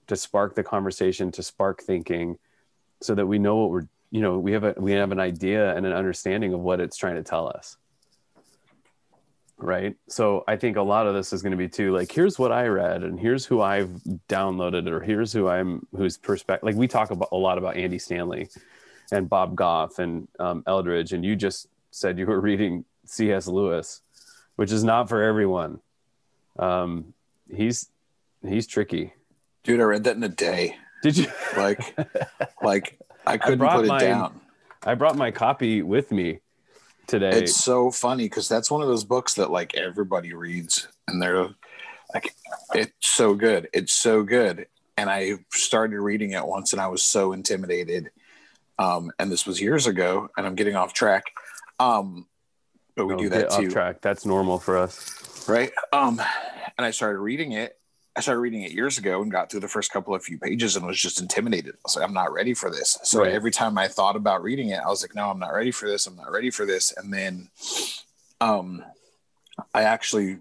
to 0.07 0.15
spark 0.15 0.55
the 0.55 0.63
conversation, 0.63 1.31
to 1.33 1.43
spark 1.43 1.81
thinking, 1.81 2.37
so 3.01 3.15
that 3.15 3.25
we 3.25 3.39
know 3.39 3.57
what 3.57 3.71
we're 3.71 3.87
you 4.11 4.21
know 4.21 4.39
we 4.39 4.51
have 4.53 4.63
a 4.63 4.73
we 4.77 4.93
have 4.93 5.11
an 5.11 5.19
idea 5.19 5.75
and 5.75 5.85
an 5.85 5.93
understanding 5.93 6.53
of 6.53 6.59
what 6.59 6.79
it's 6.79 6.97
trying 6.97 7.15
to 7.15 7.23
tell 7.23 7.47
us. 7.47 7.77
Right? 9.57 9.95
So 10.09 10.43
i 10.47 10.57
think 10.57 10.75
a 10.75 10.81
lot 10.81 11.07
of 11.07 11.13
this 11.13 11.31
is 11.31 11.41
going 11.41 11.51
to 11.51 11.57
be 11.57 11.69
too 11.69 11.93
like 11.93 12.11
here's 12.11 12.37
what 12.37 12.51
i 12.51 12.67
read 12.67 13.03
and 13.03 13.17
here's 13.17 13.45
who 13.45 13.61
i've 13.61 13.89
downloaded 14.27 14.85
or 14.89 14.99
here's 14.99 15.31
who 15.31 15.47
i'm 15.47 15.87
whose 15.95 16.17
perspective 16.17 16.65
like 16.65 16.75
we 16.75 16.89
talk 16.89 17.09
about 17.09 17.29
a 17.31 17.37
lot 17.37 17.57
about 17.57 17.77
andy 17.77 17.97
stanley 17.97 18.49
and 19.13 19.29
bob 19.29 19.55
goff 19.55 19.97
and 19.97 20.27
um, 20.39 20.61
eldredge 20.67 21.13
and 21.13 21.23
you 21.23 21.37
just 21.37 21.67
said 21.89 22.19
you 22.19 22.25
were 22.25 22.41
reading 22.41 22.83
cs 23.05 23.47
lewis 23.47 24.01
which 24.55 24.71
is 24.71 24.83
not 24.83 25.09
for 25.09 25.21
everyone. 25.21 25.79
Um, 26.57 27.13
he's 27.53 27.89
he's 28.47 28.67
tricky 28.67 29.13
dude, 29.65 29.81
I 29.81 29.83
read 29.83 30.05
that 30.05 30.15
in 30.15 30.23
a 30.23 30.29
day. 30.29 30.77
did 31.01 31.17
you 31.17 31.27
Like, 31.57 31.97
like 32.63 32.97
I 33.27 33.37
couldn't 33.37 33.57
brought 33.59 33.77
put 33.77 33.85
it 33.85 33.89
mine. 33.89 33.99
down. 33.99 34.41
i 34.83 34.93
brought 34.95 35.17
my 35.17 35.31
copy 35.31 35.81
with 35.81 36.11
me 36.11 36.39
today 37.07 37.31
It's 37.39 37.55
so 37.63 37.91
funny 37.91 38.25
because 38.25 38.47
that's 38.47 38.71
one 38.71 38.81
of 38.81 38.87
those 38.87 39.03
books 39.03 39.33
that 39.35 39.51
like 39.51 39.75
everybody 39.75 40.33
reads, 40.33 40.87
and 41.07 41.21
they're 41.21 41.49
like, 42.13 42.33
it's 42.73 42.93
so 43.01 43.33
good. 43.33 43.67
It's 43.73 43.93
so 43.93 44.23
good. 44.23 44.67
And 44.97 45.09
I 45.09 45.39
started 45.51 45.99
reading 45.99 46.31
it 46.31 46.45
once, 46.45 46.71
and 46.71 46.81
I 46.81 46.87
was 46.87 47.03
so 47.03 47.33
intimidated. 47.33 48.11
Um, 48.79 49.11
and 49.19 49.31
this 49.31 49.45
was 49.45 49.59
years 49.59 49.87
ago, 49.87 50.29
and 50.37 50.45
I'm 50.47 50.55
getting 50.55 50.75
off 50.75 50.93
track. 50.93 51.23
Um, 51.79 52.27
but 52.95 53.07
we 53.07 53.13
Oh, 53.15 53.17
do 53.17 53.29
that 53.29 53.51
off 53.51 53.59
too, 53.59 53.69
track 53.71 54.01
that's 54.01 54.25
normal 54.25 54.57
for 54.59 54.77
us 54.77 55.47
right? 55.49 55.71
Um, 55.91 56.21
and 56.77 56.85
I 56.85 56.91
started 56.91 57.19
reading 57.19 57.51
it. 57.51 57.77
I 58.17 58.21
started 58.21 58.39
reading 58.39 58.61
it 58.63 58.71
years 58.71 58.97
ago 58.97 59.21
and 59.21 59.29
got 59.29 59.51
through 59.51 59.59
the 59.59 59.67
first 59.67 59.91
couple 59.91 60.15
of 60.15 60.23
few 60.23 60.37
pages 60.37 60.75
and 60.77 60.85
was 60.85 60.99
just 60.99 61.19
intimidated. 61.19 61.73
I 61.75 61.79
was 61.83 61.95
like, 61.97 62.05
I'm 62.07 62.13
not 62.13 62.31
ready 62.31 62.53
for 62.53 62.71
this. 62.71 62.97
So 63.03 63.21
Right. 63.21 63.33
every 63.33 63.51
time 63.51 63.77
I 63.77 63.89
thought 63.89 64.15
about 64.15 64.41
reading 64.41 64.69
it, 64.69 64.79
I 64.79 64.87
was 64.87 65.01
like, 65.01 65.15
no, 65.15 65.29
I'm 65.29 65.39
not 65.39 65.53
ready 65.53 65.71
for 65.71 65.87
this. 65.87 66.07
I'm 66.07 66.15
not 66.15 66.31
ready 66.31 66.49
for 66.49 66.65
this. 66.65 66.93
And 66.95 67.13
then 67.13 67.49
um, 68.39 68.85
I 69.73 69.81
actually 69.83 70.37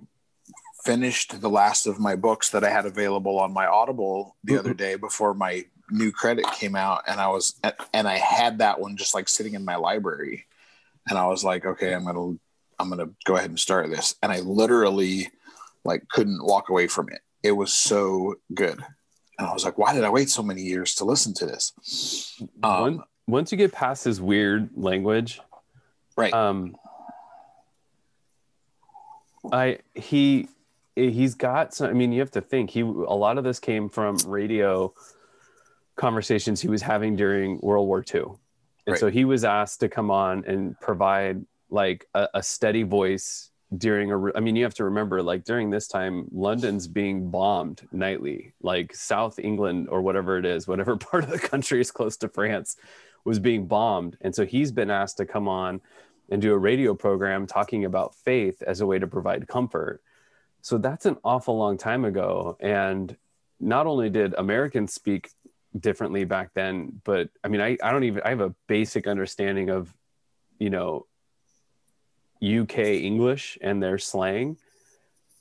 finished 0.85 1.41
the 1.41 1.51
last 1.51 1.87
of 1.87 1.99
my 1.99 2.15
books 2.15 2.51
that 2.51 2.63
I 2.63 2.71
had 2.71 2.87
available 2.87 3.41
on 3.41 3.53
my 3.53 3.67
Audible 3.67 4.37
the 4.45 4.57
other 4.59 4.75
day 4.75 4.95
before 4.95 5.35
my 5.35 5.65
new 5.91 6.13
credit 6.13 6.45
came 6.53 6.77
out. 6.77 7.03
And 7.09 7.21
I 7.21 7.27
was, 7.29 7.59
and 7.93 8.07
I 8.07 8.19
had 8.19 8.59
that 8.59 8.79
one 8.79 8.97
just 8.97 9.15
like 9.15 9.29
sitting 9.29 9.55
in 9.55 9.65
my 9.65 9.77
library. 9.77 10.47
And 11.09 11.19
I 11.19 11.27
was 11.27 11.43
like, 11.43 11.67
okay, 11.67 11.93
I'm 11.93 12.05
going 12.05 12.15
to, 12.15 12.41
I'm 12.79 12.89
going 12.89 13.07
to 13.07 13.15
go 13.25 13.37
ahead 13.37 13.51
and 13.51 13.59
start 13.59 13.91
this. 13.91 14.15
And 14.23 14.31
I 14.31 14.41
literally 14.41 15.31
like 15.85 16.09
couldn't 16.09 16.45
walk 16.45 16.69
away 16.69 16.87
from 16.87 17.09
it. 17.09 17.21
It 17.45 17.53
was 17.53 17.73
so 17.73 18.37
good. 18.55 18.81
And 19.39 19.47
I 19.49 19.53
was 19.53 19.65
like, 19.65 19.79
why 19.79 19.95
did 19.95 20.03
I 20.03 20.11
wait 20.11 20.31
so 20.31 20.43
many 20.43 20.63
years 20.63 20.95
to 20.97 21.05
listen 21.05 21.35
to 21.35 21.47
this? 21.47 22.41
Um, 22.63 22.81
One, 22.81 23.01
once 23.27 23.53
you 23.53 23.59
get 23.59 23.73
past 23.73 24.05
his 24.05 24.21
weird 24.21 24.71
language 24.77 25.41
right. 26.17 26.33
um 26.35 26.77
i 29.53 29.79
he 29.95 30.47
he's 30.95 31.35
got 31.35 31.75
some 31.75 31.89
i 31.89 31.93
mean 31.93 32.13
you 32.13 32.21
have 32.21 32.31
to 32.31 32.41
think 32.41 32.69
he 32.71 32.81
a 32.81 32.85
lot 32.85 33.39
of 33.39 33.45
this 33.45 33.59
came 33.59 33.89
from 33.89 34.17
radio 34.27 34.93
conversations 35.97 36.61
he 36.61 36.69
was 36.69 36.83
having 36.83 37.17
during 37.17 37.59
world 37.63 37.87
war 37.87 38.05
ii 38.15 38.21
and 38.21 38.37
Right. 38.87 39.01
so 39.01 39.09
he 39.09 39.25
was 39.25 39.43
asked 39.45 39.81
to 39.81 39.89
come 39.89 40.11
on 40.11 40.45
and 40.47 40.79
provide 40.81 41.45
like 41.71 42.07
a, 42.15 42.29
a 42.35 42.43
steady 42.43 42.83
voice 42.83 43.51
during 43.79 44.11
a 44.11 44.17
re- 44.17 44.33
i 44.35 44.41
mean 44.41 44.57
you 44.57 44.65
have 44.65 44.75
to 44.75 44.85
remember 44.85 45.23
like 45.23 45.45
during 45.45 45.71
this 45.71 45.89
time 45.89 46.27
london's 46.33 46.87
being 46.87 47.31
bombed 47.31 47.87
nightly 47.93 48.53
like 48.63 48.95
south 48.95 49.39
england 49.39 49.89
or 49.89 50.03
whatever 50.03 50.39
it 50.39 50.45
is 50.45 50.69
whatever 50.69 50.97
part 51.11 51.25
of 51.25 51.31
the 51.31 51.39
country 51.39 51.81
is 51.81 51.91
close 51.91 52.17
to 52.17 52.29
france 52.29 52.77
was 53.25 53.39
being 53.39 53.67
bombed 53.67 54.17
and 54.21 54.35
so 54.35 54.45
he's 54.45 54.71
been 54.71 54.91
asked 54.91 55.17
to 55.17 55.27
come 55.27 55.49
on 55.49 55.81
and 56.31 56.41
do 56.41 56.53
a 56.53 56.59
radio 56.59 56.95
program 56.95 57.47
talking 57.47 57.85
about 57.85 58.15
faith 58.15 58.63
as 58.63 58.81
a 58.81 58.87
way 58.87 58.99
to 58.99 59.07
provide 59.07 59.47
comfort. 59.47 60.03
So 60.63 60.79
that's 60.79 61.07
an 61.07 61.17
awful 61.23 61.57
long 61.59 61.77
time 61.77 62.05
ago. 62.05 62.57
And 62.61 63.15
not 63.61 63.87
only 63.87 64.11
did 64.11 64.35
Americans 64.35 64.95
speak 64.95 65.31
differently 65.79 66.25
back 66.25 66.55
then, 66.55 67.01
but 67.05 67.29
I 67.43 67.49
mean, 67.49 67.61
I, 67.61 67.77
I 67.83 67.93
don't 67.93 68.05
even, 68.05 68.23
I 68.25 68.31
have 68.31 68.41
a 68.41 68.55
basic 68.67 69.07
understanding 69.07 69.71
of, 69.71 69.95
you 70.59 70.71
know, 70.71 71.07
UK 72.61 72.79
English 72.79 73.59
and 73.61 73.83
their 73.83 73.99
slang 73.99 74.57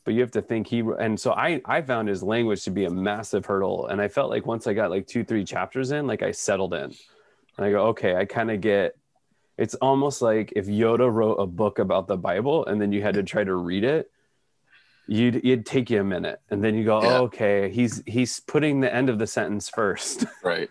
but 0.04 0.14
you 0.14 0.22
have 0.22 0.32
to 0.32 0.42
think 0.42 0.68
he 0.68 0.84
and 1.00 1.20
so 1.20 1.32
i 1.32 1.62
i 1.66 1.82
found 1.82 2.08
his 2.08 2.22
language 2.24 2.64
to 2.64 2.72
be 2.72 2.86
a 2.86 2.90
massive 2.90 3.46
hurdle. 3.46 3.88
And 3.88 4.02
i 4.02 4.08
felt 4.08 4.30
like 4.30 4.46
once 4.46 4.68
i 4.68 4.74
got 4.74 4.90
like 4.90 5.08
two 5.08 5.24
three 5.24 5.44
chapters 5.44 5.92
in 5.92 6.08
like 6.08 6.22
i 6.22 6.32
settled 6.32 6.74
in. 6.74 6.94
And 7.58 7.66
i 7.66 7.72
go 7.72 7.88
okay 7.88 8.16
i 8.16 8.26
kind 8.26 8.52
of 8.52 8.62
get 8.62 8.98
it's 9.58 9.76
almost 9.76 10.22
like 10.22 10.54
if 10.56 10.68
yoda 10.68 11.12
wrote 11.12 11.36
a 11.36 11.46
book 11.46 11.80
about 11.80 12.08
the 12.08 12.18
bible 12.18 12.66
and 12.66 12.82
then 12.82 12.92
you 12.92 13.02
had 13.02 13.16
to 13.16 13.24
try 13.24 13.44
to 13.44 13.56
read 13.56 13.84
it 13.84 14.10
you'd 15.08 15.36
it'd 15.38 15.66
take 15.66 15.90
you 15.90 16.00
a 16.00 16.04
minute. 16.04 16.40
And 16.50 16.64
then 16.64 16.76
you 16.76 16.86
go 16.86 17.02
yeah. 17.02 17.18
oh, 17.18 17.24
okay 17.24 17.70
he's 17.70 18.04
he's 18.06 18.40
putting 18.40 18.82
the 18.82 18.94
end 18.94 19.10
of 19.10 19.20
the 19.20 19.28
sentence 19.28 19.70
first. 19.70 20.26
Right. 20.44 20.70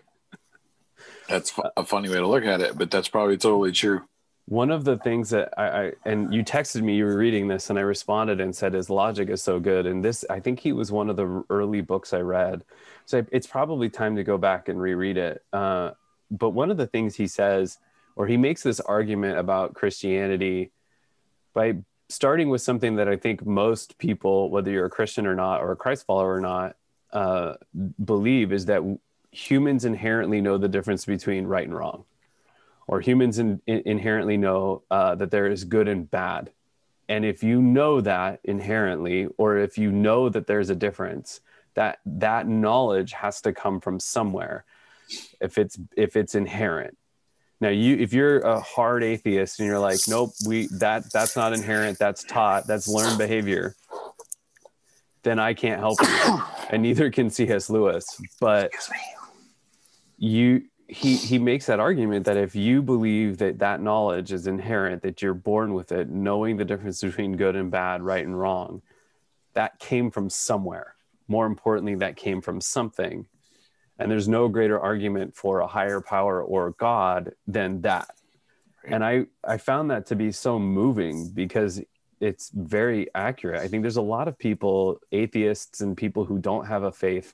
That's 1.29 1.53
a 1.77 1.85
funny 1.85 2.09
way 2.09 2.17
to 2.17 2.27
look 2.27 2.45
at 2.45 2.61
it 2.61 2.77
but 2.77 2.91
that's 2.91 3.07
probably 3.07 3.37
totally 3.37 3.71
true 3.71 4.01
one 4.45 4.71
of 4.71 4.83
the 4.83 4.97
things 4.97 5.29
that 5.29 5.53
I, 5.57 5.67
I, 5.67 5.91
and 6.05 6.33
you 6.33 6.43
texted 6.43 6.81
me 6.81 6.95
you 6.95 7.05
were 7.05 7.15
reading 7.15 7.47
this 7.47 7.69
and 7.69 7.79
i 7.79 7.81
responded 7.81 8.41
and 8.41 8.53
said 8.53 8.73
his 8.73 8.89
logic 8.89 9.29
is 9.29 9.41
so 9.41 9.59
good. 9.59 9.85
And 9.85 10.03
this 10.03 10.25
i 10.29 10.39
think 10.39 10.59
he 10.59 10.73
was 10.73 10.91
one 10.91 11.09
of 11.09 11.15
the 11.15 11.43
early 11.49 11.81
books 11.81 12.13
i 12.13 12.19
read. 12.19 12.63
So 13.05 13.25
it's 13.31 13.47
probably 13.47 13.89
time 13.89 14.15
to 14.17 14.23
go 14.23 14.37
back 14.37 14.69
and 14.69 14.81
reread 14.81 15.17
it. 15.17 15.43
Uh, 15.51 15.91
but 16.29 16.49
one 16.49 16.71
of 16.71 16.77
the 16.77 16.87
things 16.87 17.15
he 17.15 17.27
says 17.27 17.77
or 18.15 18.27
he 18.27 18.37
makes 18.37 18.63
this 18.63 18.79
argument 18.79 19.37
about 19.37 19.73
christianity 19.73 20.71
by 21.53 21.75
starting 22.09 22.49
with 22.49 22.61
something 22.61 22.95
that 22.95 23.07
i 23.07 23.15
think 23.15 23.45
most 23.45 23.97
people 23.97 24.49
whether 24.49 24.71
you're 24.71 24.85
a 24.85 24.89
christian 24.89 25.25
or 25.25 25.35
not 25.35 25.61
or 25.61 25.71
a 25.71 25.75
christ 25.75 26.05
follower 26.05 26.33
or 26.35 26.41
not 26.41 26.75
uh, 27.11 27.53
believe 28.03 28.51
is 28.51 28.65
that 28.65 28.81
humans 29.31 29.85
inherently 29.85 30.41
know 30.41 30.57
the 30.57 30.67
difference 30.67 31.05
between 31.05 31.45
right 31.45 31.65
and 31.65 31.75
wrong 31.75 32.03
or 32.87 33.01
humans 33.01 33.39
in, 33.39 33.61
in, 33.65 33.83
inherently 33.85 34.37
know 34.37 34.83
uh, 34.91 35.15
that 35.15 35.31
there 35.31 35.47
is 35.47 35.63
good 35.63 35.87
and 35.87 36.09
bad. 36.09 36.51
And 37.09 37.25
if 37.25 37.43
you 37.43 37.61
know 37.61 38.01
that 38.01 38.39
inherently, 38.43 39.27
or 39.37 39.57
if 39.57 39.77
you 39.77 39.91
know 39.91 40.29
that 40.29 40.47
there's 40.47 40.69
a 40.69 40.75
difference, 40.75 41.41
that 41.75 41.99
that 42.05 42.47
knowledge 42.47 43.13
has 43.13 43.41
to 43.41 43.53
come 43.53 43.79
from 43.79 43.99
somewhere. 43.99 44.65
If 45.41 45.57
it's 45.57 45.77
if 45.97 46.15
it's 46.15 46.33
inherent. 46.33 46.97
Now, 47.59 47.69
you 47.69 47.97
if 47.97 48.13
you're 48.13 48.39
a 48.39 48.59
hard 48.59 49.03
atheist 49.03 49.59
and 49.59 49.67
you're 49.67 49.79
like, 49.79 49.99
nope, 50.07 50.31
we 50.45 50.67
that 50.67 51.11
that's 51.11 51.35
not 51.35 51.53
inherent, 51.53 51.99
that's 51.99 52.23
taught, 52.23 52.67
that's 52.67 52.87
learned 52.87 53.17
behavior, 53.17 53.75
then 55.23 55.39
I 55.39 55.53
can't 55.53 55.79
help 55.79 55.99
you, 56.01 56.41
and 56.69 56.81
neither 56.81 57.09
can 57.09 57.29
C.S. 57.29 57.69
Lewis. 57.69 58.21
But 58.39 58.71
you 60.17 60.63
he 60.87 61.15
he 61.15 61.39
makes 61.39 61.65
that 61.67 61.79
argument 61.79 62.25
that 62.25 62.37
if 62.37 62.55
you 62.55 62.81
believe 62.81 63.37
that 63.37 63.59
that 63.59 63.81
knowledge 63.81 64.31
is 64.31 64.47
inherent 64.47 65.01
that 65.01 65.21
you're 65.21 65.33
born 65.33 65.73
with 65.73 65.91
it 65.91 66.09
knowing 66.09 66.57
the 66.57 66.65
difference 66.65 67.01
between 67.01 67.37
good 67.37 67.55
and 67.55 67.71
bad 67.71 68.01
right 68.01 68.25
and 68.25 68.39
wrong 68.39 68.81
that 69.53 69.79
came 69.79 70.11
from 70.11 70.29
somewhere. 70.29 70.95
More 71.27 71.45
importantly 71.45 71.95
that 71.95 72.15
came 72.15 72.41
from 72.41 72.59
something. 72.59 73.25
And 73.99 74.11
there's 74.11 74.27
no 74.27 74.47
greater 74.47 74.79
argument 74.79 75.35
for 75.35 75.59
a 75.59 75.67
higher 75.67 76.01
power 76.01 76.41
or 76.41 76.71
god 76.71 77.33
than 77.47 77.81
that. 77.81 78.09
And 78.85 79.03
i 79.03 79.25
i 79.43 79.57
found 79.57 79.91
that 79.91 80.07
to 80.07 80.15
be 80.15 80.31
so 80.31 80.59
moving 80.59 81.29
because 81.29 81.81
it's 82.19 82.51
very 82.53 83.07
accurate. 83.15 83.61
I 83.61 83.67
think 83.67 83.83
there's 83.83 83.97
a 83.97 84.01
lot 84.01 84.27
of 84.27 84.37
people 84.37 84.99
atheists 85.11 85.81
and 85.81 85.95
people 85.95 86.25
who 86.25 86.39
don't 86.39 86.65
have 86.65 86.83
a 86.83 86.91
faith 86.91 87.33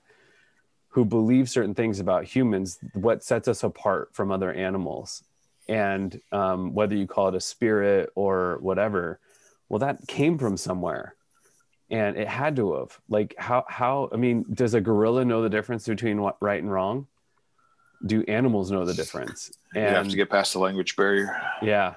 who 0.89 1.05
believe 1.05 1.49
certain 1.49 1.75
things 1.75 1.99
about 1.99 2.25
humans, 2.25 2.79
what 2.93 3.23
sets 3.23 3.47
us 3.47 3.63
apart 3.63 4.09
from 4.13 4.31
other 4.31 4.51
animals. 4.51 5.23
And 5.67 6.19
um, 6.31 6.73
whether 6.73 6.95
you 6.95 7.05
call 7.05 7.29
it 7.29 7.35
a 7.35 7.41
spirit 7.41 8.11
or 8.15 8.57
whatever, 8.61 9.19
well, 9.69 9.79
that 9.79 10.07
came 10.07 10.39
from 10.39 10.57
somewhere. 10.57 11.15
And 11.91 12.17
it 12.17 12.27
had 12.27 12.55
to 12.55 12.75
have. 12.75 12.99
Like, 13.07 13.35
how, 13.37 13.65
how, 13.67 14.09
I 14.11 14.17
mean, 14.17 14.45
does 14.51 14.73
a 14.73 14.81
gorilla 14.81 15.25
know 15.25 15.41
the 15.43 15.49
difference 15.49 15.87
between 15.87 16.21
what 16.21 16.37
right 16.39 16.61
and 16.61 16.71
wrong? 16.71 17.07
Do 18.05 18.23
animals 18.27 18.71
know 18.71 18.85
the 18.85 18.93
difference? 18.93 19.51
And 19.75 19.83
you 19.83 19.89
have 19.89 20.09
to 20.09 20.15
get 20.15 20.29
past 20.29 20.53
the 20.53 20.59
language 20.59 20.95
barrier. 20.95 21.39
Yeah. 21.61 21.95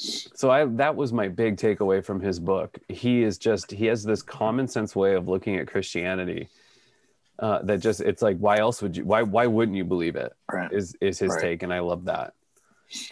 So 0.00 0.50
I 0.50 0.64
that 0.64 0.94
was 0.94 1.12
my 1.12 1.28
big 1.28 1.56
takeaway 1.56 2.04
from 2.04 2.20
his 2.20 2.38
book. 2.38 2.78
He 2.88 3.22
is 3.22 3.36
just 3.36 3.72
he 3.72 3.86
has 3.86 4.04
this 4.04 4.22
common 4.22 4.68
sense 4.68 4.94
way 4.94 5.14
of 5.14 5.26
looking 5.26 5.56
at 5.56 5.66
Christianity 5.66 6.48
uh, 7.38 7.62
that 7.62 7.78
just 7.78 8.00
it's 8.00 8.22
like 8.22 8.38
why 8.38 8.58
else 8.58 8.82
would 8.82 8.96
you 8.96 9.04
why 9.04 9.22
why 9.22 9.46
wouldn't 9.46 9.76
you 9.76 9.84
believe 9.84 10.16
it? 10.16 10.32
Right. 10.50 10.72
Is 10.72 10.96
is 11.00 11.18
his 11.18 11.30
right. 11.30 11.40
take, 11.40 11.62
and 11.62 11.72
I 11.72 11.80
love 11.80 12.06
that. 12.06 12.34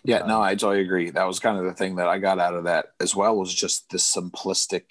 Yeah, 0.04 0.24
no, 0.26 0.40
I 0.40 0.54
totally 0.54 0.80
agree. 0.80 1.10
That 1.10 1.26
was 1.26 1.38
kind 1.38 1.58
of 1.58 1.64
the 1.64 1.74
thing 1.74 1.96
that 1.96 2.08
I 2.08 2.18
got 2.18 2.38
out 2.38 2.54
of 2.54 2.64
that 2.64 2.86
as 2.98 3.14
well 3.14 3.36
was 3.36 3.54
just 3.54 3.90
the 3.90 3.98
simplistic, 3.98 4.84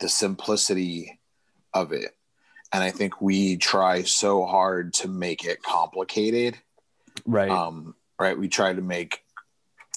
the 0.00 0.08
simplicity 0.08 1.18
of 1.72 1.92
it. 1.92 2.14
And 2.72 2.84
I 2.84 2.90
think 2.90 3.22
we 3.22 3.56
try 3.56 4.02
so 4.02 4.44
hard 4.44 4.92
to 4.94 5.08
make 5.08 5.46
it 5.46 5.62
complicated. 5.62 6.58
Right. 7.24 7.50
Um, 7.50 7.94
right. 8.18 8.38
We 8.38 8.48
try 8.48 8.74
to 8.74 8.82
make 8.82 9.22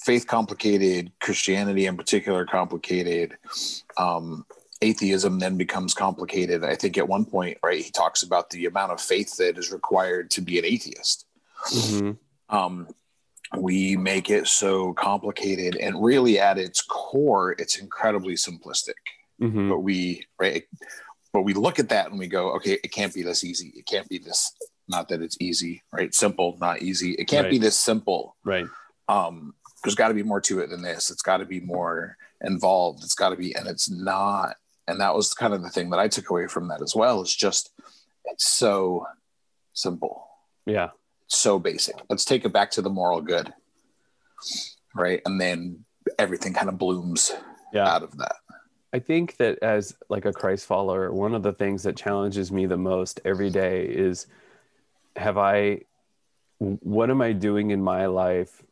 faith 0.02 0.26
complicated, 0.26 1.12
Christianity 1.20 1.86
in 1.86 1.98
particular 1.98 2.46
complicated. 2.46 3.36
Um, 3.98 4.46
atheism 4.82 5.38
then 5.38 5.56
becomes 5.56 5.94
complicated. 5.94 6.64
I 6.64 6.74
think 6.74 6.98
at 6.98 7.08
one 7.08 7.24
point, 7.24 7.58
right, 7.62 7.80
he 7.80 7.90
talks 7.90 8.22
about 8.22 8.50
the 8.50 8.66
amount 8.66 8.92
of 8.92 9.00
faith 9.00 9.36
that 9.36 9.56
is 9.56 9.72
required 9.72 10.30
to 10.32 10.40
be 10.40 10.58
an 10.58 10.64
atheist. 10.64 11.26
Mm-hmm. 11.70 12.54
Um, 12.54 12.88
we 13.56 13.96
make 13.96 14.30
it 14.30 14.46
so 14.46 14.92
complicated, 14.94 15.76
and 15.76 16.02
really, 16.02 16.38
at 16.38 16.58
its 16.58 16.80
core, 16.82 17.52
it's 17.58 17.78
incredibly 17.78 18.34
simplistic. 18.34 18.94
Mm-hmm. 19.40 19.68
But 19.68 19.80
we, 19.80 20.26
right, 20.38 20.64
but 21.32 21.42
we 21.42 21.54
look 21.54 21.78
at 21.78 21.88
that 21.90 22.10
and 22.10 22.18
we 22.18 22.28
go, 22.28 22.52
okay, 22.56 22.78
it 22.82 22.92
can't 22.92 23.14
be 23.14 23.22
this 23.22 23.44
easy. 23.44 23.72
It 23.76 23.86
can't 23.86 24.08
be 24.08 24.18
this. 24.18 24.52
Not 24.88 25.08
that 25.08 25.22
it's 25.22 25.36
easy, 25.40 25.82
right? 25.92 26.14
Simple, 26.14 26.56
not 26.60 26.82
easy. 26.82 27.12
It 27.12 27.28
can't 27.28 27.44
right. 27.44 27.52
be 27.52 27.58
this 27.58 27.78
simple, 27.78 28.36
right? 28.44 28.66
Um, 29.08 29.54
there's 29.82 29.94
got 29.94 30.08
to 30.08 30.14
be 30.14 30.22
more 30.22 30.40
to 30.42 30.60
it 30.60 30.70
than 30.70 30.82
this. 30.82 31.10
It's 31.10 31.22
got 31.22 31.38
to 31.38 31.44
be 31.44 31.60
more 31.60 32.16
involved. 32.40 33.02
It's 33.04 33.14
got 33.14 33.30
to 33.30 33.36
be, 33.36 33.54
and 33.54 33.66
it's 33.66 33.90
not 33.90 34.56
and 34.88 35.00
that 35.00 35.14
was 35.14 35.32
kind 35.34 35.54
of 35.54 35.62
the 35.62 35.70
thing 35.70 35.90
that 35.90 35.98
I 35.98 36.08
took 36.08 36.30
away 36.30 36.46
from 36.46 36.68
that 36.68 36.82
as 36.82 36.94
well 36.94 37.22
is 37.22 37.34
just 37.34 37.70
it's 38.24 38.48
so 38.48 39.06
simple. 39.72 40.28
Yeah. 40.66 40.90
So 41.26 41.58
basic. 41.58 41.96
Let's 42.08 42.24
take 42.24 42.44
it 42.44 42.52
back 42.52 42.70
to 42.72 42.82
the 42.82 42.90
moral 42.90 43.20
good. 43.20 43.52
Right. 44.94 45.22
And 45.24 45.40
then 45.40 45.84
everything 46.18 46.52
kind 46.52 46.68
of 46.68 46.78
blooms 46.78 47.32
yeah. 47.72 47.88
out 47.88 48.02
of 48.02 48.16
that. 48.18 48.36
I 48.92 48.98
think 48.98 49.36
that 49.38 49.58
as 49.62 49.94
like 50.10 50.26
a 50.26 50.32
Christ 50.32 50.66
follower, 50.66 51.12
one 51.12 51.34
of 51.34 51.42
the 51.42 51.52
things 51.52 51.82
that 51.84 51.96
challenges 51.96 52.52
me 52.52 52.66
the 52.66 52.76
most 52.76 53.20
every 53.24 53.48
day 53.48 53.86
is 53.86 54.26
have 55.16 55.38
I 55.38 55.82
what 56.58 57.10
am 57.10 57.20
I 57.20 57.32
doing 57.32 57.70
in 57.70 57.82
my 57.82 58.06
life 58.06 58.62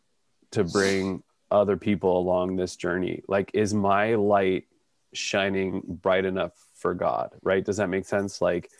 to 0.52 0.62
bring 0.62 1.22
other 1.50 1.76
people 1.76 2.18
along 2.18 2.56
this 2.56 2.76
journey? 2.76 3.22
Like 3.26 3.50
is 3.54 3.72
my 3.72 4.14
light 4.14 4.66
shining 5.12 5.82
bright 5.86 6.24
enough 6.24 6.52
for 6.74 6.94
God, 6.94 7.34
right? 7.42 7.64
Does 7.64 7.76
that 7.78 7.88
make 7.88 8.04
sense? 8.06 8.40
Like, 8.40 8.70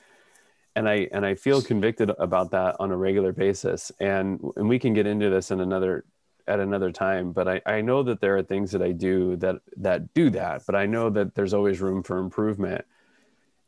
and 0.77 0.89
I 0.89 1.09
and 1.13 1.27
I 1.27 1.35
feel 1.35 1.63
convicted 1.63 2.11
about 2.19 2.53
that 2.53 2.77
on 2.79 2.93
a 2.93 2.97
regular 2.97 3.33
basis. 3.33 3.91
And 4.01 4.41
and 4.57 4.69
we 4.69 4.79
can 4.79 4.95
get 4.95 5.07
into 5.07 5.31
this 5.31 5.51
in 5.51 5.61
another 5.61 6.05
at 6.47 6.61
another 6.61 6.93
time. 6.93 7.33
But 7.33 7.49
I, 7.49 7.61
I 7.67 7.81
know 7.81 8.03
that 8.03 8.21
there 8.21 8.37
are 8.37 8.43
things 8.43 8.73
that 8.73 8.83
I 8.83 8.93
do 8.93 9.37
that 9.37 9.57
that 9.77 10.15
do 10.15 10.31
that, 10.31 10.63
but 10.67 10.75
I 10.75 10.87
know 10.87 11.11
that 11.11 11.35
there's 11.35 11.55
always 11.55 11.81
room 11.81 12.03
for 12.03 12.19
improvement. 12.19 12.85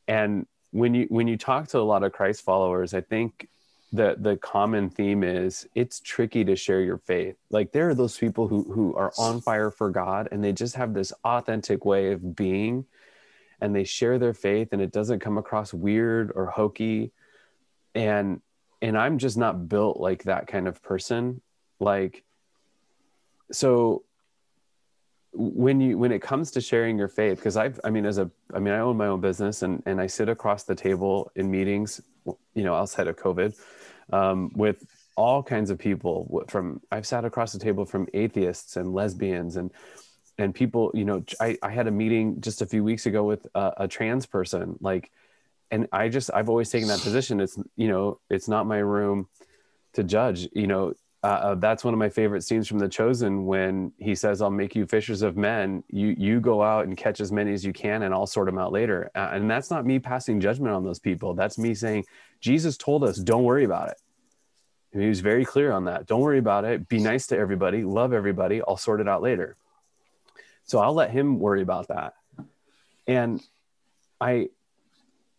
And 0.09 0.47
when 0.71 0.95
you 0.95 1.07
when 1.09 1.29
you 1.29 1.37
talk 1.37 1.69
to 1.69 1.79
a 1.79 1.81
lot 1.81 2.03
of 2.03 2.13
Christ 2.13 2.43
followers, 2.43 2.95
I 2.95 3.01
think 3.01 3.49
the 3.93 4.17
the 4.19 4.37
common 4.39 4.89
theme 4.89 5.23
is 5.23 5.69
it's 5.75 6.01
tricky 6.01 6.45
to 6.45 6.57
share 6.57 6.81
your 6.81 6.97
faith. 6.97 7.37
Like 7.51 7.73
there 7.73 7.89
are 7.91 7.95
those 7.95 8.17
people 8.17 8.49
who 8.49 8.65
who 8.73 8.95
are 8.97 9.13
on 9.19 9.41
fire 9.41 9.71
for 9.71 9.91
god 9.91 10.29
and 10.33 10.43
they 10.43 10.53
just 10.53 10.77
have 10.77 10.95
this 10.95 11.13
authentic 11.25 11.85
way 11.85 12.13
of 12.13 12.35
being 12.35 12.87
and 13.61 13.77
they 13.77 13.85
share 13.85 14.19
their 14.19 14.35
faith 14.35 14.69
and 14.73 14.81
it 14.81 14.93
doesn't 14.93 15.21
come 15.21 15.37
across 15.39 15.75
weird 15.75 16.33
or 16.35 16.47
hokey. 16.47 17.13
And 17.95 18.41
and 18.81 18.97
i'm 18.97 19.19
just 19.19 19.37
not 19.37 19.69
built 19.69 20.01
like 20.01 20.25
that 20.25 20.47
kind 20.47 20.67
of 20.67 20.83
person. 20.83 21.43
Like 21.79 22.25
so 23.53 24.05
when 25.35 25.81
you 25.81 25.97
when 25.99 26.13
it 26.13 26.21
comes 26.21 26.51
to 26.51 26.61
sharing 26.61 26.99
your 26.99 27.09
faith 27.09 27.39
because 27.39 27.57
i've 27.57 27.81
i 27.85 27.91
mean 27.91 28.05
as 28.05 28.19
a 28.19 28.31
i 28.53 28.59
mean 28.59 28.75
i 28.75 28.79
own 28.79 28.97
my 28.97 29.07
own 29.07 29.21
business 29.21 29.63
and 29.63 29.83
and 29.87 29.99
i 29.99 30.07
sit 30.07 30.29
across 30.29 30.65
the 30.65 30.75
table 30.75 31.31
in 31.37 31.51
meetings 31.51 32.03
you 32.55 32.63
know 32.63 32.75
outside 32.75 33.09
of 33.09 33.17
covid 33.17 33.55
um, 34.13 34.51
with 34.55 34.85
all 35.17 35.43
kinds 35.43 35.71
of 35.71 35.79
people 35.79 36.45
from 36.49 36.81
I've 36.91 37.07
sat 37.07 37.25
across 37.25 37.53
the 37.53 37.59
table 37.59 37.85
from 37.85 38.09
atheists 38.15 38.77
and 38.77 38.95
lesbians 38.95 39.57
and 39.57 39.71
and 40.39 40.55
people 40.55 40.91
you 40.95 41.05
know 41.05 41.23
I, 41.41 41.59
I 41.63 41.71
had 41.71 41.87
a 41.87 41.91
meeting 41.91 42.41
just 42.41 42.63
a 42.63 42.67
few 42.67 42.83
weeks 42.83 43.05
ago 43.07 43.23
with 43.23 43.47
a, 43.55 43.73
a 43.79 43.89
trans 43.89 44.25
person 44.27 44.79
like 44.81 45.11
and 45.73 45.89
I 45.91 46.09
just 46.11 46.31
I've 46.33 46.51
always 46.51 46.71
taken 46.71 46.89
that 46.89 47.01
position. 47.01 47.41
It's 47.41 47.59
you 47.77 47.89
know 47.89 48.21
it's 48.31 48.47
not 48.47 48.67
my 48.67 48.79
room 48.79 49.29
to 49.95 50.05
judge 50.05 50.49
you 50.53 50.67
know 50.67 50.93
uh, 51.23 51.55
that's 51.55 51.85
one 51.85 51.95
of 51.95 51.99
my 51.99 52.09
favorite 52.09 52.43
scenes 52.43 52.67
from 52.67 52.81
The 52.81 52.89
Chosen 52.89 53.47
when 53.47 53.93
he 53.99 54.15
says, 54.15 54.43
"I'll 54.43 54.51
make 54.51 54.75
you 54.75 54.87
fishers 54.87 55.23
of 55.23 55.37
men. 55.37 55.85
You 55.89 56.15
you 56.19 56.41
go 56.41 56.63
out 56.63 56.87
and 56.87 56.97
catch 56.97 57.21
as 57.21 57.31
many 57.31 57.53
as 57.53 57.65
you 57.65 57.73
can, 57.73 58.03
and 58.03 58.13
I'll 58.13 58.27
sort 58.27 58.47
them 58.47 58.59
out 58.59 58.73
later." 58.73 59.11
Uh, 59.15 59.31
and 59.33 59.49
that's 59.49 59.71
not 59.71 59.87
me 59.87 60.01
passing 60.01 60.41
judgment 60.41 60.75
on 60.75 60.83
those 60.85 60.99
people. 60.99 61.35
That's 61.35 61.59
me 61.59 61.75
saying, 61.75 62.07
Jesus 62.41 62.77
told 62.77 63.05
us, 63.05 63.19
"Don't 63.19 63.45
worry 63.45 63.65
about 63.65 63.89
it." 63.91 63.99
And 64.93 65.03
he 65.03 65.09
was 65.09 65.21
very 65.21 65.45
clear 65.45 65.71
on 65.71 65.85
that. 65.85 66.07
Don't 66.07 66.21
worry 66.21 66.39
about 66.39 66.65
it. 66.65 66.89
Be 66.89 66.99
nice 66.99 67.29
to 67.29 67.39
everybody. 67.39 67.85
Love 67.85 68.13
everybody. 68.13 68.61
I'll 68.67 68.77
sort 68.77 69.01
it 69.01 69.09
out 69.09 69.23
later. 69.23 69.57
So 70.65 70.81
I'll 70.81 70.95
let 70.95 71.11
him 71.11 71.39
worry 71.39 71.63
about 71.63 71.89
that. 71.89 72.15
And 73.07 73.41
I 74.21 74.49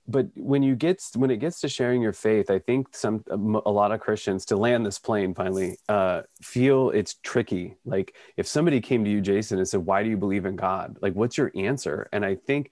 but 0.08 0.28
when 0.36 0.63
you 0.63 0.76
get 0.76 1.02
when 1.16 1.32
it 1.32 1.38
gets 1.38 1.62
to 1.62 1.70
sharing 1.70 2.02
your 2.02 2.13
faith 2.13 2.50
i 2.50 2.60
think 2.60 2.88
some 2.96 3.24
a 3.30 3.72
lot 3.72 3.92
of 3.92 4.02
christians 4.02 4.46
to 4.46 4.58
land 4.58 4.86
this 4.86 5.00
plane 5.00 5.34
finally 5.34 5.78
uh, 5.89 6.22
feel 6.42 6.89
it's 6.89 7.16
tricky. 7.24 7.76
Like 7.86 8.16
if 8.38 8.48
somebody 8.48 8.82
came 8.82 9.04
to 9.06 9.10
you 9.10 9.22
jason 9.22 9.60
and 9.60 9.68
said 9.68 9.82
why 9.82 10.04
do 10.04 10.10
you 10.10 10.18
believe 10.18 10.46
in 10.46 10.56
god? 10.56 10.98
Like 11.02 11.13
what's 11.13 11.38
your 11.38 11.52
answer? 11.56 12.10
And 12.12 12.26
i 12.26 12.36
think 12.36 12.72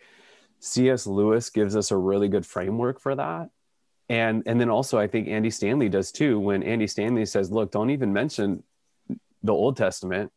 cs 0.59 1.07
lewis 1.07 1.49
gives 1.49 1.75
us 1.75 1.91
a 1.91 1.97
really 1.97 2.27
good 2.27 2.45
framework 2.45 2.99
for 2.99 3.15
that. 3.15 3.49
And 4.09 4.43
and 4.45 4.59
then 4.59 4.69
also 4.69 4.99
i 4.99 5.07
think 5.07 5.27
andy 5.27 5.49
stanley 5.49 5.89
does 5.89 6.11
too 6.11 6.39
when 6.39 6.63
andy 6.63 6.87
stanley 6.87 7.25
says 7.25 7.51
look 7.51 7.71
don't 7.71 7.91
even 7.91 8.11
mention 8.13 8.63
the 9.43 9.53
old 9.53 9.77
testament. 9.77 10.31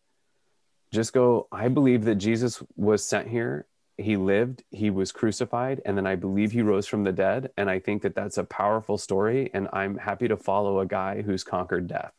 Just 0.93 1.13
go 1.13 1.49
i 1.51 1.67
believe 1.67 2.05
that 2.05 2.17
jesus 2.17 2.63
was 2.77 3.05
sent 3.05 3.29
here 3.29 3.67
he 3.97 4.17
lived, 4.17 4.63
he 4.71 4.91
was 4.91 5.13
crucified, 5.13 5.81
and 5.85 5.97
then 5.97 6.07
I 6.07 6.17
believe 6.17 6.53
he 6.53 6.63
rose 6.63 6.87
from 6.87 7.05
the 7.05 7.13
dead. 7.13 7.51
And 7.57 7.71
I 7.71 7.79
think 7.79 8.03
that 8.03 8.15
that's 8.15 8.39
a 8.39 8.45
powerful 8.45 8.99
story. 8.99 9.51
And 9.55 9.69
I'm 9.73 9.99
happy 9.99 10.29
to 10.29 10.37
follow 10.37 10.81
a 10.81 10.87
guy 10.87 11.23
who's 11.23 11.45
conquered 11.45 11.87
death. 11.87 12.13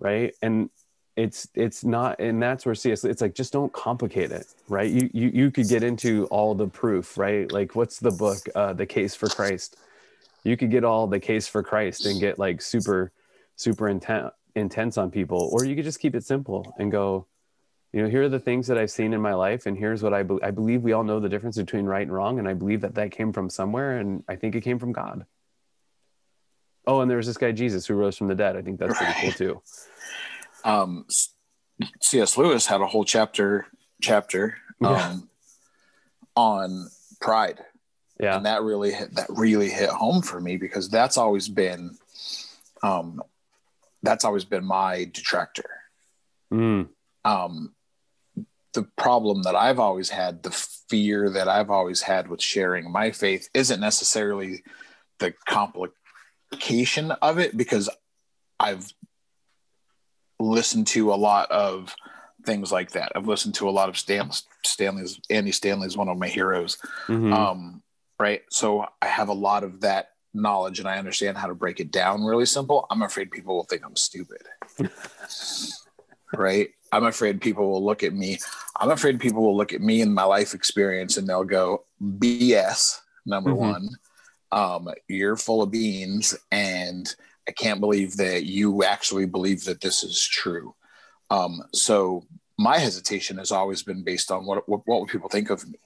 Right. 0.00 0.34
And 0.42 0.70
it's 1.18 1.48
it's 1.54 1.84
not 1.84 2.20
and 2.20 2.40
that's 2.40 2.64
where 2.64 2.76
cs 2.76 3.04
it's 3.04 3.20
like 3.20 3.34
just 3.34 3.52
don't 3.52 3.72
complicate 3.72 4.30
it 4.30 4.46
right 4.68 4.88
you 4.88 5.10
you, 5.12 5.28
you 5.34 5.50
could 5.50 5.68
get 5.68 5.82
into 5.82 6.26
all 6.26 6.54
the 6.54 6.68
proof 6.68 7.18
right 7.18 7.50
like 7.50 7.74
what's 7.74 7.98
the 7.98 8.12
book 8.12 8.38
uh 8.54 8.72
the 8.72 8.86
case 8.86 9.16
for 9.16 9.26
christ 9.26 9.76
you 10.44 10.56
could 10.56 10.70
get 10.70 10.84
all 10.84 11.08
the 11.08 11.18
case 11.18 11.48
for 11.48 11.60
christ 11.60 12.06
and 12.06 12.20
get 12.20 12.38
like 12.38 12.62
super 12.62 13.10
super 13.56 13.88
intent 13.88 14.32
intense 14.54 14.96
on 14.96 15.10
people 15.10 15.50
or 15.52 15.64
you 15.64 15.74
could 15.74 15.84
just 15.84 15.98
keep 15.98 16.14
it 16.14 16.22
simple 16.22 16.72
and 16.78 16.92
go 16.92 17.26
you 17.92 18.02
know 18.02 18.08
here 18.08 18.22
are 18.24 18.28
the 18.28 18.40
things 18.40 18.66
that 18.66 18.78
i've 18.78 18.90
seen 18.90 19.12
in 19.12 19.20
my 19.20 19.34
life 19.34 19.66
and 19.66 19.78
here's 19.78 20.02
what 20.02 20.12
i, 20.12 20.22
be- 20.22 20.42
I 20.42 20.50
believe 20.50 20.82
we 20.82 20.92
all 20.92 21.04
know 21.04 21.20
the 21.20 21.28
difference 21.28 21.56
between 21.56 21.86
right 21.86 22.02
and 22.02 22.12
wrong 22.12 22.38
and 22.38 22.48
i 22.48 22.54
believe 22.54 22.82
that 22.82 22.94
that 22.96 23.10
came 23.10 23.32
from 23.32 23.50
somewhere 23.50 23.98
and 23.98 24.22
i 24.28 24.36
think 24.36 24.54
it 24.54 24.62
came 24.62 24.78
from 24.78 24.92
god 24.92 25.24
oh 26.86 27.00
and 27.00 27.10
there's 27.10 27.26
this 27.26 27.38
guy 27.38 27.52
jesus 27.52 27.86
who 27.86 27.94
rose 27.94 28.16
from 28.16 28.28
the 28.28 28.34
dead 28.34 28.56
i 28.56 28.62
think 28.62 28.78
that's 28.78 29.00
right. 29.00 29.14
pretty 29.16 29.32
cool 29.32 29.32
too 29.32 29.62
um 30.64 31.06
cs 32.02 32.36
lewis 32.36 32.66
had 32.66 32.80
a 32.80 32.86
whole 32.86 33.04
chapter 33.04 33.66
chapter 34.00 34.56
um, 34.82 34.92
yeah. 34.92 35.16
on 36.36 36.88
pride 37.20 37.60
yeah 38.20 38.36
and 38.36 38.46
that 38.46 38.62
really 38.62 38.92
hit 38.92 39.14
that 39.14 39.26
really 39.30 39.70
hit 39.70 39.88
home 39.88 40.22
for 40.22 40.40
me 40.40 40.56
because 40.56 40.88
that's 40.88 41.16
always 41.16 41.48
been 41.48 41.96
um 42.82 43.22
that's 44.02 44.24
always 44.24 44.44
been 44.44 44.64
my 44.64 45.04
detractor 45.12 45.70
mm. 46.52 46.86
um 47.24 47.72
the 48.74 48.84
problem 48.96 49.42
that 49.42 49.56
I've 49.56 49.78
always 49.78 50.10
had, 50.10 50.42
the 50.42 50.50
fear 50.50 51.30
that 51.30 51.48
I've 51.48 51.70
always 51.70 52.02
had 52.02 52.28
with 52.28 52.42
sharing 52.42 52.90
my 52.90 53.10
faith 53.10 53.48
isn't 53.54 53.80
necessarily 53.80 54.62
the 55.18 55.34
complication 55.46 57.10
of 57.22 57.38
it 57.38 57.56
because 57.56 57.88
I've 58.60 58.92
listened 60.40 60.86
to 60.88 61.12
a 61.12 61.16
lot 61.16 61.50
of 61.50 61.94
things 62.44 62.70
like 62.70 62.92
that. 62.92 63.12
I've 63.14 63.26
listened 63.26 63.54
to 63.56 63.68
a 63.68 63.70
lot 63.70 63.88
of 63.88 63.98
Stan, 63.98 64.30
Stanley's 64.64 65.20
Andy 65.28 65.52
Stanley 65.52 65.86
is 65.86 65.96
one 65.96 66.08
of 66.08 66.18
my 66.18 66.28
heroes. 66.28 66.78
Mm-hmm. 67.06 67.32
Um, 67.32 67.82
right. 68.20 68.42
So 68.50 68.86
I 69.02 69.06
have 69.06 69.28
a 69.28 69.34
lot 69.34 69.64
of 69.64 69.80
that 69.80 70.10
knowledge 70.34 70.78
and 70.78 70.88
I 70.88 70.98
understand 70.98 71.36
how 71.36 71.48
to 71.48 71.54
break 71.54 71.80
it 71.80 71.90
down 71.90 72.24
really 72.24 72.46
simple. 72.46 72.86
I'm 72.90 73.02
afraid 73.02 73.30
people 73.30 73.56
will 73.56 73.64
think 73.64 73.82
I'm 73.84 73.96
stupid. 73.96 74.42
right. 76.32 76.68
I'm 76.92 77.04
afraid 77.04 77.40
people 77.40 77.70
will 77.70 77.84
look 77.84 78.02
at 78.02 78.14
me. 78.14 78.38
I'm 78.76 78.90
afraid 78.90 79.20
people 79.20 79.42
will 79.42 79.56
look 79.56 79.72
at 79.72 79.80
me 79.80 80.00
and 80.00 80.14
my 80.14 80.24
life 80.24 80.54
experience 80.54 81.16
and 81.16 81.28
they'll 81.28 81.44
go, 81.44 81.84
BS, 82.02 83.00
number 83.26 83.50
mm-hmm. 83.50 83.60
one. 83.60 83.88
Um, 84.50 84.88
you're 85.08 85.36
full 85.36 85.62
of 85.62 85.70
beans, 85.70 86.34
and 86.50 87.14
I 87.46 87.52
can't 87.52 87.80
believe 87.80 88.16
that 88.16 88.44
you 88.44 88.82
actually 88.82 89.26
believe 89.26 89.64
that 89.64 89.80
this 89.80 90.02
is 90.02 90.26
true. 90.26 90.74
Um, 91.30 91.62
so 91.74 92.24
my 92.58 92.78
hesitation 92.78 93.38
has 93.38 93.52
always 93.52 93.82
been 93.82 94.02
based 94.02 94.30
on 94.30 94.44
what 94.44 94.68
what, 94.68 94.80
what 94.86 95.00
would 95.00 95.10
people 95.10 95.28
think 95.28 95.50
of 95.50 95.68
me, 95.68 95.78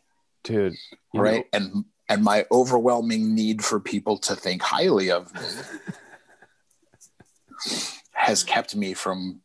dude. 0.45 0.75
Right, 1.13 1.45
know. 1.53 1.59
and 1.59 1.85
and 2.09 2.25
my 2.25 2.47
overwhelming 2.51 3.35
need 3.35 3.65
for 3.65 3.81
people 3.81 4.19
to 4.19 4.35
think 4.35 4.63
highly 4.63 5.11
of 5.11 5.33
me 5.35 5.41
has 8.13 8.43
kept 8.43 8.75
me 8.75 8.95
from 8.95 9.41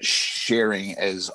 sharing 0.00 0.96
as 0.98 1.30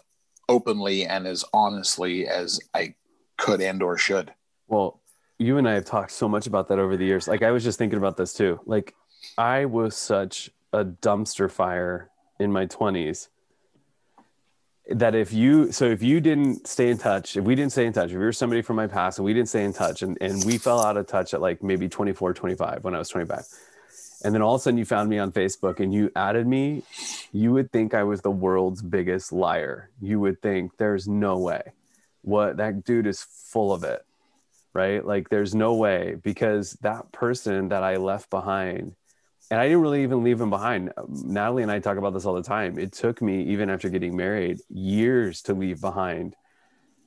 openly 0.49 1.05
and 1.05 1.27
as 1.27 1.45
honestly 1.53 2.27
as 2.27 2.59
I 2.73 2.95
could 3.37 3.61
and 3.61 3.81
or 3.81 3.97
should. 3.97 4.33
Well, 4.67 5.01
you 5.37 5.57
and 5.57 5.67
I 5.67 5.73
have 5.73 5.85
talked 5.85 6.11
so 6.11 6.29
much 6.29 6.47
about 6.47 6.67
that 6.67 6.79
over 6.79 6.95
the 6.97 7.05
years. 7.05 7.27
Like 7.27 7.41
I 7.41 7.51
was 7.51 7.63
just 7.63 7.79
thinking 7.79 7.97
about 7.97 8.17
this 8.17 8.33
too. 8.33 8.59
Like 8.65 8.93
I 9.37 9.65
was 9.65 9.95
such 9.95 10.51
a 10.73 10.85
dumpster 10.85 11.49
fire 11.49 12.09
in 12.39 12.51
my 12.51 12.65
20s 12.65 13.27
that 14.89 15.15
if 15.15 15.31
you 15.31 15.71
so 15.71 15.85
if 15.85 16.01
you 16.01 16.19
didn't 16.19 16.67
stay 16.67 16.89
in 16.89 16.97
touch 16.97 17.37
if 17.37 17.45
we 17.45 17.55
didn't 17.55 17.71
stay 17.71 17.85
in 17.85 17.93
touch 17.93 18.07
if 18.07 18.13
you 18.13 18.19
were 18.19 18.33
somebody 18.33 18.61
from 18.61 18.75
my 18.75 18.87
past 18.87 19.19
and 19.19 19.25
we 19.25 19.33
didn't 19.33 19.47
stay 19.47 19.63
in 19.63 19.71
touch 19.71 20.01
and, 20.01 20.17
and 20.21 20.43
we 20.43 20.57
fell 20.57 20.81
out 20.81 20.97
of 20.97 21.05
touch 21.07 21.33
at 21.33 21.41
like 21.41 21.61
maybe 21.61 21.87
24 21.87 22.33
25 22.33 22.83
when 22.83 22.95
i 22.95 22.97
was 22.97 23.07
25 23.07 23.45
and 24.23 24.33
then 24.33 24.41
all 24.41 24.55
of 24.55 24.61
a 24.61 24.63
sudden 24.63 24.77
you 24.77 24.85
found 24.85 25.09
me 25.09 25.19
on 25.19 25.31
Facebook 25.31 25.79
and 25.79 25.93
you 25.93 26.11
added 26.15 26.47
me, 26.47 26.83
you 27.31 27.51
would 27.53 27.71
think 27.71 27.93
I 27.93 28.03
was 28.03 28.21
the 28.21 28.31
world's 28.31 28.81
biggest 28.81 29.31
liar. 29.31 29.89
You 30.01 30.19
would 30.19 30.41
think 30.41 30.77
there's 30.77 31.07
no 31.07 31.37
way. 31.37 31.61
What 32.21 32.57
that 32.57 32.83
dude 32.83 33.07
is 33.07 33.23
full 33.23 33.73
of 33.73 33.83
it. 33.83 34.05
Right? 34.73 35.05
Like 35.05 35.29
there's 35.29 35.53
no 35.53 35.73
way 35.73 36.15
because 36.21 36.73
that 36.81 37.11
person 37.11 37.69
that 37.69 37.83
I 37.83 37.97
left 37.97 38.29
behind 38.29 38.95
and 39.49 39.59
I 39.59 39.67
didn't 39.67 39.81
really 39.81 40.03
even 40.03 40.23
leave 40.23 40.39
him 40.39 40.49
behind. 40.49 40.93
Natalie 41.09 41.63
and 41.63 41.71
I 41.71 41.79
talk 41.79 41.97
about 41.97 42.13
this 42.13 42.23
all 42.23 42.35
the 42.35 42.41
time. 42.41 42.79
It 42.79 42.93
took 42.93 43.21
me 43.21 43.43
even 43.43 43.69
after 43.69 43.89
getting 43.89 44.15
married 44.15 44.61
years 44.69 45.41
to 45.43 45.53
leave 45.53 45.81
behind 45.81 46.35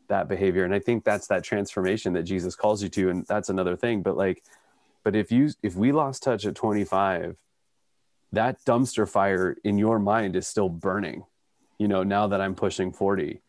that 0.09 0.29
behavior 0.29 0.65
and 0.65 0.75
I 0.75 0.79
think 0.79 1.05
that's 1.05 1.29
that 1.29 1.45
transformation 1.45 2.13
that 2.15 2.25
Jesus 2.25 2.55
calls 2.55 2.83
you 2.83 2.89
to 2.91 3.11
and 3.11 3.27
that's 3.27 3.49
another 3.49 3.77
thing 3.77 4.03
but 4.03 4.17
like 4.17 4.43
but 5.05 5.15
if 5.15 5.31
you 5.31 5.51
if 5.63 5.77
we 5.77 5.93
lost 5.93 6.23
touch 6.23 6.47
at 6.47 6.55
25, 6.55 7.37
that 8.33 8.65
dumpster 8.65 9.09
fire 9.09 9.57
in 9.63 9.79
your 9.79 9.99
mind 9.99 10.35
is 10.35 10.49
still 10.49 10.69
burning. 10.69 11.25
You 11.79 11.89
know, 11.89 12.03
now 12.03 12.27
that 12.29 12.41
I'm 12.41 12.55
pushing 12.55 12.93
40. 12.93 13.43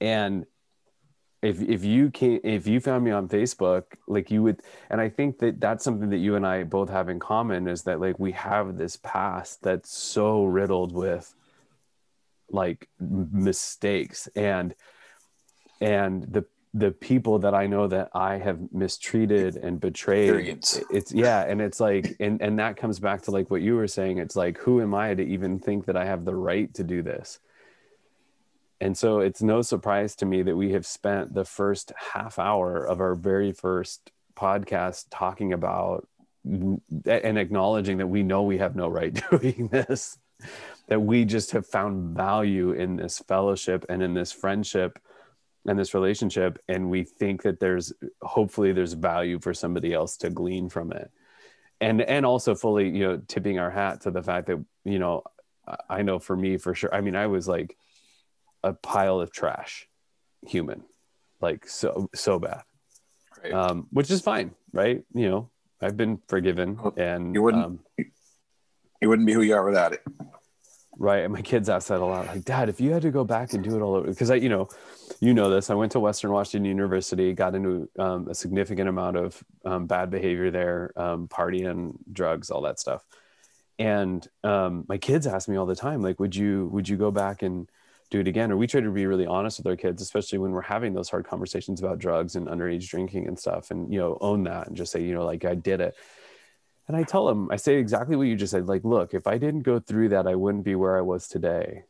And 0.00 0.46
if 1.42 1.60
if 1.60 1.84
you 1.84 2.10
can 2.10 2.40
if 2.44 2.66
you 2.66 2.80
found 2.80 3.04
me 3.04 3.10
on 3.10 3.28
facebook 3.28 3.82
like 4.06 4.30
you 4.30 4.42
would 4.42 4.62
and 4.88 5.00
i 5.00 5.08
think 5.08 5.40
that 5.40 5.60
that's 5.60 5.82
something 5.82 6.08
that 6.10 6.18
you 6.18 6.36
and 6.36 6.46
i 6.46 6.62
both 6.62 6.88
have 6.88 7.08
in 7.08 7.18
common 7.18 7.66
is 7.66 7.82
that 7.82 8.00
like 8.00 8.18
we 8.18 8.30
have 8.32 8.78
this 8.78 8.96
past 8.96 9.60
that's 9.60 9.90
so 9.90 10.44
riddled 10.44 10.92
with 10.92 11.34
like 12.50 12.88
mistakes 13.00 14.28
and 14.36 14.74
and 15.80 16.22
the 16.32 16.44
the 16.74 16.90
people 16.90 17.38
that 17.40 17.54
I 17.54 17.66
know 17.66 17.86
that 17.86 18.10
I 18.14 18.38
have 18.38 18.58
mistreated 18.72 19.56
and 19.56 19.78
betrayed. 19.78 20.30
Experience. 20.30 20.80
It's 20.90 21.12
yeah, 21.12 21.42
and 21.42 21.60
it's 21.60 21.80
like, 21.80 22.16
and 22.18 22.40
and 22.40 22.58
that 22.58 22.76
comes 22.76 22.98
back 22.98 23.22
to 23.22 23.30
like 23.30 23.50
what 23.50 23.60
you 23.60 23.76
were 23.76 23.88
saying. 23.88 24.18
It's 24.18 24.36
like, 24.36 24.58
who 24.58 24.80
am 24.80 24.94
I 24.94 25.14
to 25.14 25.22
even 25.22 25.58
think 25.58 25.86
that 25.86 25.96
I 25.96 26.06
have 26.06 26.24
the 26.24 26.34
right 26.34 26.72
to 26.74 26.82
do 26.82 27.02
this? 27.02 27.40
And 28.80 28.96
so 28.98 29.20
it's 29.20 29.42
no 29.42 29.62
surprise 29.62 30.16
to 30.16 30.26
me 30.26 30.42
that 30.42 30.56
we 30.56 30.72
have 30.72 30.86
spent 30.86 31.34
the 31.34 31.44
first 31.44 31.92
half 32.14 32.38
hour 32.38 32.82
of 32.84 33.00
our 33.00 33.14
very 33.14 33.52
first 33.52 34.10
podcast 34.34 35.06
talking 35.10 35.52
about 35.52 36.08
and 36.44 37.38
acknowledging 37.38 37.98
that 37.98 38.08
we 38.08 38.24
know 38.24 38.42
we 38.42 38.58
have 38.58 38.74
no 38.74 38.88
right 38.88 39.22
doing 39.30 39.68
this, 39.68 40.18
that 40.88 41.00
we 41.00 41.24
just 41.24 41.52
have 41.52 41.66
found 41.66 42.16
value 42.16 42.72
in 42.72 42.96
this 42.96 43.20
fellowship 43.20 43.86
and 43.88 44.02
in 44.02 44.14
this 44.14 44.32
friendship 44.32 44.98
and 45.66 45.78
this 45.78 45.94
relationship 45.94 46.58
and 46.68 46.90
we 46.90 47.04
think 47.04 47.42
that 47.42 47.60
there's 47.60 47.92
hopefully 48.20 48.72
there's 48.72 48.94
value 48.94 49.38
for 49.38 49.54
somebody 49.54 49.92
else 49.92 50.16
to 50.18 50.30
glean 50.30 50.68
from 50.68 50.92
it. 50.92 51.10
And 51.80 52.00
and 52.00 52.24
also 52.26 52.54
fully 52.54 52.88
you 52.88 53.06
know 53.06 53.22
tipping 53.26 53.58
our 53.58 53.70
hat 53.70 54.02
to 54.02 54.10
the 54.10 54.22
fact 54.22 54.46
that 54.48 54.64
you 54.84 54.98
know 54.98 55.22
i 55.88 56.02
know 56.02 56.18
for 56.18 56.36
me 56.36 56.56
for 56.56 56.74
sure 56.74 56.94
i 56.94 57.00
mean 57.00 57.16
i 57.16 57.26
was 57.26 57.48
like 57.48 57.76
a 58.62 58.72
pile 58.72 59.20
of 59.20 59.32
trash 59.32 59.88
human 60.46 60.82
like 61.40 61.68
so 61.68 62.08
so 62.14 62.38
bad. 62.38 62.62
Right. 63.42 63.52
um 63.52 63.88
which 63.90 64.10
is 64.10 64.20
fine 64.20 64.52
right? 64.72 65.04
You 65.12 65.28
know 65.28 65.50
i've 65.80 65.96
been 65.96 66.20
forgiven 66.28 66.78
and 66.96 67.34
you 67.34 67.42
wouldn't 67.42 67.64
um, 67.64 67.80
you 69.00 69.08
wouldn't 69.08 69.26
be 69.26 69.32
who 69.32 69.42
you 69.42 69.54
are 69.54 69.64
without 69.64 69.92
it 69.92 70.02
right? 70.98 71.24
And 71.24 71.32
my 71.32 71.42
kids 71.42 71.68
ask 71.68 71.88
that 71.88 72.00
a 72.00 72.04
lot 72.04 72.26
like 72.26 72.44
dad 72.44 72.68
if 72.68 72.80
you 72.80 72.92
had 72.92 73.02
to 73.02 73.10
go 73.10 73.24
back 73.24 73.52
and 73.52 73.64
do 73.64 73.76
it 73.76 73.82
all 73.82 73.94
over 73.94 74.06
because 74.06 74.30
i 74.30 74.34
you 74.34 74.48
know 74.48 74.68
you 75.20 75.32
know 75.32 75.50
this 75.50 75.70
i 75.70 75.74
went 75.74 75.92
to 75.92 76.00
western 76.00 76.30
washington 76.30 76.64
university 76.64 77.32
got 77.32 77.54
into 77.54 77.88
um, 77.98 78.28
a 78.28 78.34
significant 78.34 78.88
amount 78.88 79.16
of 79.16 79.42
um, 79.64 79.86
bad 79.86 80.10
behavior 80.10 80.50
there 80.50 80.92
um, 80.96 81.28
partying 81.28 81.94
drugs 82.12 82.50
all 82.50 82.62
that 82.62 82.78
stuff. 82.78 83.02
And 83.78 84.26
um, 84.44 84.84
my 84.88 84.98
kids 84.98 85.26
ask 85.26 85.48
me 85.48 85.56
all 85.56 85.66
the 85.66 85.74
time 85.74 86.02
like 86.02 86.20
would 86.20 86.36
you 86.36 86.68
would 86.72 86.88
you 86.88 86.96
go 86.96 87.10
back 87.10 87.42
and 87.42 87.68
do 88.10 88.20
it 88.20 88.28
again? 88.28 88.52
Or 88.52 88.56
we 88.56 88.66
try 88.66 88.80
to 88.80 88.90
be 88.90 89.06
really 89.06 89.26
honest 89.26 89.58
with 89.58 89.66
our 89.66 89.76
kids 89.76 90.02
especially 90.02 90.38
when 90.38 90.52
we're 90.52 90.60
having 90.60 90.92
those 90.92 91.08
hard 91.08 91.26
conversations 91.26 91.80
about 91.80 91.98
drugs 91.98 92.36
and 92.36 92.46
underage 92.46 92.88
drinking 92.88 93.26
and 93.26 93.38
stuff 93.38 93.70
and 93.70 93.92
you 93.92 93.98
know 93.98 94.18
own 94.20 94.44
that 94.44 94.68
and 94.68 94.76
just 94.76 94.92
say 94.92 95.02
you 95.02 95.14
know 95.14 95.24
like 95.24 95.44
i 95.44 95.54
did 95.54 95.80
it 95.80 95.96
and 96.92 97.00
I 97.00 97.04
tell 97.04 97.24
them, 97.24 97.48
I 97.50 97.56
say 97.56 97.76
exactly 97.76 98.16
what 98.16 98.26
you 98.26 98.36
just 98.36 98.50
said. 98.50 98.68
Like, 98.68 98.84
look, 98.84 99.14
if 99.14 99.26
I 99.26 99.38
didn't 99.38 99.62
go 99.62 99.80
through 99.80 100.10
that, 100.10 100.26
I 100.26 100.34
wouldn't 100.34 100.62
be 100.62 100.74
where 100.74 100.98
I 100.98 101.00
was 101.00 101.26
today. 101.26 101.84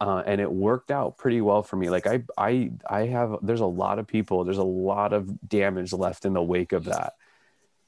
Uh, 0.00 0.22
and 0.24 0.40
it 0.40 0.52
worked 0.52 0.92
out 0.92 1.18
pretty 1.18 1.40
well 1.40 1.64
for 1.64 1.74
me. 1.74 1.90
Like 1.90 2.06
I, 2.06 2.22
I, 2.38 2.70
I 2.88 3.06
have. 3.06 3.38
There's 3.42 3.60
a 3.60 3.66
lot 3.66 3.98
of 3.98 4.06
people. 4.06 4.44
There's 4.44 4.58
a 4.58 4.62
lot 4.62 5.12
of 5.12 5.48
damage 5.48 5.92
left 5.92 6.24
in 6.24 6.32
the 6.32 6.42
wake 6.42 6.70
of 6.70 6.84
that. 6.84 7.14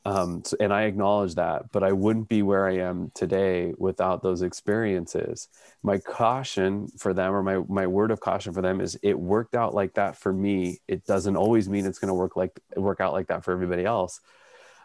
Um, 0.05 0.43
so, 0.45 0.57
and 0.59 0.73
I 0.73 0.85
acknowledge 0.85 1.37
that, 1.37 1.71
but 1.71 1.85
I 1.85 1.93
wouldn't 1.93 2.29
be 2.29 2.43
where 2.43 2.67
I 2.67 2.79
am 2.79 3.13
today 3.15 3.73
without 3.79 4.25
those 4.25 4.43
experiences. 4.43 5.49
My 5.85 5.99
caution 5.99 6.89
for 6.99 7.15
them, 7.15 7.35
or 7.35 7.43
my 7.45 7.59
my 7.69 7.87
word 7.87 8.11
of 8.11 8.19
caution 8.19 8.53
for 8.53 8.63
them, 8.63 8.81
is 8.81 8.99
it 9.03 9.17
worked 9.17 9.55
out 9.55 9.75
like 9.75 9.95
that 9.95 10.17
for 10.17 10.33
me. 10.33 10.81
It 10.89 11.07
doesn't 11.07 11.37
always 11.37 11.69
mean 11.69 11.87
it's 11.87 12.01
going 12.01 12.09
to 12.09 12.15
work 12.15 12.35
like 12.35 12.59
work 12.75 13.01
out 13.01 13.13
like 13.13 13.29
that 13.29 13.45
for 13.45 13.53
everybody 13.53 13.85
else 13.85 14.21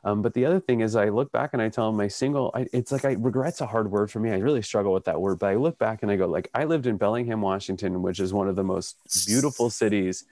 um, 0.03 0.21
but 0.21 0.33
the 0.33 0.45
other 0.45 0.59
thing 0.59 0.81
is, 0.81 0.95
I 0.95 1.09
look 1.09 1.31
back 1.31 1.51
and 1.53 1.61
I 1.61 1.69
tell 1.69 1.91
my 1.93 2.09
single. 2.09 2.51
I, 2.53 2.67
it's 2.73 2.91
like 2.91 3.05
I 3.05 3.13
regret's 3.13 3.61
a 3.61 3.65
hard 3.65 3.89
word 3.89 4.11
for 4.11 4.19
me. 4.19 4.31
I 4.31 4.37
really 4.37 4.61
struggle 4.61 4.91
with 4.91 5.05
that 5.05 5.21
word. 5.21 5.39
But 5.39 5.47
I 5.47 5.55
look 5.55 5.77
back 5.77 6.03
and 6.03 6.11
I 6.11 6.17
go, 6.17 6.27
like, 6.27 6.49
I 6.53 6.65
lived 6.65 6.87
in 6.87 6.97
Bellingham, 6.97 7.41
Washington, 7.41 8.01
which 8.01 8.19
is 8.19 8.33
one 8.33 8.49
of 8.49 8.55
the 8.57 8.63
most 8.63 8.97
beautiful 9.25 9.69
cities, 9.69 10.25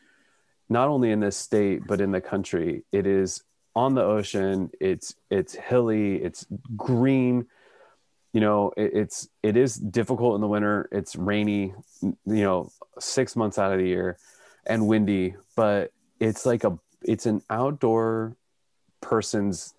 not 0.67 0.89
only 0.89 1.12
in 1.12 1.21
this 1.21 1.38
state 1.38 1.88
but 1.88 2.01
in 2.01 2.12
the 2.12 2.19
country. 2.19 2.84
It 2.91 3.07
is 3.07 3.43
on 3.73 3.95
the 3.95 4.03
ocean. 4.03 4.71
It's 4.81 5.15
it's 5.29 5.55
hilly. 5.55 6.15
It's 6.21 6.45
green. 6.75 7.47
You 8.34 8.41
know, 8.41 8.73
it, 8.75 8.91
it's 8.93 9.29
it 9.41 9.55
is 9.55 9.75
difficult 9.75 10.36
in 10.36 10.41
the 10.41 10.47
winter. 10.47 10.89
It's 10.91 11.15
rainy. 11.15 11.73
You 12.01 12.13
know, 12.25 12.71
six 12.99 13.38
months 13.38 13.57
out 13.57 13.71
of 13.71 13.79
the 13.79 13.88
year, 13.88 14.17
and 14.65 14.86
windy. 14.86 15.36
But 15.55 15.93
it's 16.19 16.45
like 16.45 16.65
a 16.65 16.77
it's 17.03 17.25
an 17.25 17.41
outdoor 17.49 18.36
person's 19.02 19.74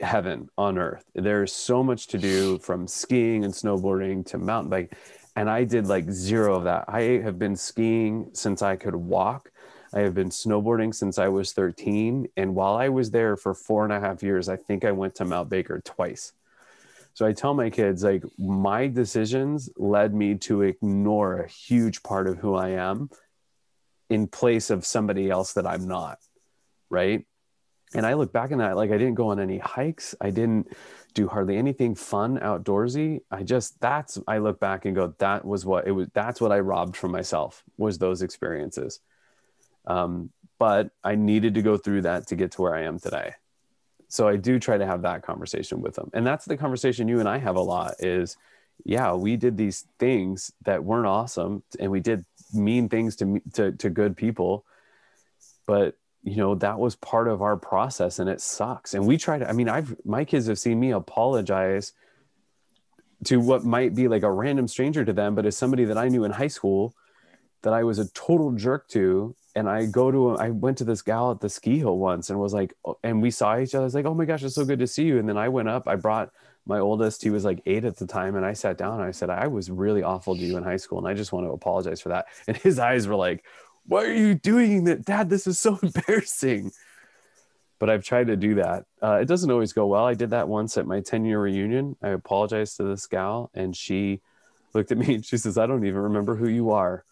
heaven 0.00 0.48
on 0.56 0.78
earth. 0.78 1.04
There's 1.14 1.52
so 1.52 1.82
much 1.82 2.06
to 2.08 2.18
do 2.18 2.58
from 2.58 2.86
skiing 2.86 3.44
and 3.44 3.52
snowboarding 3.52 4.26
to 4.26 4.38
mountain 4.38 4.70
bike. 4.70 4.96
And 5.36 5.50
I 5.50 5.64
did 5.64 5.86
like 5.86 6.10
zero 6.10 6.54
of 6.54 6.64
that. 6.64 6.84
I 6.88 7.20
have 7.22 7.38
been 7.38 7.56
skiing 7.56 8.30
since 8.32 8.62
I 8.62 8.76
could 8.76 8.94
walk. 8.94 9.50
I 9.92 10.00
have 10.00 10.14
been 10.14 10.30
snowboarding 10.30 10.94
since 10.94 11.18
I 11.18 11.28
was 11.28 11.52
13. 11.52 12.28
And 12.36 12.54
while 12.54 12.76
I 12.76 12.88
was 12.88 13.10
there 13.10 13.36
for 13.36 13.54
four 13.54 13.84
and 13.84 13.92
a 13.92 14.00
half 14.00 14.22
years, 14.22 14.48
I 14.48 14.56
think 14.56 14.84
I 14.84 14.92
went 14.92 15.16
to 15.16 15.24
Mount 15.24 15.48
Baker 15.48 15.80
twice. 15.84 16.32
So 17.14 17.24
I 17.24 17.32
tell 17.32 17.54
my 17.54 17.70
kids, 17.70 18.02
like, 18.02 18.24
my 18.38 18.88
decisions 18.88 19.70
led 19.76 20.12
me 20.12 20.34
to 20.38 20.62
ignore 20.62 21.38
a 21.38 21.48
huge 21.48 22.02
part 22.02 22.26
of 22.26 22.38
who 22.38 22.54
I 22.54 22.70
am 22.70 23.08
in 24.10 24.26
place 24.26 24.68
of 24.70 24.84
somebody 24.84 25.30
else 25.30 25.52
that 25.52 25.66
I'm 25.66 25.86
not. 25.86 26.18
Right 26.90 27.24
and 27.94 28.04
I 28.04 28.14
look 28.14 28.32
back 28.32 28.50
on 28.52 28.58
that, 28.58 28.76
like 28.76 28.90
I 28.90 28.98
didn't 28.98 29.14
go 29.14 29.28
on 29.28 29.38
any 29.38 29.58
hikes. 29.58 30.14
I 30.20 30.30
didn't 30.30 30.68
do 31.14 31.28
hardly 31.28 31.56
anything 31.56 31.94
fun 31.94 32.38
outdoorsy. 32.40 33.20
I 33.30 33.44
just, 33.44 33.80
that's, 33.80 34.18
I 34.26 34.38
look 34.38 34.58
back 34.58 34.84
and 34.84 34.94
go, 34.94 35.14
that 35.18 35.44
was 35.44 35.64
what 35.64 35.86
it 35.86 35.92
was. 35.92 36.08
That's 36.12 36.40
what 36.40 36.50
I 36.50 36.58
robbed 36.58 36.96
from 36.96 37.12
myself 37.12 37.62
was 37.78 37.98
those 37.98 38.22
experiences. 38.22 39.00
Um, 39.86 40.30
but 40.58 40.90
I 41.04 41.14
needed 41.14 41.54
to 41.54 41.62
go 41.62 41.76
through 41.76 42.02
that 42.02 42.26
to 42.28 42.36
get 42.36 42.52
to 42.52 42.62
where 42.62 42.74
I 42.74 42.82
am 42.82 42.98
today. 42.98 43.34
So 44.08 44.28
I 44.28 44.36
do 44.36 44.58
try 44.58 44.78
to 44.78 44.86
have 44.86 45.02
that 45.02 45.22
conversation 45.22 45.80
with 45.80 45.94
them. 45.94 46.10
And 46.12 46.26
that's 46.26 46.44
the 46.44 46.56
conversation 46.56 47.08
you 47.08 47.20
and 47.20 47.28
I 47.28 47.38
have 47.38 47.56
a 47.56 47.60
lot 47.60 47.94
is, 48.00 48.36
yeah, 48.84 49.12
we 49.14 49.36
did 49.36 49.56
these 49.56 49.86
things 49.98 50.52
that 50.64 50.84
weren't 50.84 51.06
awesome 51.06 51.62
and 51.78 51.90
we 51.90 52.00
did 52.00 52.24
mean 52.52 52.88
things 52.88 53.16
to, 53.16 53.40
to, 53.54 53.72
to 53.72 53.90
good 53.90 54.16
people, 54.16 54.64
but 55.66 55.96
you 56.24 56.36
know 56.36 56.54
that 56.54 56.78
was 56.78 56.96
part 56.96 57.28
of 57.28 57.42
our 57.42 57.56
process 57.56 58.18
and 58.18 58.30
it 58.30 58.40
sucks. 58.40 58.94
And 58.94 59.06
we 59.06 59.18
try 59.18 59.38
to 59.38 59.48
i 59.48 59.52
mean 59.52 59.68
i've 59.68 59.94
my 60.04 60.24
kids 60.24 60.46
have 60.46 60.58
seen 60.58 60.80
me 60.80 60.90
apologize 60.90 61.92
to 63.24 63.38
what 63.38 63.64
might 63.64 63.94
be 63.94 64.08
like 64.08 64.22
a 64.22 64.30
random 64.30 64.66
stranger 64.66 65.04
to 65.04 65.12
them 65.12 65.34
but 65.34 65.46
as 65.46 65.56
somebody 65.56 65.84
that 65.84 65.98
i 65.98 66.08
knew 66.08 66.24
in 66.24 66.30
high 66.30 66.48
school 66.48 66.94
that 67.62 67.72
i 67.72 67.84
was 67.84 67.98
a 67.98 68.08
total 68.10 68.52
jerk 68.52 68.88
to 68.88 69.36
and 69.54 69.68
i 69.68 69.84
go 69.84 70.10
to 70.10 70.36
i 70.36 70.48
went 70.50 70.78
to 70.78 70.84
this 70.84 71.02
gal 71.02 71.30
at 71.30 71.40
the 71.40 71.48
ski 71.48 71.78
hill 71.78 71.98
once 71.98 72.30
and 72.30 72.38
was 72.38 72.54
like 72.54 72.74
oh, 72.86 72.98
and 73.04 73.22
we 73.22 73.30
saw 73.30 73.58
each 73.58 73.74
other. 73.74 73.84
I 73.84 73.84
was 73.84 73.94
like 73.94 74.06
oh 74.06 74.14
my 74.14 74.24
gosh 74.24 74.42
it's 74.42 74.54
so 74.54 74.64
good 74.64 74.78
to 74.78 74.86
see 74.86 75.04
you. 75.04 75.18
And 75.18 75.28
then 75.28 75.36
i 75.36 75.48
went 75.48 75.68
up 75.68 75.86
i 75.86 75.94
brought 75.94 76.30
my 76.66 76.78
oldest 76.78 77.22
he 77.22 77.28
was 77.28 77.44
like 77.44 77.60
eight 77.66 77.84
at 77.84 77.98
the 77.98 78.06
time 78.06 78.36
and 78.36 78.46
i 78.46 78.54
sat 78.54 78.78
down 78.78 78.94
and 78.94 79.02
i 79.02 79.10
said 79.10 79.28
i 79.28 79.46
was 79.46 79.70
really 79.70 80.02
awful 80.02 80.34
to 80.34 80.40
you 80.40 80.56
in 80.56 80.62
high 80.62 80.78
school 80.78 80.98
and 80.98 81.06
i 81.06 81.12
just 81.12 81.32
want 81.32 81.46
to 81.46 81.50
apologize 81.50 82.00
for 82.00 82.08
that. 82.08 82.26
And 82.48 82.56
his 82.56 82.78
eyes 82.78 83.06
were 83.06 83.14
like 83.14 83.44
why 83.86 84.04
are 84.04 84.12
you 84.12 84.34
doing 84.34 84.84
that 84.84 85.04
dad? 85.04 85.30
This 85.30 85.46
is 85.46 85.58
so 85.58 85.78
embarrassing. 85.82 86.72
But 87.80 87.90
i've 87.90 88.04
tried 88.04 88.28
to 88.28 88.36
do 88.36 88.54
that. 88.56 88.86
Uh, 89.02 89.18
it 89.20 89.26
doesn't 89.26 89.50
always 89.50 89.72
go 89.72 89.86
well. 89.86 90.04
I 90.04 90.14
did 90.14 90.30
that 90.30 90.48
once 90.48 90.78
at 90.78 90.86
my 90.86 91.00
10 91.00 91.24
year 91.24 91.40
reunion. 91.40 91.96
I 92.02 92.10
apologized 92.10 92.76
to 92.78 92.84
this 92.84 93.06
gal 93.06 93.50
and 93.52 93.76
she 93.76 94.20
looked 94.74 94.90
at 94.90 94.98
me 94.98 95.14
and 95.14 95.24
she 95.24 95.36
says 95.36 95.58
i 95.58 95.66
don't 95.66 95.84
even 95.84 96.00
remember 96.00 96.34
who 96.34 96.48
you 96.48 96.70
are. 96.70 97.04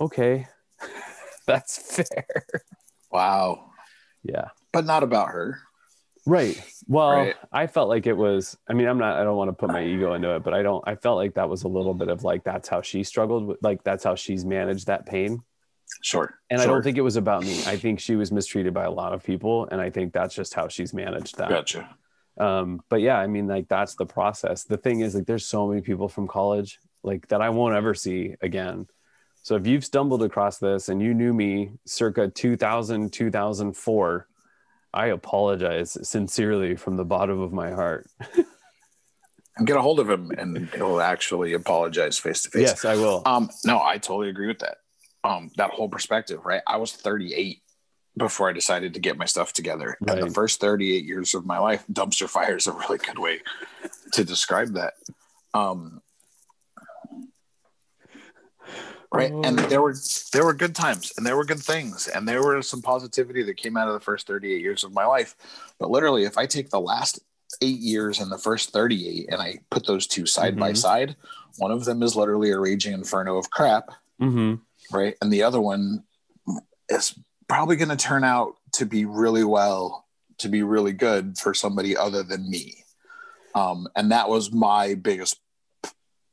Okay. 0.00 0.48
That's 1.46 1.96
fair. 1.96 2.46
Wow. 3.10 3.70
Yeah. 4.22 4.48
But 4.72 4.84
not 4.84 5.02
about 5.02 5.28
her. 5.28 5.60
Right. 6.26 6.62
Well 6.86 7.12
right. 7.12 7.36
i 7.52 7.66
felt 7.66 7.88
like 7.88 8.06
it 8.06 8.16
was 8.16 8.56
i 8.68 8.74
mean 8.74 8.88
i'm 8.88 8.98
not 8.98 9.18
i 9.18 9.24
don't 9.24 9.36
want 9.36 9.48
to 9.48 9.54
put 9.54 9.70
my 9.70 9.84
ego 9.84 10.14
into 10.14 10.34
it 10.34 10.42
but 10.42 10.52
i 10.52 10.62
don't 10.62 10.82
i 10.86 10.94
felt 10.94 11.16
like 11.16 11.34
that 11.34 11.48
was 11.48 11.62
a 11.62 11.68
little 11.68 11.94
bit 11.94 12.08
of 12.08 12.22
like 12.24 12.44
that's 12.44 12.68
how 12.68 12.82
she 12.82 13.02
struggled 13.02 13.46
with 13.46 13.58
like 13.62 13.82
that's 13.84 14.04
how 14.04 14.14
she's 14.14 14.44
managed 14.44 14.88
that 14.88 15.06
pain 15.06 15.42
Sure. 16.02 16.34
And 16.50 16.60
sure. 16.60 16.68
I 16.68 16.72
don't 16.72 16.82
think 16.82 16.98
it 16.98 17.02
was 17.02 17.16
about 17.16 17.42
me. 17.42 17.60
I 17.66 17.76
think 17.76 18.00
she 18.00 18.16
was 18.16 18.32
mistreated 18.32 18.74
by 18.74 18.84
a 18.84 18.90
lot 18.90 19.12
of 19.12 19.22
people. 19.22 19.68
And 19.70 19.80
I 19.80 19.90
think 19.90 20.12
that's 20.12 20.34
just 20.34 20.54
how 20.54 20.68
she's 20.68 20.94
managed 20.94 21.38
that. 21.38 21.48
Gotcha. 21.48 21.96
Um, 22.38 22.82
but 22.88 23.00
yeah, 23.00 23.18
I 23.18 23.26
mean, 23.26 23.46
like 23.46 23.68
that's 23.68 23.94
the 23.94 24.06
process. 24.06 24.64
The 24.64 24.76
thing 24.76 25.00
is, 25.00 25.14
like, 25.14 25.26
there's 25.26 25.46
so 25.46 25.68
many 25.68 25.80
people 25.80 26.08
from 26.08 26.26
college 26.26 26.80
like 27.02 27.28
that 27.28 27.42
I 27.42 27.50
won't 27.50 27.74
ever 27.74 27.94
see 27.94 28.36
again. 28.40 28.86
So 29.42 29.56
if 29.56 29.66
you've 29.66 29.84
stumbled 29.84 30.22
across 30.22 30.58
this 30.58 30.88
and 30.88 31.02
you 31.02 31.14
knew 31.14 31.34
me 31.34 31.72
circa 31.84 32.28
2000, 32.28 33.12
2004, 33.12 34.28
I 34.94 35.06
apologize 35.06 35.98
sincerely 36.08 36.76
from 36.76 36.96
the 36.96 37.04
bottom 37.04 37.40
of 37.40 37.52
my 37.52 37.70
heart. 37.70 38.08
and 39.56 39.66
get 39.66 39.76
a 39.76 39.82
hold 39.82 39.98
of 39.98 40.08
him 40.08 40.30
and 40.38 40.68
he'll 40.74 41.00
actually 41.00 41.54
apologize 41.54 42.18
face 42.18 42.42
to 42.42 42.50
face. 42.50 42.68
Yes, 42.68 42.84
I 42.84 42.94
will. 42.94 43.22
Um, 43.26 43.50
no, 43.64 43.82
I 43.82 43.98
totally 43.98 44.28
agree 44.28 44.46
with 44.46 44.60
that 44.60 44.78
um, 45.24 45.50
that 45.56 45.70
whole 45.70 45.88
perspective, 45.88 46.40
right? 46.44 46.62
I 46.66 46.76
was 46.76 46.92
38 46.92 47.62
before 48.16 48.48
I 48.48 48.52
decided 48.52 48.94
to 48.94 49.00
get 49.00 49.16
my 49.16 49.24
stuff 49.24 49.52
together. 49.52 49.96
Right. 50.00 50.18
And 50.18 50.28
the 50.28 50.34
first 50.34 50.60
38 50.60 51.04
years 51.04 51.34
of 51.34 51.46
my 51.46 51.58
life, 51.58 51.84
dumpster 51.90 52.28
fire 52.28 52.56
is 52.56 52.66
a 52.66 52.72
really 52.72 52.98
good 52.98 53.18
way 53.18 53.40
to 54.12 54.24
describe 54.24 54.74
that. 54.74 54.94
Um, 55.54 56.02
right. 59.12 59.32
And 59.32 59.58
there 59.58 59.82
were 59.82 59.94
there 60.32 60.44
were 60.44 60.54
good 60.54 60.74
times 60.74 61.12
and 61.16 61.26
there 61.26 61.36
were 61.36 61.44
good 61.44 61.60
things 61.60 62.08
and 62.08 62.26
there 62.26 62.42
were 62.42 62.62
some 62.62 62.82
positivity 62.82 63.42
that 63.44 63.56
came 63.56 63.76
out 63.76 63.88
of 63.88 63.94
the 63.94 64.00
first 64.00 64.26
38 64.26 64.60
years 64.60 64.84
of 64.84 64.92
my 64.92 65.06
life. 65.06 65.36
But 65.78 65.90
literally, 65.90 66.24
if 66.24 66.38
I 66.38 66.46
take 66.46 66.70
the 66.70 66.80
last 66.80 67.20
eight 67.60 67.80
years 67.80 68.18
and 68.18 68.32
the 68.32 68.38
first 68.38 68.72
38 68.72 69.28
and 69.30 69.40
I 69.40 69.58
put 69.70 69.86
those 69.86 70.06
two 70.06 70.24
side 70.24 70.52
mm-hmm. 70.52 70.60
by 70.60 70.72
side, 70.72 71.16
one 71.58 71.70
of 71.70 71.84
them 71.84 72.02
is 72.02 72.16
literally 72.16 72.50
a 72.50 72.58
raging 72.58 72.94
inferno 72.94 73.36
of 73.36 73.50
crap. 73.50 73.90
Mm-hmm 74.20 74.54
right? 74.92 75.16
And 75.20 75.32
the 75.32 75.42
other 75.42 75.60
one 75.60 76.04
is 76.88 77.18
probably 77.48 77.76
going 77.76 77.88
to 77.88 77.96
turn 77.96 78.24
out 78.24 78.54
to 78.72 78.86
be 78.86 79.04
really 79.04 79.44
well, 79.44 80.06
to 80.38 80.48
be 80.48 80.62
really 80.62 80.92
good 80.92 81.38
for 81.38 81.54
somebody 81.54 81.96
other 81.96 82.22
than 82.22 82.48
me. 82.48 82.84
Um, 83.54 83.86
and 83.94 84.12
that 84.12 84.28
was 84.28 84.52
my 84.52 84.94
biggest 84.94 85.38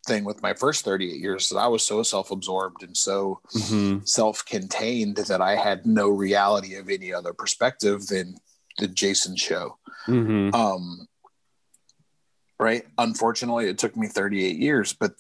thing 0.08 0.24
with 0.24 0.42
my 0.42 0.54
first 0.54 0.86
38 0.86 1.20
years 1.20 1.50
that 1.50 1.58
I 1.58 1.68
was 1.68 1.84
so 1.84 2.02
self-absorbed 2.04 2.84
and 2.84 2.96
so 2.96 3.42
mm-hmm. 3.54 4.04
self-contained 4.06 5.18
that 5.18 5.42
I 5.42 5.56
had 5.56 5.86
no 5.86 6.10
reality 6.10 6.76
of 6.76 6.90
any 6.90 7.14
other 7.14 7.34
perspective 7.34 8.08
than 8.08 8.36
the 8.78 8.88
Jason 8.88 9.36
show. 9.36 9.78
Mm-hmm. 10.08 10.56
Um, 10.56 11.08
right? 12.60 12.86
Unfortunately, 12.98 13.68
it 13.68 13.78
took 13.78 13.96
me 13.96 14.08
38 14.08 14.58
years, 14.58 14.94
but 14.94 15.14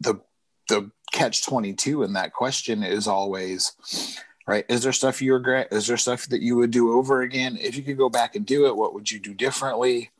the 0.00 0.20
the 0.68 0.90
catch 1.12 1.44
22 1.44 2.02
in 2.02 2.14
that 2.14 2.32
question 2.32 2.82
is 2.82 3.06
always 3.06 3.72
right 4.46 4.64
is 4.68 4.82
there 4.82 4.92
stuff 4.92 5.22
you 5.22 5.34
regret 5.34 5.68
is 5.70 5.86
there 5.86 5.96
stuff 5.96 6.26
that 6.28 6.42
you 6.42 6.56
would 6.56 6.70
do 6.70 6.92
over 6.92 7.22
again? 7.22 7.56
If 7.60 7.76
you 7.76 7.82
could 7.82 7.98
go 7.98 8.08
back 8.08 8.34
and 8.34 8.44
do 8.44 8.66
it 8.66 8.76
what 8.76 8.94
would 8.94 9.10
you 9.10 9.20
do 9.20 9.34
differently? 9.34 10.10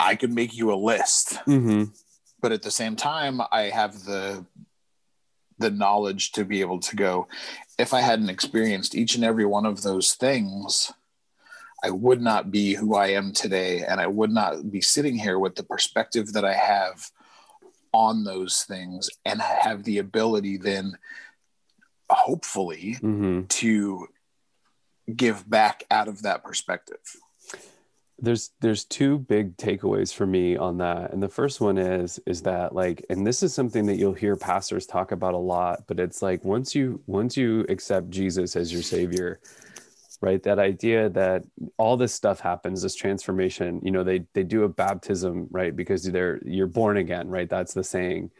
I 0.00 0.14
could 0.14 0.32
make 0.32 0.56
you 0.56 0.72
a 0.72 0.74
list. 0.74 1.34
Mm-hmm. 1.46 1.84
but 2.40 2.52
at 2.52 2.62
the 2.62 2.70
same 2.70 2.96
time 2.96 3.40
i 3.52 3.62
have 3.62 4.04
the 4.04 4.44
the 5.58 5.70
knowledge 5.70 6.32
to 6.32 6.44
be 6.44 6.60
able 6.60 6.78
to 6.80 6.96
go 6.96 7.26
if 7.78 7.92
i 7.92 8.00
hadn't 8.00 8.30
experienced 8.30 8.94
each 8.94 9.16
and 9.16 9.24
every 9.24 9.44
one 9.44 9.66
of 9.66 9.82
those 9.82 10.14
things 10.14 10.92
i 11.84 11.90
would 11.90 12.22
not 12.22 12.50
be 12.50 12.74
who 12.74 12.94
i 12.94 13.08
am 13.08 13.32
today. 13.32 13.82
And 13.82 14.00
i 14.00 14.06
would 14.06 14.30
not 14.30 14.70
be 14.70 14.80
sitting 14.80 15.16
here 15.18 15.38
with 15.38 15.56
the 15.56 15.64
perspective 15.64 16.32
that 16.32 16.44
i 16.44 16.54
have 16.54 17.10
on 18.06 18.22
those 18.22 18.62
things 18.62 19.10
and 19.24 19.40
have 19.42 19.82
the 19.82 19.98
ability 19.98 20.56
then 20.56 20.96
hopefully 22.08 22.96
Mm-hmm. 23.02 23.46
to 23.46 24.06
give 25.16 25.48
back 25.50 25.84
out 25.90 26.06
of 26.06 26.22
that 26.22 26.44
perspective 26.44 27.00
there's 28.20 28.50
there's 28.60 28.84
two 28.84 29.18
big 29.18 29.56
takeaways 29.56 30.12
for 30.12 30.26
me 30.26 30.56
on 30.56 30.78
that 30.78 31.12
and 31.12 31.22
the 31.22 31.28
first 31.28 31.60
one 31.60 31.78
is 31.78 32.20
is 32.26 32.42
that 32.42 32.74
like 32.74 33.04
and 33.10 33.26
this 33.26 33.42
is 33.42 33.54
something 33.54 33.86
that 33.86 33.96
you'll 33.96 34.12
hear 34.24 34.36
pastors 34.36 34.86
talk 34.86 35.12
about 35.12 35.34
a 35.34 35.38
lot 35.54 35.84
but 35.86 35.98
it's 36.00 36.20
like 36.22 36.44
once 36.44 36.74
you 36.74 37.00
once 37.06 37.36
you 37.36 37.64
accept 37.68 38.10
jesus 38.10 38.56
as 38.56 38.72
your 38.72 38.82
savior 38.82 39.40
right? 40.20 40.42
That 40.42 40.58
idea 40.58 41.08
that 41.10 41.44
all 41.76 41.96
this 41.96 42.14
stuff 42.14 42.40
happens 42.40 42.82
this 42.82 42.94
transformation 42.94 43.80
you 43.84 43.90
know 43.90 44.04
they 44.04 44.26
they 44.34 44.44
do 44.44 44.64
a 44.64 44.68
baptism 44.68 45.48
right? 45.50 45.74
Because 45.74 46.04
they're 46.04 46.40
you're 46.44 46.66
born 46.66 46.96
again 46.96 47.28
right? 47.28 47.48
That's 47.48 47.74
the 47.74 47.84
saying. 47.84 48.30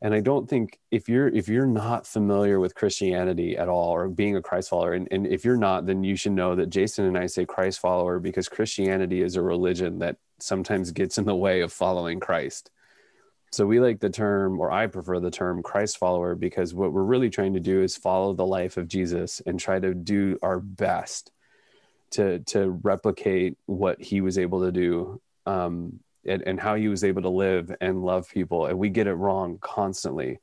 And 0.00 0.14
i 0.14 0.20
don't 0.20 0.48
think 0.48 0.78
if 0.92 1.08
you're 1.08 1.26
if 1.26 1.48
you're 1.48 1.66
not 1.66 2.06
familiar 2.06 2.60
with 2.60 2.76
christianity 2.76 3.56
at 3.56 3.68
all 3.68 3.90
or 3.90 4.08
being 4.08 4.36
a 4.36 4.40
christ 4.42 4.70
follower 4.70 4.92
and, 4.92 5.08
and 5.10 5.26
if 5.26 5.44
you're 5.44 5.56
not 5.56 5.86
then 5.86 6.04
you 6.04 6.14
should 6.14 6.34
know 6.34 6.54
that 6.54 6.70
jason 6.70 7.04
and 7.06 7.18
i 7.18 7.26
say 7.26 7.44
christ 7.44 7.80
follower 7.80 8.20
because 8.20 8.48
christianity 8.48 9.22
is 9.22 9.34
a 9.34 9.42
religion 9.42 9.98
that 9.98 10.14
sometimes 10.38 10.92
gets 10.92 11.18
in 11.18 11.24
the 11.24 11.34
way 11.34 11.62
of 11.62 11.72
following 11.72 12.20
christ 12.20 12.70
so 13.58 13.66
we 13.66 13.80
like 13.80 13.98
the 13.98 14.08
term 14.08 14.60
or 14.60 14.70
i 14.70 14.86
prefer 14.86 15.18
the 15.18 15.32
term 15.32 15.64
christ 15.64 15.98
follower 15.98 16.36
because 16.36 16.72
what 16.72 16.92
we're 16.92 17.02
really 17.02 17.28
trying 17.28 17.54
to 17.54 17.58
do 17.58 17.82
is 17.82 17.96
follow 17.96 18.32
the 18.32 18.46
life 18.46 18.76
of 18.76 18.86
jesus 18.86 19.42
and 19.46 19.58
try 19.58 19.80
to 19.80 19.94
do 19.94 20.38
our 20.42 20.60
best 20.60 21.32
to 22.10 22.38
to 22.40 22.70
replicate 22.82 23.58
what 23.66 24.00
he 24.00 24.20
was 24.20 24.38
able 24.38 24.60
to 24.60 24.70
do 24.70 25.20
um, 25.46 25.98
and, 26.24 26.42
and 26.42 26.60
how 26.60 26.76
he 26.76 26.86
was 26.86 27.02
able 27.02 27.22
to 27.22 27.28
live 27.28 27.74
and 27.80 28.04
love 28.04 28.30
people 28.30 28.66
and 28.66 28.78
we 28.78 28.88
get 28.88 29.08
it 29.08 29.14
wrong 29.14 29.58
constantly. 29.60 30.38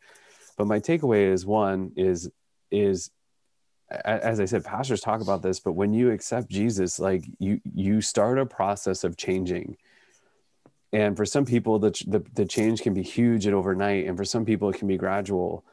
But 0.58 0.68
my 0.68 0.80
takeaway 0.80 1.32
is 1.32 1.46
one 1.46 1.92
is 1.96 2.30
is 2.70 3.12
as 4.04 4.40
i 4.40 4.46
said 4.46 4.66
pastors 4.66 5.00
talk 5.00 5.22
about 5.22 5.44
this 5.44 5.60
but 5.60 5.74
when 5.74 5.94
you 5.94 6.10
accept 6.10 6.50
jesus 6.50 7.00
like 7.00 7.24
you 7.38 7.62
you 7.76 8.02
start 8.02 8.40
a 8.40 8.46
process 8.46 9.04
of 9.04 9.16
changing 9.16 9.78
and 10.96 11.18
for 11.18 11.26
some 11.26 11.44
people 11.44 11.78
the, 11.78 11.92
the 12.08 12.24
the 12.36 12.46
change 12.46 12.82
can 12.82 12.94
be 12.94 13.04
huge 13.04 13.46
and 13.46 13.54
overnight 13.54 14.08
and 14.08 14.16
for 14.16 14.24
some 14.24 14.46
people 14.46 14.70
it 14.70 14.78
can 14.78 14.88
be 14.88 14.96
gradual. 14.96 15.66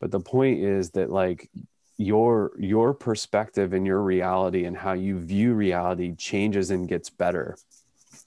But 0.00 0.12
the 0.12 0.20
point 0.20 0.60
is 0.60 0.90
that 0.90 1.10
like 1.10 1.50
your 1.96 2.52
your 2.60 2.94
perspective 2.94 3.72
and 3.72 3.84
your 3.84 4.00
reality 4.00 4.66
and 4.66 4.76
how 4.76 4.92
you 4.92 5.18
view 5.18 5.52
reality 5.54 6.14
changes 6.14 6.70
and 6.70 6.86
gets 6.88 7.10
better. 7.10 7.56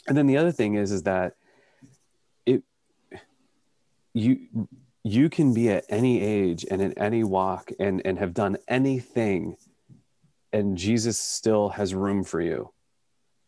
And 0.07 0.17
then 0.17 0.27
the 0.27 0.35
other 0.35 0.51
thing 0.51 0.73
is 0.73 0.91
is 0.91 1.03
that 1.03 1.35
it 2.45 2.63
you 4.13 4.67
you 5.05 5.29
can 5.29 5.53
be 5.53 5.69
at 5.69 5.85
any 5.87 6.21
age 6.21 6.65
and 6.69 6.81
in 6.81 6.91
any 6.97 7.23
walk 7.23 7.71
and 7.79 8.01
and 8.03 8.19
have 8.19 8.33
done 8.33 8.57
anything 8.67 9.55
and 10.53 10.77
jesus 10.77 11.17
still 11.17 11.69
has 11.69 11.95
room 11.95 12.23
for 12.23 12.39
you 12.39 12.71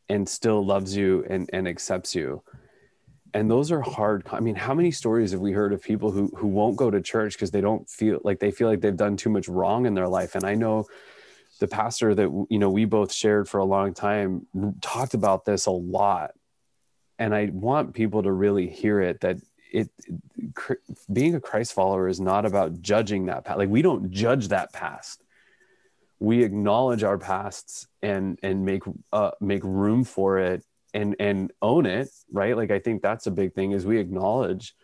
and 0.09 0.27
still 0.27 0.65
loves 0.65 0.95
you 0.95 1.23
and 1.29 1.49
and 1.53 1.67
accepts 1.67 2.15
you 2.15 2.41
and 3.33 3.49
those 3.49 3.71
are 3.71 3.81
hard 3.81 4.23
i 4.31 4.39
mean 4.39 4.55
how 4.55 4.73
many 4.73 4.91
stories 4.91 5.31
have 5.31 5.41
we 5.41 5.51
heard 5.51 5.73
of 5.73 5.81
people 5.81 6.11
who 6.11 6.27
who 6.37 6.47
won't 6.47 6.75
go 6.75 6.91
to 6.91 7.01
church 7.01 7.33
because 7.33 7.51
they 7.51 7.61
don't 7.61 7.89
feel 7.89 8.19
like 8.23 8.39
they 8.39 8.51
feel 8.51 8.67
like 8.67 8.81
they've 8.81 8.95
done 8.95 9.17
too 9.17 9.29
much 9.29 9.47
wrong 9.47 9.85
in 9.85 9.93
their 9.93 10.07
life? 10.07 10.35
And 10.35 10.43
i 10.43 10.55
know 10.55 10.85
the 11.59 11.67
pastor 11.67 12.13
that 12.15 12.47
you 12.49 12.59
know 12.59 12.69
we 12.69 12.85
both 12.85 13.11
shared 13.13 13.47
for 13.47 13.59
a 13.59 13.65
long 13.65 13.93
time 13.93 14.47
talked 14.81 15.13
about 15.13 15.45
this 15.45 15.65
a 15.65 15.71
lot. 15.71 16.31
And 17.19 17.33
i 17.33 17.49
want 17.53 17.93
people 17.93 18.23
to 18.23 18.31
really 18.31 18.67
hear 18.67 18.99
it 19.01 19.21
that 19.21 19.37
it 19.71 19.89
being 21.11 21.35
a 21.35 21.39
christ 21.39 21.73
follower 21.73 22.07
is 22.07 22.19
not 22.19 22.45
about 22.45 22.81
judging 22.81 23.25
that 23.25 23.45
past 23.45 23.57
like 23.57 23.69
we 23.69 23.81
don't 23.81 24.11
judge 24.11 24.49
that 24.49 24.71
past. 24.73 25.23
We 26.19 26.43
acknowledge 26.43 27.03
our 27.03 27.17
pasts 27.17 27.87
and 28.01 28.39
and 28.43 28.65
make 28.65 28.83
uh 29.11 29.31
make 29.41 29.63
room 29.63 30.03
for 30.03 30.39
it 30.39 30.63
and 30.93 31.15
and 31.19 31.51
own 31.61 31.85
it 31.85 32.09
right? 32.31 32.55
Like 32.55 32.71
i 32.71 32.79
think 32.79 33.01
that's 33.01 33.27
a 33.27 33.31
big 33.31 33.53
thing 33.53 33.71
is 33.71 33.85
we 33.85 33.99
acknowledge 33.99 34.75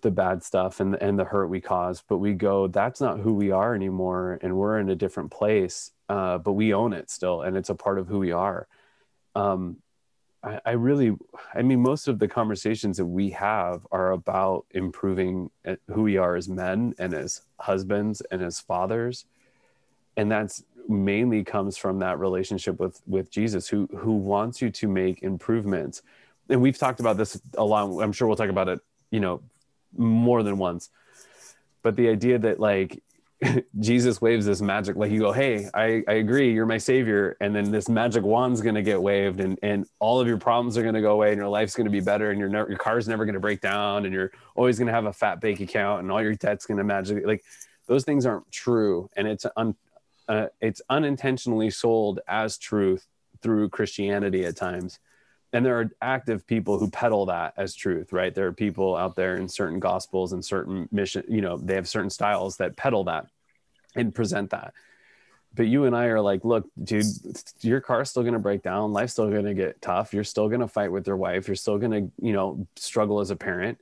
the 0.00 0.10
bad 0.10 0.42
stuff 0.42 0.80
and 0.80 0.94
and 1.02 1.18
the 1.18 1.24
hurt 1.24 1.48
we 1.48 1.60
cause 1.60 2.02
but 2.08 2.18
we 2.18 2.32
go 2.32 2.68
that's 2.68 3.00
not 3.00 3.18
who 3.18 3.34
we 3.34 3.50
are 3.50 3.74
anymore 3.74 4.38
and 4.42 4.56
we're 4.56 4.78
in 4.78 4.90
a 4.90 4.94
different 4.94 5.30
place 5.30 5.90
uh, 6.08 6.38
but 6.38 6.52
we 6.52 6.72
own 6.72 6.92
it 6.92 7.10
still 7.10 7.42
and 7.42 7.56
it's 7.56 7.68
a 7.68 7.74
part 7.74 7.98
of 7.98 8.06
who 8.06 8.18
we 8.18 8.32
are. 8.32 8.66
Um, 9.34 9.78
I, 10.42 10.60
I 10.64 10.70
really 10.72 11.16
i 11.54 11.62
mean 11.62 11.80
most 11.82 12.08
of 12.08 12.18
the 12.18 12.28
conversations 12.28 12.96
that 12.98 13.06
we 13.06 13.30
have 13.30 13.86
are 13.90 14.12
about 14.12 14.66
improving 14.70 15.50
who 15.88 16.02
we 16.02 16.16
are 16.16 16.36
as 16.36 16.48
men 16.48 16.94
and 16.98 17.12
as 17.12 17.42
husbands 17.58 18.22
and 18.30 18.42
as 18.42 18.60
fathers 18.60 19.26
and 20.18 20.30
that's 20.30 20.64
mainly 20.88 21.44
comes 21.44 21.76
from 21.76 22.00
that 22.00 22.18
relationship 22.18 22.78
with 22.80 23.00
with 23.06 23.30
jesus 23.30 23.68
who 23.68 23.86
who 23.96 24.12
wants 24.12 24.60
you 24.60 24.70
to 24.70 24.88
make 24.88 25.22
improvements. 25.22 26.02
And 26.50 26.60
we've 26.62 26.78
talked 26.78 27.00
about 27.00 27.16
this 27.16 27.40
a 27.56 27.64
lot. 27.64 28.00
I'm 28.02 28.12
sure 28.12 28.26
we'll 28.26 28.36
talk 28.36 28.50
about 28.50 28.68
it 28.68 28.80
you 29.10 29.20
know 29.20 29.40
more 29.96 30.42
than 30.42 30.58
once. 30.58 30.90
But 31.82 31.96
the 31.96 32.08
idea 32.08 32.38
that 32.40 32.58
like 32.60 33.02
jesus 33.78 34.20
waves 34.20 34.46
this 34.46 34.60
magic 34.60 34.96
like 34.96 35.12
you 35.12 35.20
go 35.20 35.30
hey 35.30 35.68
i 35.72 36.02
i 36.08 36.14
agree 36.14 36.52
you're 36.52 36.66
my 36.66 36.78
savior. 36.78 37.36
And 37.40 37.54
then 37.54 37.70
this 37.70 37.88
magic 37.88 38.24
wand's 38.24 38.60
going 38.62 38.74
to 38.74 38.82
get 38.82 39.00
waved 39.00 39.40
and 39.40 39.58
and 39.62 39.86
all 40.00 40.20
of 40.20 40.26
your 40.26 40.38
problems 40.38 40.76
are 40.76 40.82
going 40.82 40.94
to 40.94 41.02
go 41.02 41.12
away 41.12 41.28
and 41.28 41.38
your 41.38 41.48
life's 41.48 41.76
going 41.76 41.84
to 41.84 41.90
be 41.90 42.00
better 42.00 42.30
and 42.30 42.40
your 42.40 42.48
ne- 42.48 42.68
your 42.68 42.78
car's 42.78 43.06
never 43.06 43.24
going 43.24 43.34
to 43.34 43.40
break 43.40 43.60
down 43.60 44.06
and 44.06 44.14
you're 44.14 44.32
always 44.56 44.78
going 44.78 44.88
to 44.88 44.92
have 44.92 45.04
a 45.04 45.12
fat 45.12 45.40
bank 45.40 45.60
account 45.60 46.02
and 46.02 46.10
all 46.10 46.22
your 46.22 46.34
debt's 46.34 46.66
going 46.66 46.78
to 46.78 46.84
magically 46.84 47.24
like 47.24 47.44
those 47.88 48.04
things 48.04 48.26
aren't 48.26 48.50
true. 48.52 49.10
And 49.16 49.26
it's 49.26 49.44
un, 49.56 49.74
uh, 50.28 50.46
it's 50.60 50.82
unintentionally 50.90 51.70
sold 51.70 52.20
as 52.28 52.58
truth 52.58 53.06
through 53.42 53.68
christianity 53.70 54.44
at 54.44 54.56
times. 54.56 54.98
And 55.50 55.64
there 55.64 55.80
are 55.80 55.90
active 56.02 56.46
people 56.46 56.78
who 56.78 56.90
peddle 56.90 57.26
that 57.26 57.54
as 57.56 57.74
truth 57.74 58.12
right? 58.12 58.34
There 58.34 58.46
are 58.46 58.52
people 58.52 58.94
out 58.94 59.16
there 59.16 59.36
in 59.36 59.48
certain 59.48 59.80
gospels 59.80 60.32
and 60.32 60.44
certain 60.44 60.88
mission 60.92 61.24
you 61.28 61.40
know 61.40 61.56
they 61.56 61.74
have 61.74 61.88
certain 61.88 62.10
styles 62.10 62.58
that 62.58 62.76
peddle 62.76 63.04
that 63.04 63.26
and 63.94 64.14
present 64.14 64.50
that. 64.50 64.74
But 65.54 65.66
you 65.66 65.86
and 65.86 65.96
i 65.96 66.06
are 66.06 66.20
like 66.20 66.44
look 66.44 66.66
dude 66.82 67.06
your 67.62 67.80
car's 67.80 68.10
still 68.10 68.22
to 68.34 68.38
break 68.38 68.62
down. 68.62 68.92
Life's 68.92 69.12
still 69.12 69.30
to 69.30 69.54
get 69.54 69.80
tough. 69.80 70.12
You're 70.12 70.24
still 70.24 70.50
to 70.60 70.68
fight 70.68 70.92
with 70.92 71.06
your 71.06 71.16
wife. 71.16 71.48
You're 71.48 71.56
still 71.56 71.78
to 71.92 72.10
you 72.20 72.32
know 72.32 72.66
struggle 72.76 73.20
as 73.20 73.30
a 73.30 73.36
parent. 73.36 73.78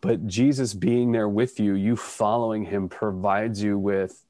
But 0.00 0.26
jesus 0.26 0.72
being 0.72 1.12
there 1.12 1.28
with 1.28 1.60
you 1.60 1.74
you 1.74 1.96
following 1.96 2.64
him 2.64 2.88
provides 2.88 3.62
you 3.62 3.78
with 3.78 4.24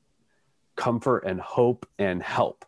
comfort 0.79 1.25
and 1.27 1.41
hope 1.41 1.87
and 1.99 2.23
help 2.23 2.65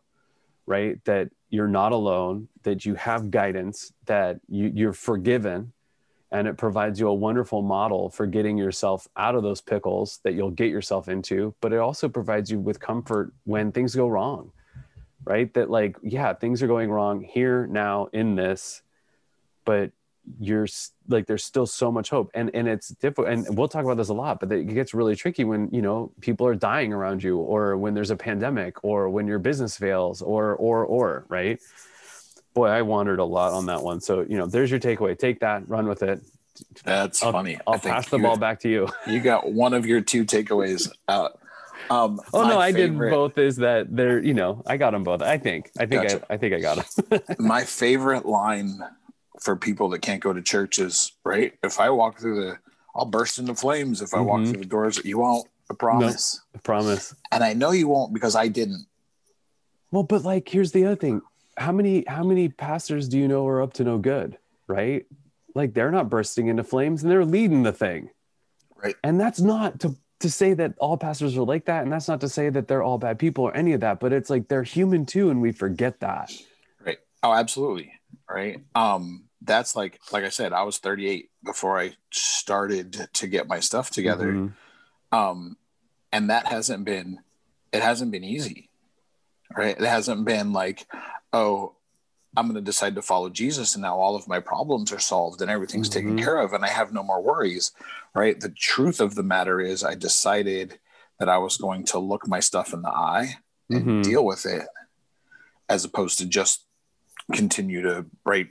right? 0.70 1.04
That 1.04 1.30
you're 1.48 1.66
not 1.66 1.90
alone 1.90 2.46
that 2.62 2.86
you 2.86 2.94
have 2.94 3.32
guidance 3.32 3.92
that 4.06 4.38
you, 4.48 4.70
you're 4.72 4.92
forgiven 4.92 5.72
and 6.30 6.46
it 6.46 6.56
provides 6.56 7.00
you 7.00 7.08
a 7.08 7.14
wonderful 7.14 7.60
model 7.60 8.08
for 8.08 8.24
getting 8.24 8.56
yourself 8.56 9.08
out 9.16 9.34
of 9.34 9.42
those 9.42 9.60
pickles 9.60 10.20
that 10.22 10.34
you'll 10.34 10.52
get 10.52 10.70
yourself 10.70 11.08
into 11.08 11.52
but 11.60 11.72
it 11.72 11.78
also 11.78 12.08
provides 12.08 12.52
you 12.52 12.60
with 12.60 12.78
comfort 12.78 13.32
when 13.44 13.72
things 13.72 13.96
go 13.96 14.06
wrong 14.06 14.52
right? 15.24 15.52
That 15.54 15.70
like 15.70 15.96
yeah 16.02 16.32
things 16.34 16.62
are 16.62 16.68
going 16.68 16.88
wrong 16.88 17.20
here 17.22 17.66
now 17.66 18.08
in 18.12 18.36
this 18.36 18.82
but 19.64 19.90
you're 20.38 20.66
like 21.08 21.26
there's 21.26 21.44
still 21.44 21.66
so 21.66 21.90
much 21.90 22.10
hope. 22.10 22.30
And 22.34 22.50
and 22.54 22.68
it's 22.68 22.88
difficult 22.88 23.28
and 23.28 23.56
we'll 23.56 23.68
talk 23.68 23.84
about 23.84 23.96
this 23.96 24.08
a 24.08 24.14
lot 24.14 24.40
but 24.40 24.52
it 24.52 24.64
gets 24.64 24.94
really 24.94 25.16
tricky 25.16 25.44
when 25.44 25.68
you 25.72 25.82
know 25.82 26.12
people 26.20 26.46
are 26.46 26.54
dying 26.54 26.92
around 26.92 27.22
you 27.22 27.38
or 27.38 27.76
when 27.76 27.94
there's 27.94 28.10
a 28.10 28.16
pandemic 28.16 28.84
or 28.84 29.08
when 29.08 29.26
your 29.26 29.38
business 29.38 29.76
fails 29.76 30.22
or 30.22 30.54
or 30.56 30.84
or 30.84 31.24
right? 31.28 31.60
Boy 32.54 32.66
i 32.68 32.82
wandered 32.82 33.18
a 33.18 33.24
lot 33.24 33.52
on 33.52 33.66
that 33.66 33.82
one. 33.82 34.00
So 34.00 34.22
you 34.22 34.36
know 34.36 34.46
there's 34.46 34.70
your 34.70 34.80
takeaway. 34.80 35.18
Take 35.18 35.40
that 35.40 35.68
run 35.68 35.86
with 35.86 36.02
it. 36.02 36.20
That's 36.84 37.22
i'll, 37.22 37.32
funny. 37.32 37.58
I'll 37.66 37.78
pass 37.78 38.08
the 38.08 38.18
ball 38.18 38.36
back 38.36 38.60
to 38.60 38.68
you. 38.68 38.88
you 39.06 39.20
got 39.20 39.50
one 39.50 39.72
of 39.72 39.86
your 39.86 40.00
two 40.00 40.24
takeaways 40.24 40.90
out. 41.08 41.38
Um 41.88 42.20
oh 42.34 42.46
no 42.46 42.58
i 42.58 42.70
did 42.70 42.96
both 42.96 43.38
is 43.38 43.56
that 43.56 43.94
they're 43.94 44.22
you 44.22 44.34
know 44.34 44.62
i 44.66 44.76
got 44.76 44.90
them 44.92 45.02
both. 45.02 45.22
I 45.22 45.38
think 45.38 45.70
i 45.78 45.86
think 45.86 46.02
Gotcha. 46.02 46.26
I, 46.28 46.34
I 46.34 46.36
think 46.36 46.54
i 46.54 46.60
got 46.60 46.86
them 46.86 47.20
my 47.38 47.64
favorite 47.64 48.26
line 48.26 48.78
for 49.40 49.56
people 49.56 49.88
that 49.90 50.00
can't 50.02 50.22
go 50.22 50.32
to 50.32 50.42
churches, 50.42 51.12
right? 51.24 51.52
If 51.62 51.80
I 51.80 51.90
walk 51.90 52.18
through 52.20 52.44
the, 52.44 52.58
I'll 52.94 53.06
burst 53.06 53.38
into 53.38 53.54
flames 53.54 54.02
if 54.02 54.12
I 54.14 54.20
walk 54.20 54.40
Mhm. 54.40 54.50
through 54.50 54.60
the 54.60 54.66
doors. 54.68 55.00
You 55.04 55.18
won't. 55.18 55.48
I 55.70 55.74
promise. 55.74 56.40
I 56.54 56.58
promise. 56.58 57.14
And 57.32 57.42
I 57.44 57.52
know 57.54 57.70
you 57.70 57.88
won't 57.88 58.12
because 58.12 58.34
I 58.36 58.48
didn't. 58.48 58.86
Well, 59.92 60.02
but 60.02 60.24
like, 60.24 60.48
here's 60.48 60.72
the 60.72 60.84
other 60.86 60.96
thing. 60.96 61.22
How 61.56 61.72
many 61.72 62.04
how 62.06 62.22
many 62.24 62.48
pastors 62.48 63.08
do 63.08 63.18
you 63.18 63.28
know 63.28 63.46
are 63.46 63.60
up 63.62 63.72
to 63.74 63.84
no 63.84 63.98
good, 63.98 64.38
right? 64.66 65.04
Like 65.54 65.74
they're 65.74 65.90
not 65.90 66.08
bursting 66.08 66.46
into 66.48 66.62
flames 66.64 67.02
and 67.02 67.10
they're 67.10 67.24
leading 67.24 67.62
the 67.64 67.72
thing. 67.72 68.10
Right. 68.82 68.96
And 69.04 69.20
that's 69.20 69.40
not 69.40 69.80
to 69.80 69.96
to 70.20 70.30
say 70.30 70.52
that 70.54 70.74
all 70.78 70.96
pastors 70.96 71.36
are 71.36 71.42
like 71.42 71.64
that, 71.66 71.82
and 71.82 71.92
that's 71.92 72.06
not 72.08 72.20
to 72.20 72.28
say 72.28 72.50
that 72.50 72.68
they're 72.68 72.82
all 72.82 72.98
bad 72.98 73.18
people 73.18 73.44
or 73.44 73.56
any 73.56 73.72
of 73.72 73.80
that, 73.80 74.00
but 74.00 74.12
it's 74.12 74.28
like 74.30 74.48
they're 74.48 74.62
human 74.62 75.06
too, 75.06 75.30
and 75.30 75.40
we 75.40 75.50
forget 75.52 76.00
that. 76.00 76.30
Right. 76.84 76.98
Oh, 77.22 77.32
absolutely. 77.32 77.92
Right. 78.28 78.60
Um, 78.74 79.24
that's 79.42 79.74
like 79.74 79.98
like 80.12 80.24
I 80.24 80.28
said, 80.28 80.52
I 80.52 80.62
was 80.62 80.78
38 80.78 81.30
before 81.44 81.78
I 81.78 81.94
started 82.12 83.08
to 83.14 83.26
get 83.26 83.48
my 83.48 83.60
stuff 83.60 83.90
together. 83.90 84.32
Mhm. 84.32 84.52
Um, 85.12 85.56
and 86.12 86.30
that 86.30 86.46
hasn't 86.46 86.84
been 86.84 87.20
it 87.72 87.82
hasn't 87.82 88.10
been 88.12 88.24
easy. 88.24 88.68
Right. 89.56 89.76
It 89.80 89.86
hasn't 89.86 90.24
been 90.24 90.52
like, 90.52 90.86
oh, 91.32 91.74
I'm 92.36 92.46
gonna 92.46 92.60
decide 92.60 92.94
to 92.96 93.02
follow 93.02 93.28
Jesus 93.30 93.74
and 93.74 93.82
now 93.82 93.96
all 93.96 94.14
of 94.14 94.28
my 94.28 94.40
problems 94.40 94.92
are 94.92 95.00
solved 95.00 95.40
and 95.42 95.50
everything's 95.50 95.88
taken 95.88 96.16
Mhm. 96.16 96.22
care 96.22 96.36
of 96.38 96.52
and 96.52 96.64
I 96.64 96.68
have 96.68 96.92
no 96.92 97.02
more 97.02 97.20
worries. 97.22 97.72
Right. 98.14 98.38
The 98.40 98.50
truth 98.50 99.00
of 99.00 99.14
the 99.14 99.22
matter 99.24 99.60
is 99.60 99.82
I 99.82 99.94
decided 99.94 100.78
that 101.18 101.28
I 101.28 101.38
was 101.38 101.56
going 101.56 101.84
to 101.86 101.98
look 101.98 102.26
my 102.28 102.40
stuff 102.40 102.72
in 102.72 102.82
the 102.82 102.90
eye 102.90 103.36
and 103.68 103.84
Mhm. 103.86 104.02
deal 104.04 104.24
with 104.24 104.46
it 104.46 104.66
as 105.68 105.84
opposed 105.84 106.18
to 106.18 106.26
just 106.26 106.66
continue 107.32 107.82
to 107.82 108.06
right 108.24 108.48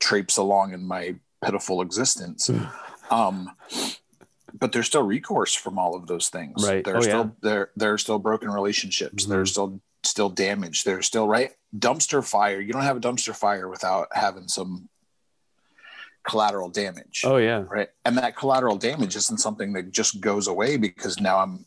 traipse 0.00 0.36
along 0.36 0.72
in 0.72 0.84
my 0.86 1.14
pitiful 1.44 1.80
existence. 1.82 2.50
Um 3.10 3.50
but 4.58 4.72
there's 4.72 4.86
still 4.86 5.02
recourse 5.02 5.54
from 5.54 5.78
all 5.78 5.94
of 5.94 6.06
those 6.06 6.28
things. 6.28 6.66
Right. 6.66 6.84
there's 6.84 7.06
Oh, 7.06 7.08
still 7.08 7.24
yeah. 7.24 7.30
there 7.42 7.70
there 7.76 7.92
are 7.92 7.98
still 7.98 8.18
broken 8.18 8.50
relationships. 8.50 9.24
Mhm. 9.24 9.28
there's 9.28 9.50
still 9.50 9.80
still 10.04 10.28
damage. 10.30 10.84
There's 10.84 11.06
still 11.06 11.26
right? 11.28 11.52
Dumpster 11.76 12.24
fire. 12.26 12.60
You 12.60 12.72
don't 12.72 12.82
have 12.82 12.96
a 12.96 13.00
dumpster 13.00 13.34
fire 13.36 13.68
without 13.68 14.08
having 14.12 14.48
some 14.48 14.88
collateral 16.26 16.68
damage. 16.68 17.22
Oh 17.24 17.36
yeah. 17.36 17.64
right? 17.68 17.88
And 18.04 18.16
that 18.18 18.36
collateral 18.36 18.76
damage 18.76 19.16
isn't 19.16 19.38
something 19.38 19.72
that 19.74 19.90
just 19.92 20.20
goes 20.20 20.46
away 20.46 20.76
because 20.76 21.20
now 21.20 21.38
i'm 21.38 21.64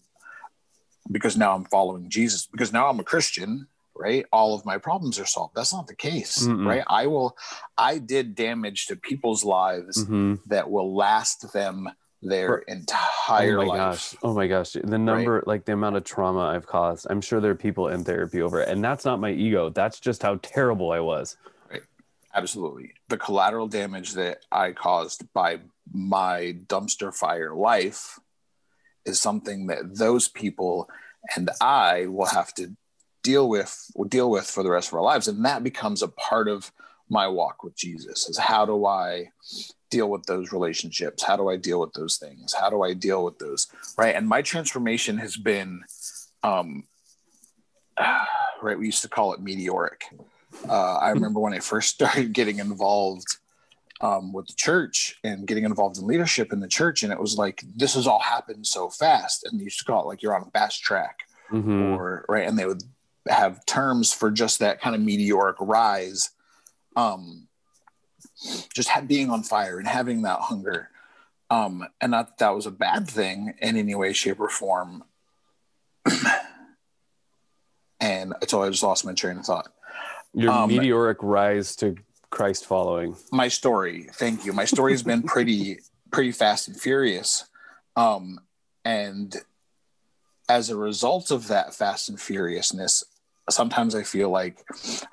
because 1.12 1.36
now 1.36 1.56
i'm 1.56 1.66
following 1.66 2.10
jesus 2.10 2.46
because 2.46 2.72
now 2.72 2.88
i'm 2.88 3.00
a 3.00 3.04
christian 3.04 3.68
right? 4.02 4.26
All 4.32 4.56
of 4.56 4.66
my 4.66 4.78
problems 4.78 5.20
are 5.20 5.26
solved. 5.26 5.54
That's 5.56 5.74
not 5.74 5.88
the 5.88 5.96
case 5.96 6.46
Mm-mm. 6.46 6.66
right? 6.66 6.84
I 6.88 7.08
will 7.08 7.38
i 7.78 7.98
did 8.00 8.36
damage 8.36 8.88
to 8.88 8.96
people's 8.96 9.44
lives 9.44 9.96
Mhm. 10.06 10.40
that 10.48 10.70
will 10.74 10.96
last 10.96 11.54
them 11.54 11.88
their 12.24 12.58
entire 12.78 13.60
oh 13.60 13.66
my 13.66 13.68
life. 13.74 13.78
gosh. 13.78 14.16
Oh 14.24 14.34
my 14.34 14.48
gosh. 14.48 14.72
The 14.74 14.98
number 14.98 15.44
like 15.48 15.66
the 15.66 15.74
amount 15.74 15.96
of 15.98 16.04
trauma 16.04 16.44
i've 16.54 16.68
caused 16.68 17.08
i'm 17.10 17.22
sure 17.22 17.40
there 17.40 17.52
are 17.52 17.66
people 17.70 17.88
in 17.88 18.04
therapy 18.04 18.42
over 18.42 18.62
it 18.62 18.70
and 18.70 18.84
that's 18.84 19.06
not 19.06 19.20
my 19.20 19.32
ego. 19.32 19.70
That's 19.70 20.00
just 20.00 20.22
how 20.24 20.34
terrible 20.42 20.92
i 20.92 21.00
was. 21.00 21.38
Right. 21.72 21.82
Absolutely. 22.34 22.94
The 23.10 23.18
collateral 23.18 23.68
damage 23.68 24.14
that 24.14 24.40
i 24.52 24.72
caused 24.72 25.22
by 25.34 25.60
my 25.94 26.58
dumpster 26.68 27.14
fire 27.14 27.54
life 27.56 28.20
is 29.06 29.20
something 29.20 29.68
that 29.68 29.98
those 29.98 30.28
people 30.28 30.88
and 31.36 31.50
i 31.60 32.06
will 32.06 32.28
have 32.40 32.54
to 32.60 32.76
deal 33.24 33.48
with 33.50 33.92
will 33.96 34.06
deal 34.08 34.30
with 34.32 34.46
for 34.46 34.64
the 34.64 34.70
rest 34.72 34.88
of 34.90 34.94
our 34.96 35.02
lives. 35.02 35.28
And 35.28 35.46
that 35.46 35.64
becomes 35.64 36.02
a 36.02 36.08
part 36.08 36.48
of 36.48 36.72
my 37.10 37.28
walk 37.28 37.62
with 37.62 37.76
jesus 37.76 38.30
is 38.30 38.38
how 38.38 38.66
do 38.66 38.86
i 38.86 39.30
deal 39.90 40.10
with 40.10 40.24
those 40.28 40.54
relationships? 40.54 41.22
How 41.24 41.36
do 41.36 41.50
i 41.50 41.58
deal 41.58 41.82
with 41.82 41.92
those 41.94 42.16
things? 42.18 42.54
How 42.54 42.70
do 42.70 42.84
i 42.84 42.94
deal 42.94 43.24
with 43.26 43.38
those? 43.40 43.68
Right. 43.98 44.16
And 44.16 44.28
my 44.30 44.42
transformation 44.42 45.18
has 45.18 45.36
been 45.36 45.82
um 46.44 46.84
right. 48.62 48.78
We 48.80 48.86
used 48.86 49.02
to 49.02 49.10
call 49.10 49.34
it 49.34 49.42
meteoric. 49.42 50.06
Uh, 50.68 50.96
i 50.98 51.10
remember 51.10 51.40
when 51.40 51.54
i 51.54 51.60
first 51.60 51.90
started 51.96 52.34
getting 52.34 52.60
involved 52.60 53.28
um, 54.02 54.34
with 54.34 54.48
the 54.48 54.54
church 54.56 55.20
and 55.24 55.46
getting 55.46 55.64
involved 55.64 55.98
in 56.00 56.08
leadership 56.08 56.52
in 56.52 56.60
the 56.60 56.68
church. 56.68 57.04
And 57.04 57.14
it 57.14 57.20
was 57.20 57.38
like 57.38 57.62
this 57.76 57.94
has 57.94 58.08
all 58.08 58.18
happened 58.20 58.66
so 58.66 58.90
fast. 58.90 59.44
And 59.44 59.60
you 59.60 59.66
used 59.66 59.78
to 59.78 59.86
call 59.86 60.02
it 60.04 60.08
like 60.08 60.24
you're 60.24 60.36
on 60.36 60.42
a 60.48 60.50
fast 60.52 60.82
track 60.82 61.20
Mhm. 61.52 61.96
or 61.98 62.26
right. 62.28 62.48
And 62.48 62.58
they 62.58 62.66
would 62.66 62.82
have 63.28 63.66
terms 63.66 64.12
for 64.14 64.32
just 64.32 64.60
that 64.60 64.82
kind 64.82 64.96
of 64.96 65.02
meteoric 65.02 65.56
rise 65.60 66.32
um 66.96 67.48
just 68.74 68.90
being 69.08 69.30
on 69.30 69.44
fire 69.44 69.78
and 69.78 69.88
having 69.88 70.24
that 70.24 70.40
hunger 70.40 70.90
um 71.50 71.86
and 72.00 72.12
not 72.12 72.28
that, 72.28 72.38
that 72.40 72.56
was 72.56 72.66
a 72.66 72.72
bad 72.72 73.08
thing 73.08 73.54
in 73.62 73.78
any 73.78 73.94
way 73.96 74.14
shape 74.14 74.40
or 74.40 74.50
form. 74.50 75.04
And 78.04 78.34
so 78.48 78.64
i 78.64 78.70
just 78.70 78.82
lost 78.82 79.06
my 79.06 79.14
train 79.14 79.38
of 79.38 79.46
thought. 79.46 79.72
Your 80.34 80.52
Um, 80.52 80.70
meteoric 80.70 81.20
rise 81.22 81.76
to 81.78 81.96
christ 82.32 82.66
following. 82.66 83.16
My 83.32 83.48
story. 83.48 84.10
Thank 84.14 84.44
you. 84.46 84.54
My 84.54 84.66
story 84.66 84.94
has 84.94 85.04
been 85.04 85.22
pretty 85.22 85.80
pretty 86.12 86.32
fast 86.32 86.68
and 86.68 86.80
furious. 86.80 87.46
Um 87.96 88.40
and 88.84 89.36
as 90.56 90.70
a 90.70 90.76
result 90.90 91.32
of 91.32 91.42
that 91.48 91.74
fast 91.80 92.10
and 92.10 92.20
furiousness 92.20 92.94
sometimes 93.50 93.94
i 93.96 94.04
feel 94.04 94.30
like 94.40 94.56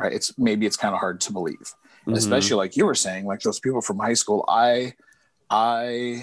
right 0.01 0.12
it's 0.18 0.28
maybe 0.47 0.64
it's 0.66 0.76
kind 0.84 0.95
of 0.95 1.01
hard 1.01 1.18
to 1.20 1.32
believe 1.32 1.68
Mhm. 2.07 2.16
especially 2.22 2.57
like 2.62 2.76
you 2.78 2.84
were 2.91 2.95
saying 3.07 3.24
like 3.30 3.41
those 3.43 3.61
people 3.61 3.80
from 3.89 3.99
high 4.07 4.18
school 4.22 4.45
i 4.49 4.95
i 5.51 6.22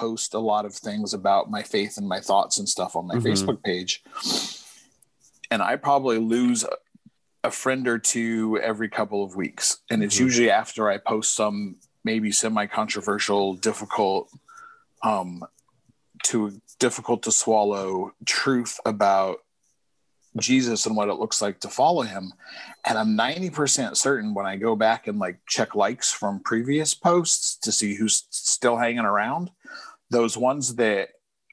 post 0.00 0.34
a 0.34 0.38
lot 0.52 0.64
of 0.68 0.74
things 0.74 1.14
about 1.14 1.50
my 1.56 1.62
faith 1.62 1.96
and 1.98 2.06
my 2.14 2.20
thoughts 2.20 2.58
and 2.58 2.68
stuff 2.68 2.92
on 2.96 3.06
my 3.06 3.16
Mhm. 3.16 3.26
facebook 3.26 3.60
page 3.62 3.92
and 5.50 5.60
i 5.62 5.76
probably 5.76 6.18
lose 6.18 6.64
a- 7.44 7.50
friend 7.50 7.88
or 7.88 7.98
two 7.98 8.58
every 8.70 8.88
couple 8.98 9.20
of 9.24 9.34
weeks 9.42 9.66
and 9.90 10.02
it's 10.04 10.16
Mhm. 10.16 10.20
usually 10.26 10.50
after 10.50 10.90
i 10.90 10.98
post 10.98 11.34
some 11.34 11.76
maybe 12.04 12.30
semi 12.32 12.66
controversial 12.66 13.54
difficult 13.68 14.24
um 15.02 15.42
to 16.24 16.60
difficult 16.78 17.22
to 17.24 17.32
swallow 17.32 18.12
truth 18.24 18.78
about 18.84 19.38
Jesus 20.38 20.86
and 20.86 20.96
what 20.96 21.08
it 21.08 21.14
looks 21.14 21.42
like 21.42 21.60
to 21.60 21.68
follow 21.68 22.02
him. 22.02 22.32
And 22.86 22.98
I'm 22.98 23.16
90% 23.16 23.96
certain 23.96 24.34
when 24.34 24.46
I 24.46 24.56
go 24.56 24.76
back 24.76 25.06
and 25.06 25.18
like 25.18 25.38
check 25.48 25.74
likes 25.74 26.12
from 26.12 26.40
previous 26.40 26.94
posts 26.94 27.56
to 27.58 27.72
see 27.72 27.94
who's 27.94 28.24
still 28.30 28.76
hanging 28.76 29.00
around, 29.00 29.50
those 30.10 30.36
ones 30.36 30.76
that 30.76 31.10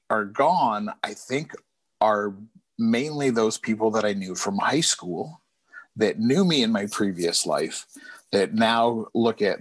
are 0.10 0.26
gone, 0.26 0.90
I 1.04 1.14
think 1.14 1.54
are 2.02 2.34
mainly 2.78 3.30
those 3.30 3.58
people 3.58 3.92
that 3.92 4.06
I 4.06 4.14
knew 4.14 4.36
from 4.36 4.58
high 4.58 4.82
school 4.82 5.42
that 5.96 6.20
knew 6.20 6.44
me 6.44 6.62
in 6.62 6.72
my 6.72 6.88
previous 6.88 7.46
life 7.46 7.86
that 8.32 8.54
now 8.54 9.08
look 9.14 9.42
at 9.42 9.60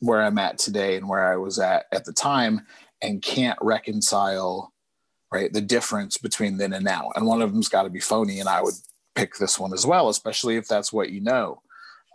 where 0.00 0.22
I'm 0.22 0.38
at 0.38 0.58
today 0.58 0.96
and 0.96 1.08
where 1.08 1.32
I 1.32 1.36
was 1.36 1.58
at 1.58 1.86
at 1.92 2.04
the 2.04 2.12
time 2.12 2.66
and 3.02 3.22
can't 3.22 3.58
reconcile 3.60 4.72
right 5.32 5.52
the 5.52 5.60
difference 5.60 6.18
between 6.18 6.56
then 6.56 6.72
and 6.72 6.84
now. 6.84 7.10
And 7.14 7.26
one 7.26 7.42
of 7.42 7.52
them's 7.52 7.68
got 7.68 7.84
to 7.84 7.90
be 7.90 8.00
phony 8.00 8.40
and 8.40 8.48
i 8.48 8.62
would 8.62 8.74
pick 9.14 9.36
this 9.36 9.58
one 9.58 9.72
as 9.72 9.86
well 9.86 10.08
especially 10.08 10.56
if 10.56 10.66
that's 10.66 10.92
what 10.92 11.10
you 11.10 11.20
know. 11.20 11.62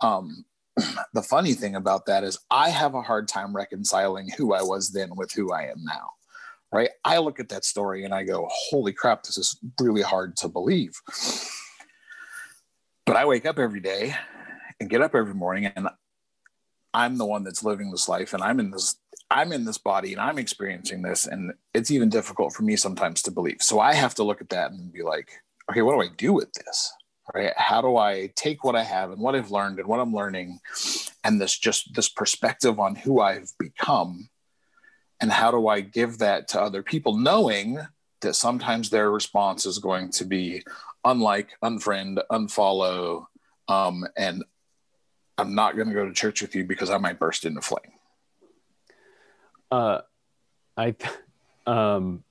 Um, 0.02 0.44
the 1.14 1.22
funny 1.22 1.54
thing 1.54 1.74
about 1.74 2.06
that 2.06 2.24
is 2.24 2.38
i 2.50 2.68
have 2.68 2.94
a 2.94 3.02
hard 3.02 3.28
time 3.28 3.56
reconciling 3.56 4.28
who 4.36 4.52
i 4.52 4.62
was 4.62 4.90
then 4.90 5.10
with 5.16 5.32
who 5.32 5.52
i 5.52 5.62
am 5.62 5.82
now 5.84 6.10
right? 6.72 6.90
I 7.04 7.18
look 7.18 7.40
at 7.40 7.48
that 7.50 7.64
story 7.64 8.04
and 8.04 8.12
i 8.12 8.22
go 8.24 8.46
holy 8.50 8.92
crap 8.92 9.22
this 9.22 9.38
is 9.38 9.58
really 9.80 10.02
hard 10.02 10.36
to 10.38 10.48
believe. 10.48 11.00
But 13.06 13.16
i 13.16 13.24
wake 13.24 13.46
up 13.46 13.58
every 13.58 13.80
day 13.80 14.14
and 14.80 14.90
get 14.90 15.00
up 15.00 15.14
every 15.14 15.34
morning 15.34 15.66
and 15.66 15.88
i'm 16.92 17.18
the 17.18 17.24
one 17.24 17.44
that's 17.44 17.64
living 17.64 17.90
this 17.90 18.08
life 18.08 18.34
and 18.34 18.42
i'm 18.42 18.60
in 18.60 18.70
this 18.70 18.96
I'm 19.30 19.52
in 19.52 19.64
this 19.64 19.78
body 19.78 20.12
and 20.12 20.20
I'm 20.20 20.38
experiencing 20.38 21.02
this, 21.02 21.26
and 21.26 21.52
it's 21.74 21.90
even 21.90 22.08
difficult 22.08 22.52
for 22.52 22.62
me 22.62 22.76
sometimes 22.76 23.22
to 23.22 23.30
believe. 23.30 23.58
So 23.60 23.80
I 23.80 23.94
have 23.94 24.14
to 24.16 24.22
look 24.22 24.40
at 24.40 24.50
that 24.50 24.70
and 24.70 24.92
be 24.92 25.02
like, 25.02 25.30
okay, 25.70 25.82
what 25.82 25.94
do 25.94 26.02
I 26.02 26.14
do 26.16 26.32
with 26.32 26.52
this? 26.52 26.92
Right? 27.34 27.52
How 27.56 27.82
do 27.82 27.96
I 27.96 28.30
take 28.36 28.62
what 28.62 28.76
I 28.76 28.84
have 28.84 29.10
and 29.10 29.20
what 29.20 29.34
I've 29.34 29.50
learned 29.50 29.80
and 29.80 29.88
what 29.88 29.98
I'm 29.98 30.14
learning, 30.14 30.60
and 31.24 31.40
this 31.40 31.58
just 31.58 31.92
this 31.94 32.08
perspective 32.08 32.78
on 32.78 32.94
who 32.94 33.20
I've 33.20 33.50
become, 33.58 34.28
and 35.20 35.32
how 35.32 35.50
do 35.50 35.66
I 35.66 35.80
give 35.80 36.18
that 36.18 36.48
to 36.48 36.60
other 36.60 36.84
people, 36.84 37.16
knowing 37.16 37.80
that 38.20 38.34
sometimes 38.34 38.90
their 38.90 39.10
response 39.10 39.66
is 39.66 39.78
going 39.78 40.10
to 40.10 40.24
be 40.24 40.62
unlike, 41.04 41.50
unfriend, 41.64 42.20
unfollow, 42.30 43.26
um, 43.68 44.06
and 44.16 44.44
I'm 45.36 45.54
not 45.54 45.74
going 45.76 45.88
to 45.88 45.94
go 45.94 46.06
to 46.06 46.12
church 46.12 46.42
with 46.42 46.54
you 46.54 46.64
because 46.64 46.90
I 46.90 46.98
might 46.98 47.18
burst 47.18 47.44
into 47.44 47.60
flame. 47.60 47.92
Uh 49.70 50.00
i 50.76 50.94
um 51.66 52.22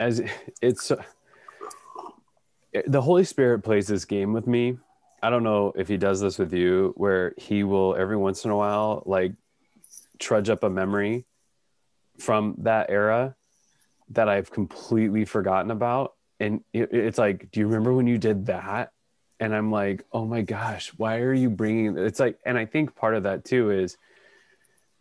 as 0.00 0.22
it's 0.60 0.90
the 2.86 3.00
holy 3.00 3.24
spirit 3.24 3.60
plays 3.60 3.86
this 3.86 4.04
game 4.04 4.32
with 4.32 4.46
me 4.46 4.76
I 5.22 5.30
don't 5.30 5.44
know 5.44 5.72
if 5.76 5.86
he 5.86 5.96
does 5.96 6.20
this 6.20 6.36
with 6.36 6.52
you, 6.52 6.94
where 6.96 7.32
he 7.36 7.62
will 7.62 7.94
every 7.94 8.16
once 8.16 8.44
in 8.44 8.50
a 8.50 8.56
while 8.56 9.04
like 9.06 9.32
trudge 10.18 10.50
up 10.50 10.64
a 10.64 10.70
memory 10.70 11.24
from 12.18 12.56
that 12.58 12.90
era 12.90 13.36
that 14.10 14.28
I've 14.28 14.50
completely 14.50 15.24
forgotten 15.24 15.70
about. 15.70 16.14
And 16.40 16.62
it, 16.72 16.92
it's 16.92 17.18
like, 17.18 17.52
do 17.52 17.60
you 17.60 17.66
remember 17.66 17.94
when 17.94 18.08
you 18.08 18.18
did 18.18 18.46
that? 18.46 18.90
And 19.38 19.54
I'm 19.54 19.70
like, 19.70 20.04
oh 20.12 20.26
my 20.26 20.42
gosh, 20.42 20.92
why 20.96 21.18
are 21.18 21.32
you 21.32 21.50
bringing? 21.50 21.96
It's 21.96 22.20
like, 22.20 22.38
and 22.44 22.58
I 22.58 22.64
think 22.66 22.96
part 22.96 23.14
of 23.14 23.22
that 23.22 23.44
too 23.44 23.70
is 23.70 23.96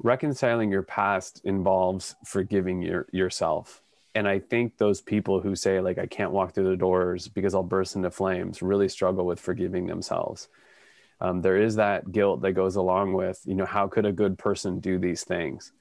reconciling 0.04 0.72
your 0.72 0.84
past 0.84 1.42
involves 1.44 2.16
forgiving 2.26 2.82
your 2.82 3.08
yourself. 3.12 3.82
And 4.14 4.28
i 4.28 4.40
think 4.40 4.78
those 4.78 5.00
people 5.02 5.40
who 5.40 5.56
say 5.56 5.80
like 5.80 5.98
i 5.98 6.06
can't 6.06 6.32
walk 6.32 6.54
through 6.54 6.70
the 6.70 6.76
doors 6.76 7.28
because 7.28 7.56
i'll 7.56 7.64
burst 7.64 7.96
into 7.96 8.12
flames 8.12 8.62
really 8.62 8.90
struggle 8.90 9.26
with 9.26 9.40
forgiving 9.40 9.88
themselves. 9.88 10.50
Um, 11.22 11.42
there 11.42 11.58
is 11.58 11.76
that 11.76 12.12
guilt 12.12 12.42
that 12.42 12.54
goes 12.54 12.76
along 12.76 13.14
with 13.14 13.42
you 13.46 13.56
know 13.56 13.66
how 13.66 13.88
could 13.88 14.06
a 14.06 14.12
good 14.12 14.38
person 14.38 14.80
do 14.80 14.98
these 15.00 15.24
things? 15.24 15.72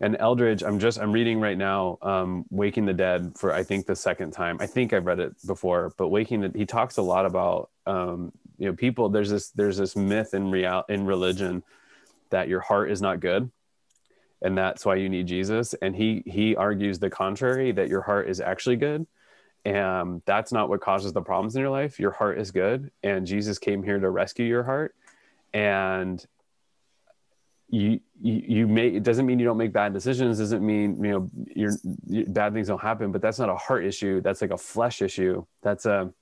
And 0.00 0.16
eldredge 0.16 0.62
i'm 0.62 0.78
just 0.78 1.00
i'm 1.00 1.12
reading 1.12 1.40
right 1.40 1.58
now 1.58 1.98
um, 2.02 2.44
waking 2.50 2.84
the 2.84 2.92
dead 2.92 3.32
for 3.36 3.52
i 3.52 3.62
think 3.62 3.86
the 3.86 3.96
second 3.96 4.32
time. 4.32 4.58
I 4.60 4.66
think 4.66 4.92
i've 4.92 5.06
read 5.06 5.20
it 5.20 5.34
before 5.46 5.92
but 5.96 6.08
waking 6.08 6.42
the, 6.42 6.52
he 6.54 6.66
talks 6.66 6.98
a 6.98 7.02
lot 7.02 7.26
about 7.26 7.70
um, 7.86 8.32
you 8.58 8.66
know 8.66 8.74
people 8.74 9.08
there's 9.08 9.30
this 9.30 9.50
there's 9.50 9.78
this 9.78 9.96
myth 9.96 10.34
in 10.34 10.50
real 10.50 10.84
in 10.88 11.06
religion 11.06 11.62
that 12.34 12.48
your 12.48 12.60
heart 12.60 12.90
is 12.90 13.00
not 13.00 13.20
good 13.20 13.48
and 14.42 14.58
that's 14.58 14.84
why 14.84 14.96
you 14.96 15.08
need 15.08 15.26
Jesus. 15.26 15.74
And 15.80 15.94
he 15.94 16.22
he 16.26 16.56
argues 16.56 16.98
the 16.98 17.08
contrary 17.08 17.72
that 17.72 17.88
your 17.88 18.02
heart 18.02 18.28
is 18.28 18.40
actually 18.40 18.76
good 18.76 19.06
and 19.64 20.20
that's 20.26 20.52
not 20.52 20.68
what 20.68 20.80
causes 20.82 21.12
the 21.12 21.22
problems 21.22 21.56
in 21.56 21.62
your 21.62 21.70
life. 21.70 21.98
Your 21.98 22.10
heart 22.10 22.38
is 22.38 22.50
good 22.50 22.90
and 23.02 23.26
Jesus 23.26 23.58
came 23.58 23.82
here 23.82 23.98
to 23.98 24.10
rescue 24.10 24.44
your 24.44 24.64
heart. 24.64 24.94
And 25.52 26.24
you, 27.70 28.00
you 28.20 28.42
you 28.46 28.66
may 28.68 28.88
it 28.88 29.04
doesn't 29.04 29.26
mean 29.26 29.38
you 29.38 29.46
don't 29.46 29.56
make 29.56 29.72
bad 29.72 29.92
decisions 29.92 30.38
doesn't 30.38 30.64
mean 30.64 31.02
you 31.02 31.10
know 31.10 31.30
your, 31.56 31.72
your 32.06 32.26
bad 32.26 32.52
things 32.52 32.68
don't 32.68 32.80
happen 32.80 33.10
but 33.10 33.22
that's 33.22 33.38
not 33.38 33.48
a 33.48 33.56
heart 33.56 33.84
issue. 33.84 34.20
That's 34.20 34.42
like 34.42 34.50
a 34.50 34.58
flesh 34.58 35.00
issue. 35.00 35.46
That's 35.62 35.86
a 35.86 36.12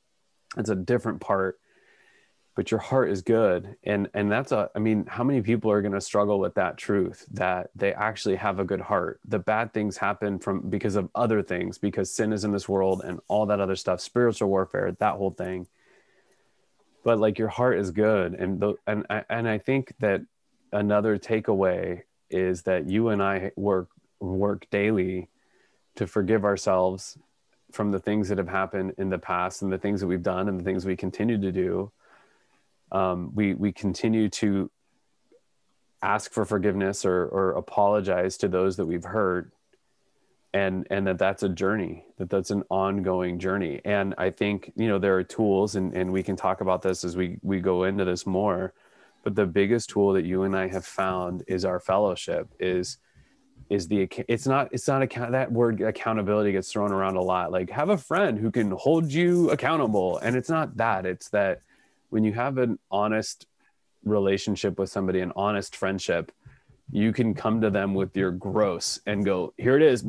that's 0.54 0.70
a 0.70 0.76
different 0.76 1.20
part 1.20 1.58
but 2.54 2.70
your 2.70 2.80
heart 2.80 3.10
is 3.10 3.22
good. 3.22 3.76
And 3.84 4.08
and 4.14 4.30
that's 4.30 4.52
a 4.52 4.70
i 4.74 4.78
mean 4.78 5.06
how 5.06 5.24
many 5.24 5.40
people 5.40 5.70
are 5.70 5.80
going 5.80 5.92
to 5.92 6.00
struggle 6.00 6.38
with 6.38 6.54
that 6.54 6.76
truth 6.76 7.24
that 7.32 7.70
they 7.74 7.92
actually 7.94 8.36
have 8.36 8.58
a 8.58 8.64
good 8.64 8.80
heart? 8.80 9.20
The 9.26 9.38
bad 9.38 9.72
things 9.72 9.96
happen 9.96 10.38
from 10.38 10.68
because 10.68 10.96
of 10.96 11.08
other 11.14 11.42
things 11.42 11.78
because 11.78 12.14
sin 12.14 12.32
is 12.32 12.44
in 12.44 12.52
this 12.52 12.68
world 12.68 13.02
and 13.04 13.20
all 13.28 13.46
that 13.46 13.60
other 13.60 13.76
stuff 13.76 14.00
spiritual 14.00 14.48
warfare 14.48 14.92
that 14.98 15.14
whole 15.14 15.30
thing. 15.30 15.66
But 17.04 17.18
like 17.18 17.38
your 17.38 17.48
heart 17.48 17.78
is 17.78 17.90
good. 17.90 18.34
And 18.34 18.60
the 18.60 18.74
and 18.86 19.06
and 19.30 19.48
i 19.48 19.58
think 19.58 19.94
that 20.00 20.22
another 20.72 21.18
takeaway 21.18 22.02
is 22.30 22.62
that 22.62 22.88
you 22.88 23.08
and 23.08 23.22
i 23.22 23.50
work 23.56 23.88
work 24.20 24.66
daily 24.70 25.28
to 25.96 26.06
forgive 26.06 26.44
ourselves 26.44 27.18
from 27.70 27.90
the 27.90 27.98
things 27.98 28.28
that 28.28 28.38
have 28.38 28.48
happened 28.48 28.92
in 28.98 29.08
the 29.08 29.18
past 29.18 29.62
and 29.62 29.72
the 29.72 29.78
things 29.78 30.00
that 30.00 30.06
we've 30.06 30.22
done 30.22 30.48
and 30.48 30.60
the 30.60 30.64
things 30.64 30.84
we 30.84 30.96
continue 30.96 31.40
to 31.40 31.50
do 31.50 31.90
um, 32.92 33.32
we 33.34 33.54
we 33.54 33.72
continue 33.72 34.28
to 34.28 34.70
ask 36.02 36.32
for 36.32 36.44
forgiveness 36.44 37.04
or, 37.04 37.26
or 37.26 37.52
apologize 37.52 38.36
to 38.36 38.48
those 38.48 38.76
that 38.76 38.86
we've 38.86 39.04
hurt 39.04 39.52
and 40.54 40.86
and 40.90 41.06
that 41.06 41.18
that's 41.18 41.42
a 41.42 41.48
journey 41.48 42.04
that 42.18 42.28
that's 42.28 42.50
an 42.50 42.62
ongoing 42.70 43.38
journey. 43.38 43.80
And 43.84 44.14
i 44.18 44.30
think 44.30 44.72
you 44.76 44.88
know 44.88 44.98
there 44.98 45.16
are 45.16 45.24
tools 45.24 45.76
and, 45.76 45.94
and 45.94 46.12
we 46.12 46.22
can 46.22 46.36
talk 46.36 46.60
about 46.60 46.82
this 46.82 47.04
as 47.04 47.16
we 47.16 47.38
we 47.42 47.60
go 47.60 47.84
into 47.84 48.04
this 48.04 48.26
more 48.26 48.74
but 49.24 49.34
the 49.34 49.46
biggest 49.46 49.90
tool 49.90 50.12
that 50.12 50.24
you 50.24 50.42
and 50.42 50.56
i 50.56 50.68
have 50.68 50.84
found 50.84 51.44
is 51.46 51.64
our 51.64 51.80
fellowship 51.80 52.48
is 52.60 52.98
is 53.72 53.88
the 53.88 54.06
it's 54.28 54.46
not 54.46 54.68
it's 54.70 54.86
not 54.86 55.00
account 55.00 55.32
that 55.32 55.50
word 55.50 55.80
accountability 55.80 56.52
gets 56.52 56.70
thrown 56.70 56.92
around 56.92 57.16
a 57.16 57.22
lot. 57.22 57.50
Like 57.50 57.70
have 57.70 57.88
a 57.88 57.96
friend 57.96 58.38
who 58.38 58.50
can 58.50 58.70
hold 58.72 59.10
you 59.10 59.50
accountable. 59.50 60.18
And 60.18 60.36
it's 60.36 60.50
not 60.50 60.76
that 60.76 61.06
it's 61.06 61.30
that 61.30 61.62
when 62.12 62.24
you 62.24 62.32
have 62.34 62.58
an 62.58 62.78
honest 62.90 63.46
relationship 64.04 64.78
with 64.78 64.90
somebody, 64.90 65.20
an 65.20 65.32
honest 65.34 65.74
friendship, 65.74 66.30
you 66.90 67.10
can 67.10 67.32
come 67.32 67.62
to 67.62 67.70
them 67.70 67.94
with 67.94 68.14
your 68.14 68.30
gross 68.30 69.00
and 69.06 69.24
go, 69.24 69.54
here 69.56 69.76
it 69.76 69.82
is. 69.82 70.02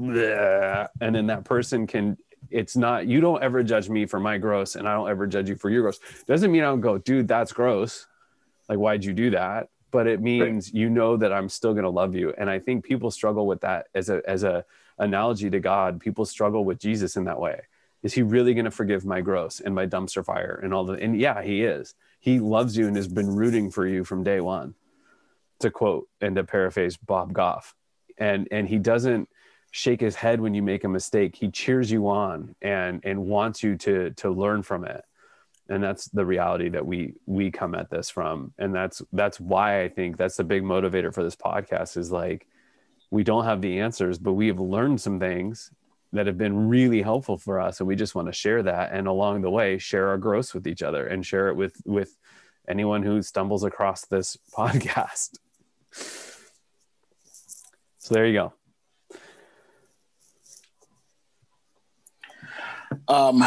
And 1.00 1.16
then 1.16 1.28
that 1.28 1.46
person 1.46 1.88
can, 1.88 2.18
it's 2.50 2.76
not, 2.76 3.08
you 3.08 3.22
don't 3.22 3.42
ever 3.42 3.64
judge 3.64 3.88
me 3.88 4.06
for 4.06 4.20
my 4.20 4.38
gross 4.38 4.76
and 4.76 4.86
I 4.86 4.96
don't 4.96 5.10
ever 5.10 5.26
judge 5.28 5.48
you 5.48 5.56
for 5.56 5.70
your 5.70 5.84
gross. 5.84 6.02
Doesn't 6.28 6.52
mean 6.52 6.64
I 6.64 6.66
don't 6.66 6.82
go, 6.82 6.98
dude, 6.98 7.30
that's 7.30 7.54
gross. 7.54 8.06
Like, 8.68 8.80
why'd 8.80 9.06
you 9.06 9.14
do 9.14 9.30
that? 9.30 9.70
But 9.90 10.06
it 10.06 10.22
means 10.22 10.68
right. 10.68 10.76
you 10.76 10.90
know 10.90 11.16
that 11.16 11.32
I'm 11.32 11.48
still 11.48 11.72
going 11.72 11.86
to 11.86 11.90
love 11.90 12.16
you. 12.16 12.34
And 12.38 12.50
I 12.50 12.60
think 12.60 12.84
people 12.84 13.12
struggle 13.12 13.48
with 13.48 13.62
that 13.62 13.88
as 13.96 14.10
a, 14.10 14.22
as 14.28 14.44
a 14.44 14.66
analogy 14.98 15.50
to 15.50 15.62
God. 15.62 16.02
People 16.02 16.26
struggle 16.26 16.66
with 16.66 16.80
Jesus 16.80 17.16
in 17.16 17.24
that 17.26 17.40
way 17.40 17.62
is 18.04 18.14
he 18.14 18.22
really 18.22 18.54
going 18.54 18.66
to 18.66 18.72
forgive 18.72 19.06
my 19.06 19.22
gross 19.22 19.62
and 19.62 19.74
my 19.74 19.88
dumpster 19.88 20.24
fire 20.24 20.60
and 20.62 20.74
all 20.74 20.84
the 20.86 20.94
and 20.94 21.20
yeah 21.20 21.42
he 21.42 21.64
is. 21.64 21.96
He 22.20 22.40
loves 22.40 22.78
you 22.78 22.88
and 22.88 22.96
has 22.96 23.08
been 23.08 23.36
rooting 23.36 23.72
for 23.72 23.88
you 23.88 24.04
from 24.04 24.24
day 24.24 24.40
one 24.42 24.76
to 25.60 25.72
quote 25.72 26.08
and 26.22 26.36
to 26.36 26.44
paraphrase 26.44 26.98
bob 26.98 27.34
goff. 27.34 27.74
And 28.18 28.48
and 28.52 28.68
he 28.68 28.78
doesn't 28.78 29.30
shake 29.72 30.02
his 30.02 30.16
head 30.16 30.40
when 30.40 30.54
you 30.54 30.62
make 30.62 30.84
a 30.84 30.90
mistake. 30.90 31.36
He 31.36 31.50
cheers 31.50 31.90
you 31.90 32.08
on 32.10 32.56
and 32.62 33.02
and 33.04 33.26
wants 33.26 33.64
you 33.64 33.78
to 33.78 34.12
to 34.12 34.30
learn 34.30 34.62
from 34.62 34.86
it. 34.86 35.04
And 35.70 35.82
that's 35.82 36.10
the 36.10 36.26
reality 36.26 36.70
that 36.70 36.86
we 36.86 37.14
we 37.26 37.52
come 37.52 37.74
at 37.74 37.90
this 37.90 38.10
from. 38.10 38.54
And 38.60 38.76
that's 38.76 39.02
that's 39.14 39.40
why 39.40 39.82
i 39.82 39.88
think 39.88 40.18
that's 40.18 40.36
the 40.36 40.44
big 40.44 40.64
motivator 40.64 41.14
for 41.14 41.24
this 41.24 41.38
podcast 41.38 41.96
is 41.96 42.12
like 42.12 42.48
we 43.12 43.24
don't 43.24 43.46
have 43.46 43.62
the 43.62 43.80
answers 43.80 44.18
but 44.18 44.34
we 44.34 44.48
have 44.48 44.60
learned 44.60 45.00
some 45.00 45.20
things 45.20 45.72
that 46.14 46.28
have 46.28 46.38
been 46.38 46.70
really 46.70 47.02
helpful 47.02 47.38
for 47.38 47.60
us 47.60 47.80
and 47.80 47.88
we 47.88 47.96
just 47.96 48.14
want 48.14 48.28
to 48.28 48.32
share 48.32 48.62
that 48.64 48.94
and 48.94 49.08
along 49.08 49.42
the 49.42 49.50
way 49.50 49.80
share 49.80 50.10
our 50.10 50.18
growth 50.18 50.54
with 50.54 50.68
each 50.68 50.84
other 50.84 51.08
and 51.08 51.26
share 51.26 51.50
it 51.50 51.56
with 51.56 51.76
with 51.86 52.16
anyone 52.70 53.04
who 53.04 53.22
stumbles 53.22 53.64
across 53.64 54.06
this 54.06 54.38
podcast. 54.58 55.38
So 57.98 58.14
there 58.14 58.26
you 58.26 58.34
go. 58.34 58.54
Um 63.08 63.44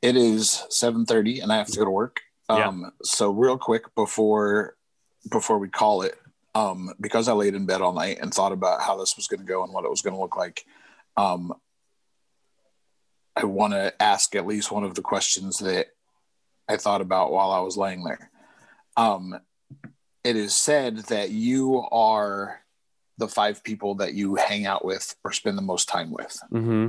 it 0.00 0.16
is 0.16 0.64
7:30 0.70 1.42
and 1.42 1.52
I 1.52 1.58
have 1.58 1.68
to 1.68 1.78
go 1.78 1.84
to 1.84 1.90
work. 1.90 2.20
Um 2.48 2.80
yeah. 2.82 2.90
so 3.02 3.30
real 3.30 3.58
quick 3.58 3.94
before 3.94 4.76
before 5.30 5.58
we 5.58 5.68
call 5.68 6.02
it 6.02 6.16
um 6.54 6.92
because 7.00 7.28
I 7.28 7.32
laid 7.32 7.54
in 7.54 7.66
bed 7.66 7.82
all 7.82 7.92
night 7.92 8.18
and 8.20 8.32
thought 8.32 8.52
about 8.52 8.80
how 8.80 8.96
this 8.96 9.16
was 9.16 9.28
going 9.28 9.40
to 9.40 9.46
go 9.46 9.62
and 9.62 9.72
what 9.72 9.84
it 9.84 9.90
was 9.90 10.00
going 10.00 10.14
to 10.14 10.20
look 10.20 10.36
like 10.36 10.64
um 11.16 11.52
I 13.36 13.44
want 13.44 13.72
to 13.72 13.94
ask 14.02 14.34
at 14.34 14.46
least 14.46 14.70
one 14.70 14.84
of 14.84 14.94
the 14.94 15.02
questions 15.02 15.58
that 15.58 15.88
I 16.68 16.76
thought 16.76 17.00
about 17.00 17.32
while 17.32 17.50
I 17.50 17.60
was 17.60 17.76
laying 17.76 18.04
there. 18.04 18.30
Um, 18.96 19.38
it 20.22 20.36
is 20.36 20.54
said 20.54 20.98
that 21.08 21.30
you 21.30 21.86
are 21.90 22.60
the 23.18 23.28
five 23.28 23.64
people 23.64 23.96
that 23.96 24.14
you 24.14 24.36
hang 24.36 24.66
out 24.66 24.84
with 24.84 25.14
or 25.24 25.32
spend 25.32 25.56
the 25.56 25.62
most 25.62 25.88
time 25.88 26.10
with. 26.10 26.38
Mm-hmm. 26.52 26.88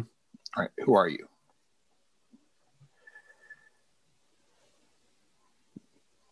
All 0.55 0.63
right. 0.63 0.69
Who 0.85 0.95
are 0.95 1.07
you? 1.07 1.27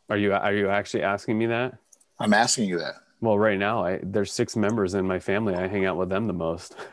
Are 0.10 0.18
you 0.18 0.34
are 0.34 0.54
you 0.54 0.68
actually 0.68 1.04
asking 1.04 1.38
me 1.38 1.46
that? 1.46 1.78
I'm 2.20 2.34
asking 2.34 2.68
you 2.68 2.80
that. 2.80 2.96
Well, 3.22 3.40
right 3.40 3.58
now, 3.58 3.86
I 3.86 4.00
there's 4.04 4.34
six 4.34 4.58
members 4.58 4.94
in 4.94 5.08
my 5.08 5.20
family. 5.20 5.56
I 5.56 5.68
hang 5.68 5.86
out 5.86 5.96
with 5.96 6.10
them 6.10 6.28
the 6.28 6.34
most. 6.34 6.76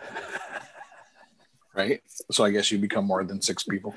right? 1.79 2.03
So 2.31 2.45
I 2.45 2.51
guess 2.51 2.71
you 2.71 2.79
become 2.79 3.05
more 3.05 3.25
than 3.25 3.41
six 3.41 3.63
people. 3.63 3.95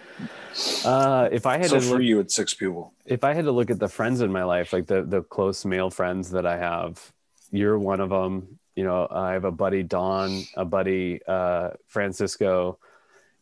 Uh, 0.86 1.27
if 1.32 1.45
I 1.45 1.57
had 1.57 1.69
so 1.69 1.79
to 1.79 1.82
for 1.82 1.93
look, 1.93 2.03
you, 2.03 2.19
it's 2.19 2.36
six 2.36 2.53
people. 2.53 2.93
If 3.05 3.23
I 3.23 3.34
had 3.34 3.45
to 3.45 3.51
look 3.51 3.71
at 3.71 3.79
the 3.79 3.89
friends 3.89 4.21
in 4.21 4.32
my 4.32 4.43
life, 4.43 4.71
like 4.71 4.86
the 4.86 5.01
the 5.01 5.23
close 5.23 5.65
male 5.65 5.89
friends 5.89 6.32
that 6.32 6.45
I 6.45 6.57
have, 6.57 7.11
you're 7.51 7.79
one 7.79 7.99
of 7.99 8.09
them. 8.09 8.59
You 8.75 8.84
know, 8.86 9.07
I 9.09 9.34
have 9.34 9.45
a 9.45 9.51
buddy 9.51 9.84
Don, 9.84 10.43
a 10.55 10.63
buddy 10.63 11.19
uh, 11.27 11.71
Francisco, 11.88 12.77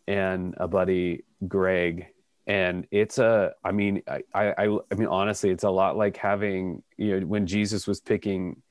and 0.07 0.55
a 0.57 0.67
buddy 0.67 1.25
Greg. 1.47 2.07
And 2.47 2.87
it's 2.89 3.19
a, 3.19 3.53
I 3.63 3.71
mean, 3.71 4.01
I, 4.07 4.23
I, 4.33 4.65
I 4.91 4.95
mean, 4.95 5.07
honestly, 5.07 5.51
it's 5.51 5.63
a 5.63 5.69
lot 5.69 5.97
like 5.97 6.17
having, 6.17 6.81
you 6.97 7.19
know, 7.19 7.27
when 7.27 7.45
Jesus 7.45 7.85
was 7.85 7.99
picking 8.01 8.63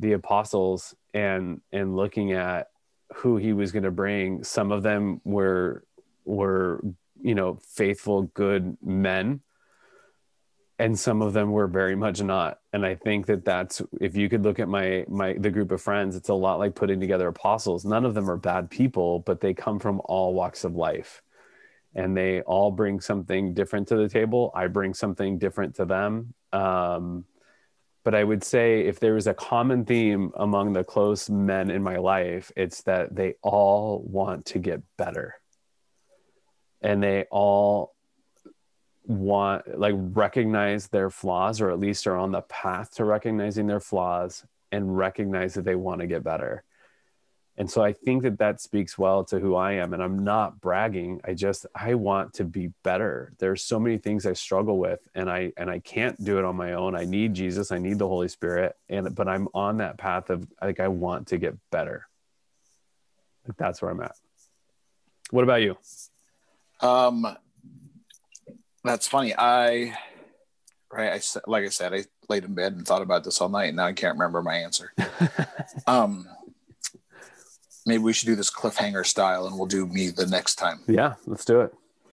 the 0.00 0.14
apostles 0.14 0.96
and 1.14 1.60
and 1.70 1.94
looking 1.94 2.32
at 2.32 2.69
who 3.16 3.36
he 3.36 3.52
was 3.52 3.72
going 3.72 3.82
to 3.82 3.90
bring 3.90 4.44
some 4.44 4.72
of 4.72 4.82
them 4.82 5.20
were 5.24 5.84
were 6.24 6.80
you 7.20 7.34
know 7.34 7.58
faithful 7.66 8.22
good 8.34 8.76
men 8.82 9.40
and 10.78 10.98
some 10.98 11.20
of 11.20 11.32
them 11.32 11.50
were 11.50 11.66
very 11.66 11.96
much 11.96 12.22
not 12.22 12.60
and 12.72 12.86
i 12.86 12.94
think 12.94 13.26
that 13.26 13.44
that's 13.44 13.82
if 14.00 14.16
you 14.16 14.28
could 14.28 14.42
look 14.42 14.58
at 14.58 14.68
my 14.68 15.04
my 15.08 15.34
the 15.34 15.50
group 15.50 15.70
of 15.72 15.82
friends 15.82 16.16
it's 16.16 16.28
a 16.28 16.34
lot 16.34 16.58
like 16.58 16.74
putting 16.74 17.00
together 17.00 17.28
apostles 17.28 17.84
none 17.84 18.04
of 18.04 18.14
them 18.14 18.30
are 18.30 18.36
bad 18.36 18.70
people 18.70 19.18
but 19.20 19.40
they 19.40 19.52
come 19.52 19.78
from 19.78 20.00
all 20.04 20.32
walks 20.32 20.64
of 20.64 20.76
life 20.76 21.22
and 21.94 22.16
they 22.16 22.40
all 22.42 22.70
bring 22.70 23.00
something 23.00 23.54
different 23.54 23.88
to 23.88 23.96
the 23.96 24.08
table. 24.08 24.52
I 24.54 24.68
bring 24.68 24.94
something 24.94 25.38
different 25.38 25.74
to 25.76 25.84
them. 25.84 26.34
Um, 26.52 27.24
but 28.04 28.14
I 28.14 28.24
would 28.24 28.42
say 28.42 28.80
if 28.80 28.98
there 28.98 29.16
is 29.16 29.26
a 29.26 29.34
common 29.34 29.84
theme 29.84 30.32
among 30.36 30.72
the 30.72 30.84
close 30.84 31.28
men 31.28 31.70
in 31.70 31.82
my 31.82 31.96
life, 31.96 32.50
it's 32.56 32.82
that 32.82 33.14
they 33.14 33.34
all 33.42 34.02
want 34.06 34.46
to 34.46 34.58
get 34.58 34.82
better. 34.96 35.34
And 36.80 37.02
they 37.02 37.26
all 37.30 37.94
want 39.04 39.78
like 39.78 39.94
recognize 39.96 40.88
their 40.88 41.10
flaws 41.10 41.60
or 41.60 41.70
at 41.70 41.80
least 41.80 42.06
are 42.06 42.16
on 42.16 42.32
the 42.32 42.42
path 42.42 42.94
to 42.94 43.04
recognizing 43.04 43.66
their 43.66 43.80
flaws 43.80 44.44
and 44.72 44.96
recognize 44.96 45.54
that 45.54 45.64
they 45.64 45.74
want 45.74 46.00
to 46.00 46.06
get 46.06 46.22
better 46.22 46.64
and 47.56 47.70
so 47.70 47.82
i 47.82 47.92
think 47.92 48.22
that 48.22 48.38
that 48.38 48.60
speaks 48.60 48.98
well 48.98 49.24
to 49.24 49.38
who 49.38 49.54
i 49.54 49.72
am 49.72 49.92
and 49.92 50.02
i'm 50.02 50.24
not 50.24 50.60
bragging 50.60 51.20
i 51.24 51.34
just 51.34 51.66
i 51.74 51.94
want 51.94 52.32
to 52.32 52.44
be 52.44 52.70
better 52.82 53.32
there's 53.38 53.62
so 53.62 53.78
many 53.78 53.98
things 53.98 54.26
i 54.26 54.32
struggle 54.32 54.78
with 54.78 55.00
and 55.14 55.30
i 55.30 55.52
and 55.56 55.70
i 55.70 55.78
can't 55.78 56.22
do 56.24 56.38
it 56.38 56.44
on 56.44 56.56
my 56.56 56.72
own 56.72 56.94
i 56.94 57.04
need 57.04 57.34
jesus 57.34 57.72
i 57.72 57.78
need 57.78 57.98
the 57.98 58.08
holy 58.08 58.28
spirit 58.28 58.76
and 58.88 59.14
but 59.14 59.28
i'm 59.28 59.48
on 59.54 59.78
that 59.78 59.98
path 59.98 60.30
of 60.30 60.46
like 60.62 60.80
i 60.80 60.88
want 60.88 61.26
to 61.26 61.38
get 61.38 61.56
better 61.70 62.06
like 63.46 63.56
that's 63.56 63.82
where 63.82 63.90
i'm 63.90 64.00
at 64.00 64.14
what 65.30 65.44
about 65.44 65.62
you 65.62 65.76
um 66.80 67.26
that's 68.84 69.06
funny. 69.06 69.34
I 69.36 69.96
right. 70.90 71.12
I 71.12 71.40
like 71.46 71.64
I 71.64 71.68
said, 71.68 71.94
I 71.94 72.04
laid 72.28 72.44
in 72.44 72.54
bed 72.54 72.72
and 72.72 72.86
thought 72.86 73.02
about 73.02 73.24
this 73.24 73.40
all 73.40 73.48
night, 73.48 73.68
and 73.68 73.76
now 73.76 73.86
I 73.86 73.92
can't 73.92 74.14
remember 74.14 74.42
my 74.42 74.56
answer. 74.56 74.92
um, 75.86 76.26
maybe 77.90 78.02
we 78.02 78.12
should 78.12 78.26
do 78.26 78.36
this 78.36 78.50
cliffhanger 78.50 79.04
style, 79.04 79.46
and 79.46 79.56
we'll 79.56 79.66
do 79.66 79.86
me 79.86 80.08
the 80.08 80.26
next 80.26 80.54
time. 80.54 80.80
Yeah, 80.86 81.14
let's 81.26 81.44
do 81.44 81.60
it. 81.60 81.74